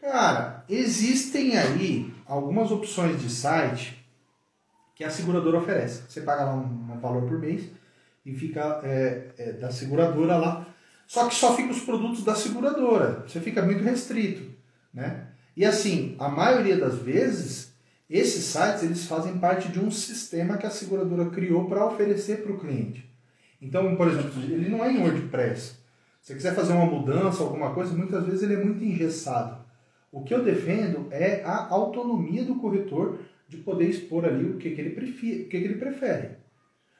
Cara, 0.00 0.64
existem 0.68 1.56
aí 1.56 2.12
algumas 2.26 2.72
opções 2.72 3.20
de 3.20 3.30
site 3.30 4.04
que 4.94 5.04
a 5.04 5.10
seguradora 5.10 5.58
oferece. 5.58 6.02
Você 6.08 6.20
paga 6.22 6.44
lá 6.44 6.54
um, 6.54 6.92
um 6.92 6.98
valor 6.98 7.22
por 7.22 7.38
mês 7.38 7.70
e 8.26 8.34
fica 8.34 8.80
é, 8.82 9.28
é, 9.38 9.52
da 9.52 9.70
seguradora 9.70 10.36
lá. 10.36 10.66
Só 11.10 11.26
que 11.26 11.34
só 11.34 11.56
fica 11.56 11.72
os 11.72 11.80
produtos 11.80 12.22
da 12.22 12.36
seguradora. 12.36 13.24
Você 13.26 13.40
fica 13.40 13.60
muito 13.62 13.82
restrito, 13.82 14.48
né? 14.94 15.26
E 15.56 15.64
assim, 15.64 16.14
a 16.20 16.28
maioria 16.28 16.76
das 16.76 17.00
vezes 17.00 17.74
esses 18.08 18.44
sites 18.44 18.84
eles 18.84 19.06
fazem 19.06 19.36
parte 19.38 19.72
de 19.72 19.80
um 19.80 19.90
sistema 19.90 20.56
que 20.56 20.66
a 20.66 20.70
seguradora 20.70 21.28
criou 21.28 21.68
para 21.68 21.84
oferecer 21.84 22.44
para 22.44 22.52
o 22.52 22.60
cliente. 22.60 23.12
Então, 23.60 23.96
por 23.96 24.06
exemplo, 24.06 24.40
ele 24.40 24.68
não 24.68 24.84
é 24.84 24.92
em 24.92 24.98
WordPress. 24.98 25.80
Se 26.20 26.28
você 26.28 26.34
quiser 26.34 26.54
fazer 26.54 26.74
uma 26.74 26.86
mudança, 26.86 27.42
alguma 27.42 27.74
coisa, 27.74 27.92
muitas 27.92 28.24
vezes 28.24 28.44
ele 28.44 28.54
é 28.54 28.64
muito 28.64 28.84
engessado. 28.84 29.64
O 30.12 30.22
que 30.22 30.32
eu 30.32 30.44
defendo 30.44 31.08
é 31.10 31.42
a 31.44 31.66
autonomia 31.70 32.44
do 32.44 32.54
corretor 32.54 33.18
de 33.48 33.56
poder 33.56 33.88
expor 33.88 34.24
ali 34.26 34.48
o 34.48 34.58
que, 34.58 34.70
que, 34.70 34.80
ele, 34.80 34.90
prefere, 34.90 35.42
o 35.42 35.48
que, 35.48 35.58
que 35.58 35.66
ele 35.66 35.74
prefere. 35.74 36.36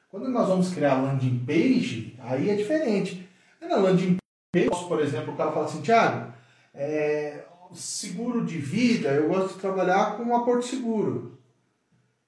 Quando 0.09 0.27
nós 0.27 0.49
vamos 0.49 0.73
criar 0.73 1.01
landing 1.01 1.45
page, 1.47 2.17
aí 2.19 2.49
é 2.49 2.55
diferente. 2.55 3.30
Na 3.71 3.77
landing 3.77 4.17
page, 4.51 4.85
por 4.85 4.99
exemplo, 4.99 5.33
o 5.33 5.37
cara 5.37 5.53
fala 5.53 5.65
assim, 5.65 5.81
Thiago, 5.81 6.33
é, 6.73 7.45
seguro 7.73 8.45
de 8.45 8.57
vida, 8.57 9.11
eu 9.11 9.29
gosto 9.29 9.53
de 9.53 9.61
trabalhar 9.61 10.17
com 10.17 10.35
a 10.35 10.43
Porto 10.43 10.65
Seguro. 10.65 11.37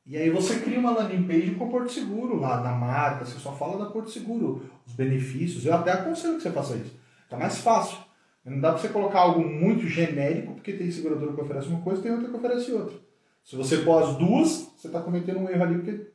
E 0.05 0.15
aí 0.15 0.29
você 0.29 0.61
cria 0.61 0.79
uma 0.79 0.91
landing 0.91 1.27
page 1.27 1.55
com 1.55 1.77
a 1.77 1.89
Seguro 1.89 2.39
lá 2.39 2.61
na 2.61 2.71
marca, 2.71 3.25
você 3.25 3.37
só 3.37 3.51
fala 3.51 3.77
da 3.77 3.91
Porto 3.91 4.09
Seguro, 4.09 4.69
os 4.87 4.93
benefícios. 4.93 5.65
Eu 5.65 5.73
até 5.73 5.91
aconselho 5.91 6.37
que 6.37 6.43
você 6.43 6.51
faça 6.51 6.77
isso. 6.77 6.97
Tá 7.29 7.37
mais 7.37 7.57
fácil. 7.57 7.97
Não 8.45 8.61
dá 8.61 8.71
para 8.71 8.79
você 8.79 8.87
colocar 8.87 9.19
algo 9.19 9.43
muito 9.43 9.85
genérico, 9.85 10.53
porque 10.53 10.71
tem 10.71 10.89
seguradora 10.91 11.33
que 11.33 11.41
oferece 11.41 11.67
uma 11.67 11.81
coisa 11.81 12.01
tem 12.01 12.11
outra 12.11 12.29
que 12.29 12.35
oferece 12.37 12.71
outra. 12.71 12.95
Se 13.43 13.57
você 13.57 13.79
pôr 13.79 14.01
as 14.01 14.15
duas, 14.15 14.71
você 14.77 14.87
está 14.87 15.01
cometendo 15.01 15.39
um 15.39 15.49
erro 15.49 15.63
ali, 15.63 15.75
porque 15.75 16.07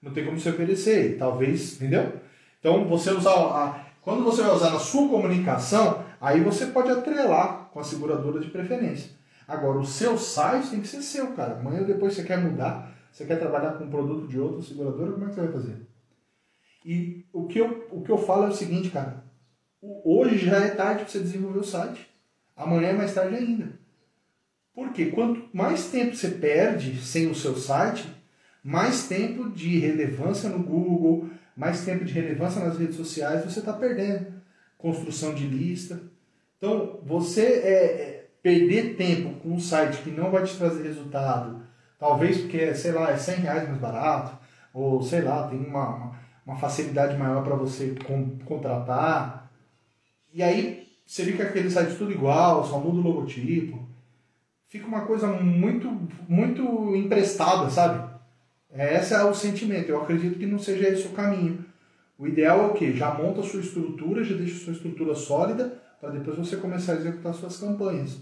não 0.00 0.12
tem 0.12 0.24
como 0.24 0.38
você 0.38 0.50
oferecer. 0.50 1.18
Talvez, 1.18 1.74
entendeu? 1.74 2.12
Então, 2.60 2.86
você 2.86 3.10
usar 3.10 3.32
a, 3.32 3.91
quando 4.02 4.24
você 4.24 4.42
vai 4.42 4.52
usar 4.52 4.70
na 4.70 4.80
sua 4.80 5.08
comunicação, 5.08 6.04
aí 6.20 6.40
você 6.40 6.66
pode 6.66 6.90
atrelar 6.90 7.70
com 7.72 7.78
a 7.78 7.84
seguradora 7.84 8.40
de 8.40 8.50
preferência. 8.50 9.12
Agora, 9.46 9.78
o 9.78 9.86
seu 9.86 10.18
site 10.18 10.70
tem 10.70 10.80
que 10.80 10.88
ser 10.88 11.02
seu, 11.02 11.28
cara. 11.34 11.58
Amanhã 11.58 11.80
ou 11.80 11.86
depois 11.86 12.14
você 12.14 12.24
quer 12.24 12.38
mudar, 12.38 12.92
você 13.12 13.24
quer 13.24 13.38
trabalhar 13.38 13.72
com 13.72 13.84
um 13.84 13.90
produto 13.90 14.26
de 14.26 14.40
outra 14.40 14.60
seguradora, 14.60 15.12
como 15.12 15.24
é 15.24 15.28
que 15.28 15.34
você 15.34 15.40
vai 15.42 15.52
fazer? 15.52 15.76
E 16.84 17.24
o 17.32 17.46
que 17.46 17.60
eu, 17.60 17.86
o 17.92 18.02
que 18.02 18.10
eu 18.10 18.18
falo 18.18 18.46
é 18.46 18.48
o 18.48 18.54
seguinte, 18.54 18.90
cara. 18.90 19.24
Hoje 19.80 20.38
já 20.38 20.58
é 20.58 20.70
tarde 20.70 21.02
para 21.02 21.12
você 21.12 21.20
desenvolver 21.20 21.60
o 21.60 21.64
site. 21.64 22.08
Amanhã 22.56 22.88
é 22.88 22.92
mais 22.92 23.14
tarde 23.14 23.36
ainda. 23.36 23.72
Porque 24.74 25.06
quanto 25.06 25.48
mais 25.52 25.86
tempo 25.86 26.16
você 26.16 26.28
perde 26.28 27.00
sem 27.00 27.30
o 27.30 27.34
seu 27.34 27.56
site, 27.56 28.04
mais 28.64 29.06
tempo 29.06 29.50
de 29.50 29.78
relevância 29.78 30.48
no 30.48 30.60
Google, 30.60 31.28
mais 31.56 31.84
tempo 31.84 32.04
de 32.04 32.12
relevância 32.12 32.64
nas 32.64 32.78
redes 32.78 32.96
sociais 32.96 33.44
você 33.44 33.60
está 33.60 33.72
perdendo. 33.72 34.26
Construção 34.78 35.34
de 35.34 35.46
lista. 35.46 36.00
Então, 36.58 37.00
você 37.04 37.42
é, 37.42 37.72
é, 37.72 38.30
perder 38.42 38.96
tempo 38.96 39.40
com 39.40 39.50
um 39.50 39.60
site 39.60 40.02
que 40.02 40.10
não 40.10 40.30
vai 40.30 40.44
te 40.44 40.56
trazer 40.56 40.82
resultado, 40.82 41.62
talvez 41.98 42.38
porque, 42.38 42.74
sei 42.74 42.92
lá, 42.92 43.10
é 43.10 43.16
100 43.16 43.34
reais 43.36 43.68
mais 43.68 43.80
barato, 43.80 44.38
ou 44.72 45.02
sei 45.02 45.22
lá, 45.22 45.48
tem 45.48 45.58
uma, 45.58 46.12
uma 46.46 46.56
facilidade 46.56 47.16
maior 47.16 47.42
para 47.42 47.56
você 47.56 47.96
com, 48.06 48.38
contratar. 48.44 49.50
E 50.32 50.42
aí 50.42 50.88
você 51.04 51.24
fica 51.24 51.44
aquele 51.44 51.70
site 51.70 51.96
tudo 51.96 52.12
igual, 52.12 52.64
só 52.64 52.78
muda 52.78 52.98
o 52.98 53.02
logotipo. 53.02 53.88
Fica 54.68 54.86
uma 54.86 55.02
coisa 55.02 55.26
muito, 55.26 55.90
muito 56.28 56.94
emprestada, 56.96 57.68
sabe? 57.68 58.11
Esse 58.74 59.14
é 59.14 59.22
o 59.22 59.34
sentimento. 59.34 59.88
Eu 59.88 60.02
acredito 60.02 60.38
que 60.38 60.46
não 60.46 60.58
seja 60.58 60.88
esse 60.88 61.06
o 61.06 61.10
caminho. 61.10 61.64
O 62.18 62.26
ideal 62.26 62.62
é 62.62 62.66
o 62.68 62.74
quê? 62.74 62.92
Já 62.92 63.12
monta 63.12 63.40
a 63.40 63.44
sua 63.44 63.60
estrutura, 63.60 64.24
já 64.24 64.36
deixa 64.36 64.56
a 64.56 64.64
sua 64.64 64.72
estrutura 64.72 65.14
sólida 65.14 65.82
para 66.00 66.10
depois 66.10 66.36
você 66.36 66.56
começar 66.56 66.92
a 66.92 66.96
executar 66.96 67.32
suas 67.32 67.58
campanhas. 67.58 68.18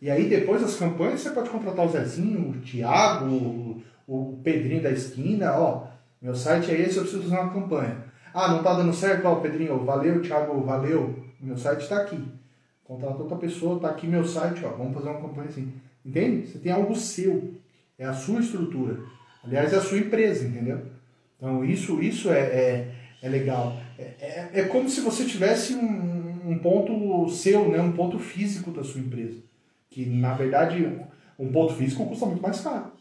E 0.00 0.10
aí 0.10 0.28
depois 0.28 0.62
das 0.62 0.76
campanhas 0.76 1.20
você 1.20 1.30
pode 1.30 1.50
contratar 1.50 1.84
o 1.84 1.88
Zezinho, 1.88 2.50
o 2.50 2.60
Thiago, 2.60 3.82
o, 4.06 4.38
Pedrinho 4.44 4.82
da 4.82 4.90
esquina, 4.90 5.52
ó, 5.58 5.86
meu 6.22 6.34
site 6.34 6.70
é 6.70 6.80
esse, 6.80 6.96
eu 6.96 7.02
preciso 7.02 7.24
fazer 7.24 7.40
uma 7.40 7.52
campanha. 7.52 8.04
Ah, 8.32 8.48
não 8.48 8.62
tá 8.62 8.74
dando 8.74 8.92
certo? 8.92 9.26
Ó, 9.26 9.36
Pedrinho, 9.36 9.84
valeu, 9.84 10.22
Thiago, 10.22 10.60
valeu, 10.62 11.24
meu 11.40 11.56
site 11.56 11.80
está 11.82 12.02
aqui. 12.02 12.22
Contrata 12.84 13.22
outra 13.22 13.36
pessoa, 13.36 13.80
tá 13.80 13.88
aqui 13.88 14.06
meu 14.06 14.24
site, 14.24 14.64
ó, 14.64 14.68
vamos 14.70 14.94
fazer 14.94 15.08
uma 15.08 15.20
campanha 15.20 15.48
assim. 15.48 15.72
Entende? 16.04 16.46
Você 16.46 16.58
tem 16.58 16.70
algo 16.70 16.94
seu, 16.94 17.54
é 17.98 18.04
a 18.04 18.12
sua 18.12 18.40
estrutura. 18.40 19.00
Aliás, 19.44 19.72
é 19.72 19.76
a 19.76 19.80
sua 19.80 19.98
empresa, 19.98 20.46
entendeu? 20.46 20.80
Então 21.36 21.64
isso, 21.64 22.02
isso 22.02 22.30
é, 22.30 22.40
é, 22.40 22.94
é 23.22 23.28
legal. 23.28 23.76
É, 23.98 24.02
é, 24.02 24.50
é 24.54 24.64
como 24.64 24.88
se 24.88 25.00
você 25.00 25.24
tivesse 25.24 25.74
um, 25.74 26.50
um 26.50 26.58
ponto 26.58 27.28
seu, 27.28 27.68
né? 27.68 27.80
um 27.80 27.92
ponto 27.92 28.18
físico 28.18 28.70
da 28.70 28.82
sua 28.82 29.00
empresa. 29.00 29.40
Que, 29.90 30.06
na 30.06 30.34
verdade, 30.34 30.90
um 31.38 31.52
ponto 31.52 31.74
físico 31.74 32.06
custa 32.06 32.26
muito 32.26 32.42
mais 32.42 32.60
caro. 32.60 32.92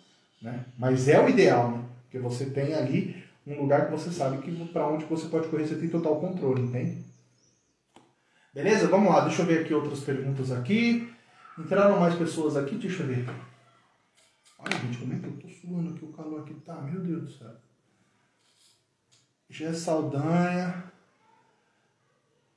Né? 0.42 0.66
Mas 0.78 1.08
é 1.08 1.20
o 1.20 1.30
ideal, 1.30 1.72
né? 1.72 1.84
Porque 2.04 2.20
você 2.20 2.46
tem 2.46 2.74
ali 2.74 3.24
um 3.48 3.62
lugar 3.62 3.86
que 3.86 3.92
você 3.92 4.12
sabe 4.12 4.38
que 4.38 4.52
para 4.68 4.88
onde 4.88 5.06
você 5.06 5.28
pode 5.28 5.48
correr, 5.48 5.66
você 5.66 5.76
tem 5.76 5.90
total 5.90 6.20
controle, 6.20 6.62
entende? 6.62 6.98
Beleza? 8.54 8.88
Vamos 8.88 9.12
lá, 9.12 9.22
deixa 9.22 9.42
eu 9.42 9.46
ver 9.48 9.62
aqui 9.62 9.74
outras 9.74 10.02
perguntas 10.02 10.52
aqui. 10.52 11.10
Entraram 11.58 12.00
mais 12.00 12.14
pessoas 12.16 12.56
aqui, 12.56 12.76
deixa 12.76 13.02
eu 13.02 13.08
ver. 13.08 13.26
Olha, 14.66 14.80
gente, 14.80 14.98
como 14.98 15.14
é 15.14 15.20
que 15.20 15.26
eu 15.26 15.38
tô 15.38 15.50
suando 15.50 15.94
aqui, 15.94 16.06
o 16.06 16.14
calor 16.14 16.42
aqui 16.42 16.54
tá, 16.62 16.82
meu 16.82 17.02
Deus 17.02 17.24
do 17.24 17.32
céu. 17.32 17.52
Gé 19.50 19.74
Saldanha. 19.74 20.86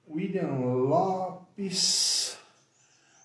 William 0.08 0.52
Lopes. 0.52 2.38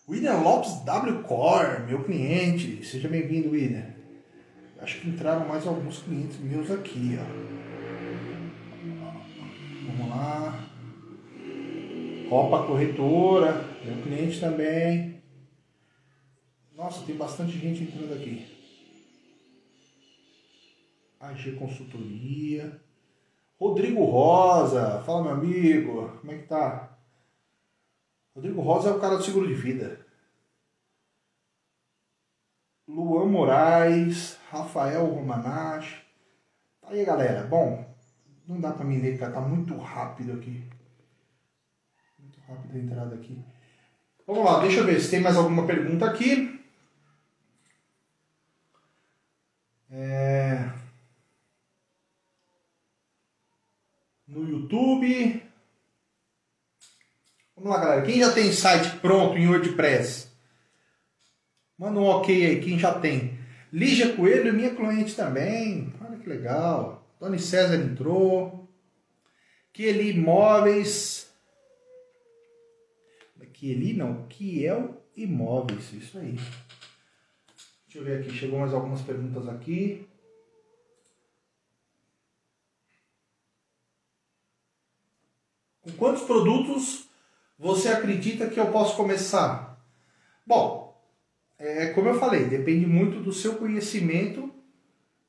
William 0.09 0.39
Lopes 0.39 0.83
W 0.83 1.21
Core, 1.21 1.83
meu 1.85 2.03
cliente. 2.03 2.83
Seja 2.83 3.07
bem-vindo, 3.07 3.51
William. 3.51 3.93
Acho 4.79 4.99
que 4.99 5.09
entraram 5.09 5.47
mais 5.47 5.67
alguns 5.67 5.99
clientes 5.99 6.39
meus 6.39 6.71
aqui, 6.71 7.19
ó. 7.19 7.25
Vamos 9.85 10.09
lá. 10.09 10.67
Copa 12.27 12.65
Corretora, 12.65 13.63
meu 13.85 14.01
cliente 14.01 14.39
também. 14.39 15.21
Nossa, 16.75 17.05
tem 17.05 17.15
bastante 17.15 17.59
gente 17.59 17.83
entrando 17.83 18.15
aqui. 18.15 18.60
AG 21.21 21.55
Consultoria. 21.57 22.81
Rodrigo 23.59 24.03
Rosa, 24.03 25.03
fala 25.03 25.23
meu 25.23 25.31
amigo, 25.33 26.09
como 26.19 26.31
é 26.31 26.37
que 26.37 26.47
tá? 26.47 26.97
Rodrigo 28.35 28.61
Rosa 28.61 28.89
é 28.89 28.93
o 28.93 28.99
cara 28.99 29.17
do 29.17 29.23
seguro 29.23 29.47
de 29.47 29.53
vida. 29.53 30.03
Luan 32.87 33.27
Moraes, 33.27 34.37
Rafael 34.49 35.05
Romanach. 35.05 36.03
Tá 36.81 36.89
aí, 36.89 37.05
galera. 37.05 37.43
Bom, 37.43 37.85
não 38.47 38.59
dá 38.59 38.71
pra 38.71 38.83
me 38.83 38.99
ler, 38.99 39.17
cara. 39.17 39.33
Tá 39.33 39.41
muito 39.41 39.77
rápido 39.77 40.33
aqui. 40.33 40.63
Muito 42.19 42.39
rápido 42.47 42.75
a 42.75 42.79
entrada 42.79 43.15
aqui. 43.15 43.41
Vamos 44.25 44.43
lá, 44.43 44.59
deixa 44.59 44.79
eu 44.79 44.85
ver 44.85 44.99
se 44.99 45.09
tem 45.09 45.21
mais 45.21 45.37
alguma 45.37 45.65
pergunta 45.65 46.05
aqui. 46.05 46.59
É... 49.89 50.50
no 54.31 54.49
YouTube. 54.49 55.43
Vamos 57.55 57.69
lá, 57.69 57.79
galera. 57.79 58.01
Quem 58.01 58.19
já 58.19 58.31
tem 58.31 58.51
site 58.51 58.97
pronto 58.97 59.37
em 59.37 59.47
WordPress? 59.47 60.31
Manda 61.77 61.99
um 61.99 62.05
ok 62.05 62.45
aí, 62.45 62.61
quem 62.61 62.79
já 62.79 62.97
tem. 62.97 63.37
Lígia 63.71 64.15
Coelho, 64.15 64.53
minha 64.53 64.73
cliente 64.73 65.15
também. 65.15 65.93
Olha 66.01 66.17
que 66.17 66.27
legal. 66.27 67.07
Tony 67.19 67.37
César 67.37 67.75
entrou. 67.75 68.67
Kieli 69.73 70.11
Imóveis. 70.11 71.29
Kieli 73.61 73.93
não, 73.93 74.25
Kiel 74.27 75.05
Imóveis, 75.15 75.93
isso 75.93 76.17
aí. 76.17 76.35
Deixa 77.85 77.99
eu 77.99 78.03
ver 78.03 78.21
aqui, 78.21 78.31
chegou 78.31 78.59
mais 78.59 78.73
algumas 78.73 79.01
perguntas 79.01 79.47
aqui. 79.47 80.07
Quantos 86.01 86.23
produtos 86.23 87.11
você 87.59 87.89
acredita 87.89 88.47
que 88.47 88.59
eu 88.59 88.65
posso 88.71 88.97
começar? 88.97 89.79
Bom, 90.43 90.99
é 91.59 91.89
como 91.89 92.09
eu 92.09 92.17
falei, 92.17 92.45
depende 92.45 92.87
muito 92.87 93.19
do 93.19 93.31
seu 93.31 93.53
conhecimento, 93.53 94.49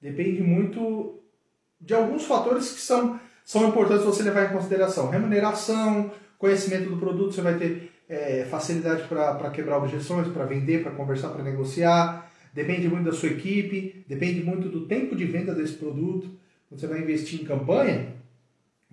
depende 0.01 0.43
muito 0.43 1.21
de 1.79 1.93
alguns 1.93 2.25
fatores 2.25 2.73
que 2.73 2.81
são, 2.81 3.21
são 3.45 3.69
importantes 3.69 4.03
você 4.03 4.23
levar 4.23 4.49
em 4.49 4.55
consideração. 4.55 5.11
Remuneração, 5.11 6.11
conhecimento 6.39 6.89
do 6.89 6.97
produto, 6.97 7.35
você 7.35 7.43
vai 7.43 7.59
ter 7.59 7.93
é, 8.09 8.47
facilidade 8.47 9.07
para 9.09 9.51
quebrar 9.51 9.77
objeções, 9.77 10.27
para 10.29 10.47
vender, 10.47 10.83
para 10.83 10.93
conversar, 10.93 11.29
para 11.29 11.45
negociar. 11.45 12.33
Depende 12.55 12.89
muito 12.89 13.05
da 13.05 13.13
sua 13.13 13.29
equipe, 13.29 14.07
depende 14.09 14.43
muito 14.43 14.71
do 14.71 14.87
tempo 14.87 15.15
de 15.15 15.27
venda 15.27 15.55
desse 15.55 15.75
produto. 15.75 16.31
Quando 16.67 16.81
você 16.81 16.87
vai 16.87 17.01
investir 17.01 17.43
em 17.43 17.45
campanha, 17.45 18.22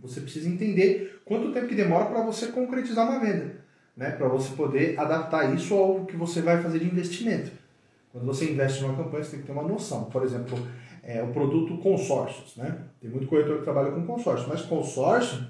você 0.01 0.21
precisa 0.21 0.49
entender 0.49 1.21
quanto 1.25 1.51
tempo 1.51 1.67
que 1.67 1.75
demora 1.75 2.05
para 2.05 2.23
você 2.23 2.47
concretizar 2.47 3.09
uma 3.09 3.19
venda, 3.19 3.57
né? 3.95 4.11
para 4.11 4.27
você 4.27 4.55
poder 4.55 4.99
adaptar 4.99 5.53
isso 5.53 5.73
ao 5.73 6.05
que 6.05 6.15
você 6.15 6.41
vai 6.41 6.61
fazer 6.61 6.79
de 6.79 6.85
investimento. 6.85 7.51
Quando 8.11 8.25
você 8.25 8.51
investe 8.51 8.81
numa 8.81 8.95
campanha, 8.95 9.23
você 9.23 9.31
tem 9.31 9.41
que 9.41 9.45
ter 9.45 9.51
uma 9.51 9.63
noção. 9.63 10.05
Por 10.05 10.23
exemplo, 10.23 10.57
é, 11.03 11.21
o 11.21 11.31
produto 11.31 11.77
consórcios. 11.77 12.55
Né? 12.55 12.75
Tem 12.99 13.09
muito 13.09 13.27
corretor 13.27 13.59
que 13.59 13.63
trabalha 13.63 13.91
com 13.91 14.05
consórcio, 14.05 14.47
mas 14.49 14.61
consórcio, 14.61 15.45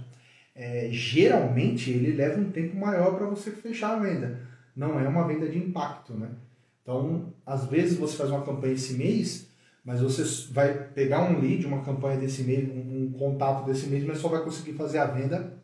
é, 0.54 0.90
geralmente, 0.92 1.90
ele 1.90 2.12
leva 2.12 2.40
um 2.40 2.52
tempo 2.52 2.76
maior 2.76 3.16
para 3.16 3.28
você 3.28 3.52
fechar 3.52 3.96
a 3.96 4.00
venda. 4.00 4.42
Não 4.76 5.00
é 5.00 5.08
uma 5.08 5.26
venda 5.26 5.48
de 5.48 5.58
impacto. 5.58 6.14
Né? 6.14 6.30
Então, 6.82 7.34
às 7.46 7.66
vezes 7.66 7.98
você 7.98 8.18
faz 8.18 8.30
uma 8.30 8.44
campanha 8.44 8.74
esse 8.74 8.94
mês, 8.94 9.50
mas 9.86 10.02
você 10.02 10.52
vai 10.52 10.74
pegar 10.74 11.24
um 11.24 11.40
lead, 11.40 11.66
uma 11.66 11.82
campanha 11.82 12.20
desse 12.20 12.44
mês, 12.44 12.70
um, 12.70 12.99
contato 13.12 13.66
desse 13.66 13.88
mês, 13.88 14.04
mas 14.04 14.20
só 14.20 14.28
vai 14.28 14.44
conseguir 14.44 14.74
fazer 14.74 15.00
a 15.00 15.06
venda 15.06 15.58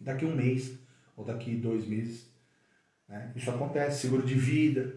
daqui 0.00 0.24
um 0.24 0.34
mês 0.34 0.72
ou 1.16 1.24
daqui 1.24 1.54
dois 1.54 1.86
meses. 1.86 2.26
Né? 3.08 3.32
Isso 3.36 3.50
acontece, 3.50 4.00
seguro 4.00 4.22
de 4.22 4.34
vida. 4.34 4.94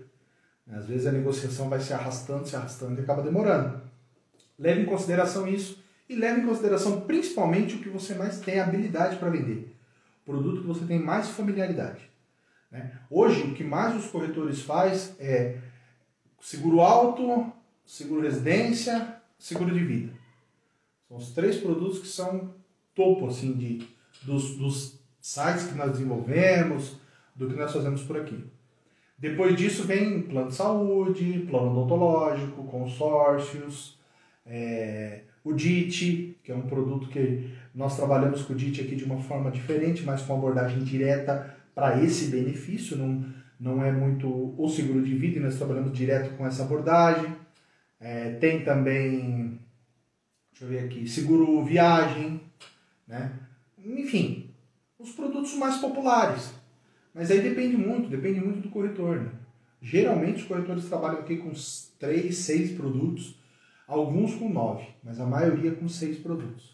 Né? 0.65 0.77
Às 0.77 0.87
vezes 0.87 1.05
a 1.07 1.11
negociação 1.11 1.69
vai 1.69 1.79
se 1.79 1.93
arrastando, 1.93 2.47
se 2.47 2.55
arrastando 2.55 2.99
e 2.99 3.03
acaba 3.03 3.21
demorando. 3.21 3.81
Leve 4.57 4.81
em 4.81 4.85
consideração 4.85 5.47
isso 5.47 5.83
e 6.07 6.15
leve 6.15 6.41
em 6.41 6.45
consideração 6.45 7.01
principalmente 7.01 7.75
o 7.75 7.79
que 7.79 7.89
você 7.89 8.15
mais 8.15 8.39
tem 8.39 8.59
habilidade 8.59 9.17
para 9.17 9.29
vender. 9.29 9.75
O 10.23 10.31
produto 10.31 10.61
que 10.61 10.67
você 10.67 10.85
tem 10.85 10.99
mais 10.99 11.27
familiaridade. 11.29 12.09
Né? 12.71 12.91
Hoje, 13.09 13.41
o 13.41 13.53
que 13.53 13.63
mais 13.63 13.95
os 13.95 14.09
corretores 14.09 14.61
faz 14.61 15.15
é 15.19 15.57
seguro 16.39 16.81
alto, 16.81 17.51
seguro 17.85 18.21
residência, 18.21 19.17
seguro 19.37 19.73
de 19.73 19.83
vida. 19.83 20.13
São 21.07 21.17
os 21.17 21.31
três 21.31 21.57
produtos 21.57 21.99
que 21.99 22.07
são 22.07 22.53
topo 22.93 23.27
assim 23.27 23.53
de 23.53 23.87
dos, 24.23 24.57
dos 24.57 24.99
sites 25.19 25.67
que 25.67 25.75
nós 25.75 25.91
desenvolvemos, 25.91 26.97
do 27.35 27.47
que 27.47 27.55
nós 27.55 27.71
fazemos 27.71 28.03
por 28.03 28.17
aqui. 28.17 28.43
Depois 29.17 29.55
disso 29.55 29.83
vem 29.83 30.21
plano 30.23 30.49
de 30.49 30.55
saúde, 30.55 31.45
plano 31.49 31.71
odontológico, 31.71 32.63
consórcios, 32.65 33.97
é, 34.45 35.21
o 35.43 35.53
DIT, 35.53 36.37
que 36.43 36.51
é 36.51 36.55
um 36.55 36.63
produto 36.63 37.07
que 37.07 37.49
nós 37.73 37.95
trabalhamos 37.95 38.41
com 38.41 38.53
o 38.53 38.55
DIT 38.55 38.81
aqui 38.81 38.95
de 38.95 39.03
uma 39.03 39.19
forma 39.19 39.51
diferente, 39.51 40.03
mas 40.03 40.21
com 40.21 40.33
abordagem 40.33 40.83
direta 40.83 41.55
para 41.73 42.01
esse 42.03 42.27
benefício, 42.27 42.97
não, 42.97 43.25
não 43.59 43.83
é 43.83 43.91
muito 43.91 44.55
o 44.57 44.67
seguro 44.69 45.03
de 45.03 45.15
vida, 45.15 45.37
e 45.37 45.41
nós 45.41 45.57
trabalhamos 45.57 45.93
direto 45.93 46.35
com 46.35 46.45
essa 46.45 46.63
abordagem. 46.63 47.35
É, 47.99 48.31
tem 48.31 48.63
também, 48.63 49.59
deixa 50.55 50.63
eu 50.63 50.67
ver 50.69 50.85
aqui, 50.85 51.05
seguro 51.05 51.65
viagem, 51.65 52.39
né? 53.05 53.33
Enfim, 53.77 54.49
os 54.97 55.11
produtos 55.11 55.53
mais 55.55 55.77
populares. 55.77 56.53
Mas 57.13 57.29
aí 57.29 57.41
depende 57.41 57.75
muito, 57.75 58.09
depende 58.09 58.39
muito 58.39 58.61
do 58.61 58.69
corretor, 58.69 59.17
né? 59.17 59.31
Geralmente 59.81 60.41
os 60.41 60.47
corretores 60.47 60.85
trabalham 60.85 61.19
aqui 61.19 61.37
com 61.37 61.51
3, 61.99 62.35
6 62.35 62.71
produtos, 62.71 63.35
alguns 63.85 64.33
com 64.35 64.49
9, 64.49 64.87
mas 65.03 65.19
a 65.19 65.25
maioria 65.25 65.71
com 65.71 65.89
6 65.89 66.19
produtos. 66.19 66.73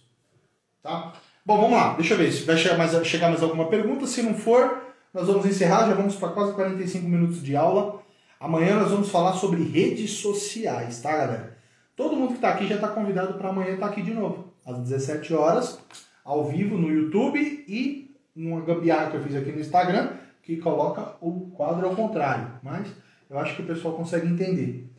Tá? 0.83 1.13
Bom, 1.43 1.57
vamos 1.57 1.71
lá, 1.73 1.95
deixa 1.95 2.13
eu 2.13 2.19
ver 2.19 2.31
se 2.31 2.43
vai 2.43 2.57
chegar 2.57 2.77
mais, 2.77 3.07
chegar 3.07 3.29
mais 3.29 3.41
alguma 3.41 3.67
pergunta. 3.67 4.05
Se 4.05 4.21
não 4.21 4.35
for, 4.35 4.93
nós 5.11 5.25
vamos 5.25 5.45
encerrar, 5.45 5.87
já 5.87 5.95
vamos 5.95 6.15
para 6.15 6.29
quase 6.29 6.53
45 6.53 7.07
minutos 7.07 7.41
de 7.41 7.55
aula. 7.55 8.01
Amanhã 8.39 8.79
nós 8.79 8.91
vamos 8.91 9.09
falar 9.09 9.33
sobre 9.33 9.63
redes 9.63 10.11
sociais, 10.11 11.01
tá, 11.01 11.11
galera? 11.11 11.60
Todo 11.95 12.15
mundo 12.15 12.29
que 12.29 12.35
está 12.35 12.49
aqui 12.49 12.67
já 12.67 12.75
está 12.75 12.87
convidado 12.87 13.35
para 13.35 13.49
amanhã 13.49 13.73
estar 13.73 13.87
tá 13.87 13.91
aqui 13.91 14.01
de 14.01 14.13
novo, 14.13 14.53
às 14.65 14.79
17 14.79 15.33
horas, 15.33 15.79
ao 16.23 16.45
vivo 16.45 16.77
no 16.77 16.91
YouTube 16.91 17.39
e 17.67 18.15
numa 18.35 18.61
gambiarra 18.61 19.11
que 19.11 19.17
eu 19.17 19.23
fiz 19.23 19.35
aqui 19.35 19.51
no 19.51 19.59
Instagram, 19.59 20.13
que 20.41 20.57
coloca 20.57 21.15
o 21.21 21.51
quadro 21.51 21.87
ao 21.87 21.95
contrário. 21.95 22.47
Mas 22.63 22.87
eu 23.29 23.37
acho 23.37 23.55
que 23.55 23.61
o 23.61 23.65
pessoal 23.65 23.95
consegue 23.95 24.27
entender. 24.27 24.89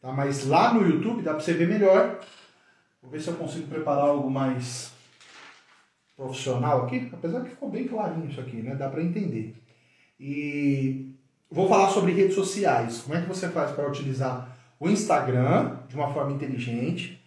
Tá? 0.00 0.12
Mas 0.12 0.46
lá 0.46 0.74
no 0.74 0.86
YouTube 0.86 1.22
dá 1.22 1.32
para 1.32 1.40
você 1.40 1.54
ver 1.54 1.68
melhor. 1.68 2.20
Vou 3.02 3.10
ver 3.10 3.20
se 3.20 3.28
eu 3.28 3.34
consigo 3.34 3.66
preparar 3.68 4.04
algo 4.04 4.30
mais 4.30 4.92
profissional 6.16 6.84
aqui, 6.84 7.08
apesar 7.12 7.42
que 7.42 7.50
ficou 7.50 7.70
bem 7.70 7.86
clarinho 7.86 8.28
isso 8.28 8.40
aqui, 8.40 8.56
né? 8.56 8.74
Dá 8.74 8.90
para 8.90 9.02
entender. 9.02 9.54
E 10.18 11.10
Vou 11.52 11.68
falar 11.68 11.88
sobre 11.88 12.12
redes 12.12 12.36
sociais. 12.36 13.00
Como 13.00 13.16
é 13.16 13.22
que 13.22 13.28
você 13.28 13.48
faz 13.48 13.72
para 13.72 13.88
utilizar 13.88 14.56
o 14.80 14.88
Instagram 14.88 15.76
de 15.86 15.94
uma 15.94 16.12
forma 16.12 16.32
inteligente, 16.32 17.22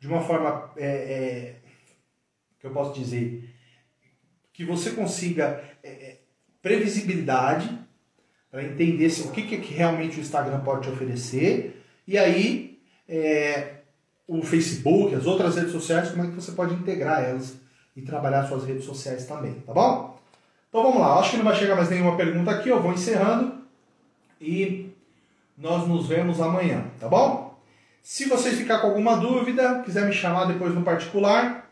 de 0.00 0.08
uma 0.08 0.22
forma 0.22 0.72
é, 0.76 0.86
é, 0.86 1.56
que 2.58 2.66
eu 2.66 2.70
posso 2.70 2.98
dizer 2.98 3.54
que 4.52 4.64
você 4.64 4.92
consiga 4.92 5.62
é, 5.82 5.90
é 5.90 6.18
previsibilidade 6.62 7.78
para 8.50 8.64
entender 8.64 9.12
o 9.20 9.30
que, 9.30 9.42
que 9.42 9.74
realmente 9.74 10.18
o 10.18 10.20
Instagram 10.20 10.60
pode 10.60 10.82
te 10.82 10.88
oferecer 10.88 11.84
e 12.06 12.16
aí 12.16 12.80
é, 13.06 13.80
o 14.26 14.40
Facebook, 14.40 15.14
as 15.14 15.26
outras 15.26 15.56
redes 15.56 15.72
sociais, 15.72 16.10
como 16.10 16.24
é 16.24 16.26
que 16.28 16.34
você 16.34 16.52
pode 16.52 16.72
integrar 16.72 17.22
elas 17.22 17.56
e 17.94 18.00
trabalhar 18.00 18.46
suas 18.46 18.64
redes 18.64 18.84
sociais 18.84 19.26
também, 19.26 19.54
tá 19.60 19.72
bom? 19.72 20.18
Então 20.68 20.82
vamos 20.82 21.00
lá, 21.00 21.18
acho 21.18 21.32
que 21.32 21.36
não 21.36 21.44
vai 21.44 21.54
chegar 21.54 21.76
mais 21.76 21.90
nenhuma 21.90 22.16
pergunta 22.16 22.50
aqui, 22.50 22.70
eu 22.70 22.82
vou 22.82 22.92
encerrando 22.92 23.62
e 24.40 24.93
nós 25.56 25.86
nos 25.86 26.06
vemos 26.06 26.40
amanhã, 26.40 26.86
tá 26.98 27.08
bom? 27.08 27.58
Se 28.02 28.26
vocês 28.28 28.58
ficar 28.58 28.80
com 28.80 28.88
alguma 28.88 29.16
dúvida, 29.16 29.82
quiser 29.82 30.06
me 30.06 30.12
chamar 30.12 30.44
depois 30.46 30.74
no 30.74 30.82
particular, 30.82 31.70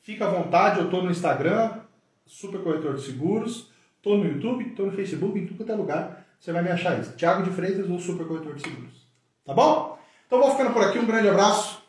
fica 0.00 0.26
à 0.26 0.30
vontade, 0.30 0.80
eu 0.80 0.86
estou 0.86 1.02
no 1.02 1.10
Instagram, 1.10 1.80
Super 2.26 2.62
Corretor 2.62 2.94
de 2.94 3.02
Seguros, 3.02 3.70
estou 3.96 4.18
no 4.18 4.24
YouTube, 4.24 4.66
estou 4.66 4.86
no 4.86 4.92
Facebook, 4.92 5.38
em 5.38 5.46
tudo 5.46 5.58
quanto 5.58 5.72
é 5.72 5.76
lugar, 5.76 6.26
você 6.40 6.52
vai 6.52 6.62
me 6.62 6.70
achar 6.70 6.98
isso. 6.98 7.12
Tiago 7.16 7.44
de 7.44 7.50
Freitas 7.50 7.88
ou 7.88 7.98
Super 8.00 8.26
Corretor 8.26 8.54
de 8.54 8.62
Seguros. 8.62 9.06
Tá 9.44 9.54
bom? 9.54 9.98
Então 10.26 10.40
vou 10.40 10.50
ficando 10.50 10.72
por 10.72 10.82
aqui, 10.82 10.98
um 10.98 11.06
grande 11.06 11.28
abraço 11.28 11.82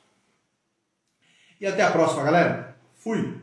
e 1.59 1.65
até 1.65 1.81
a 1.81 1.91
próxima, 1.91 2.23
galera. 2.23 2.75
Fui! 2.95 3.42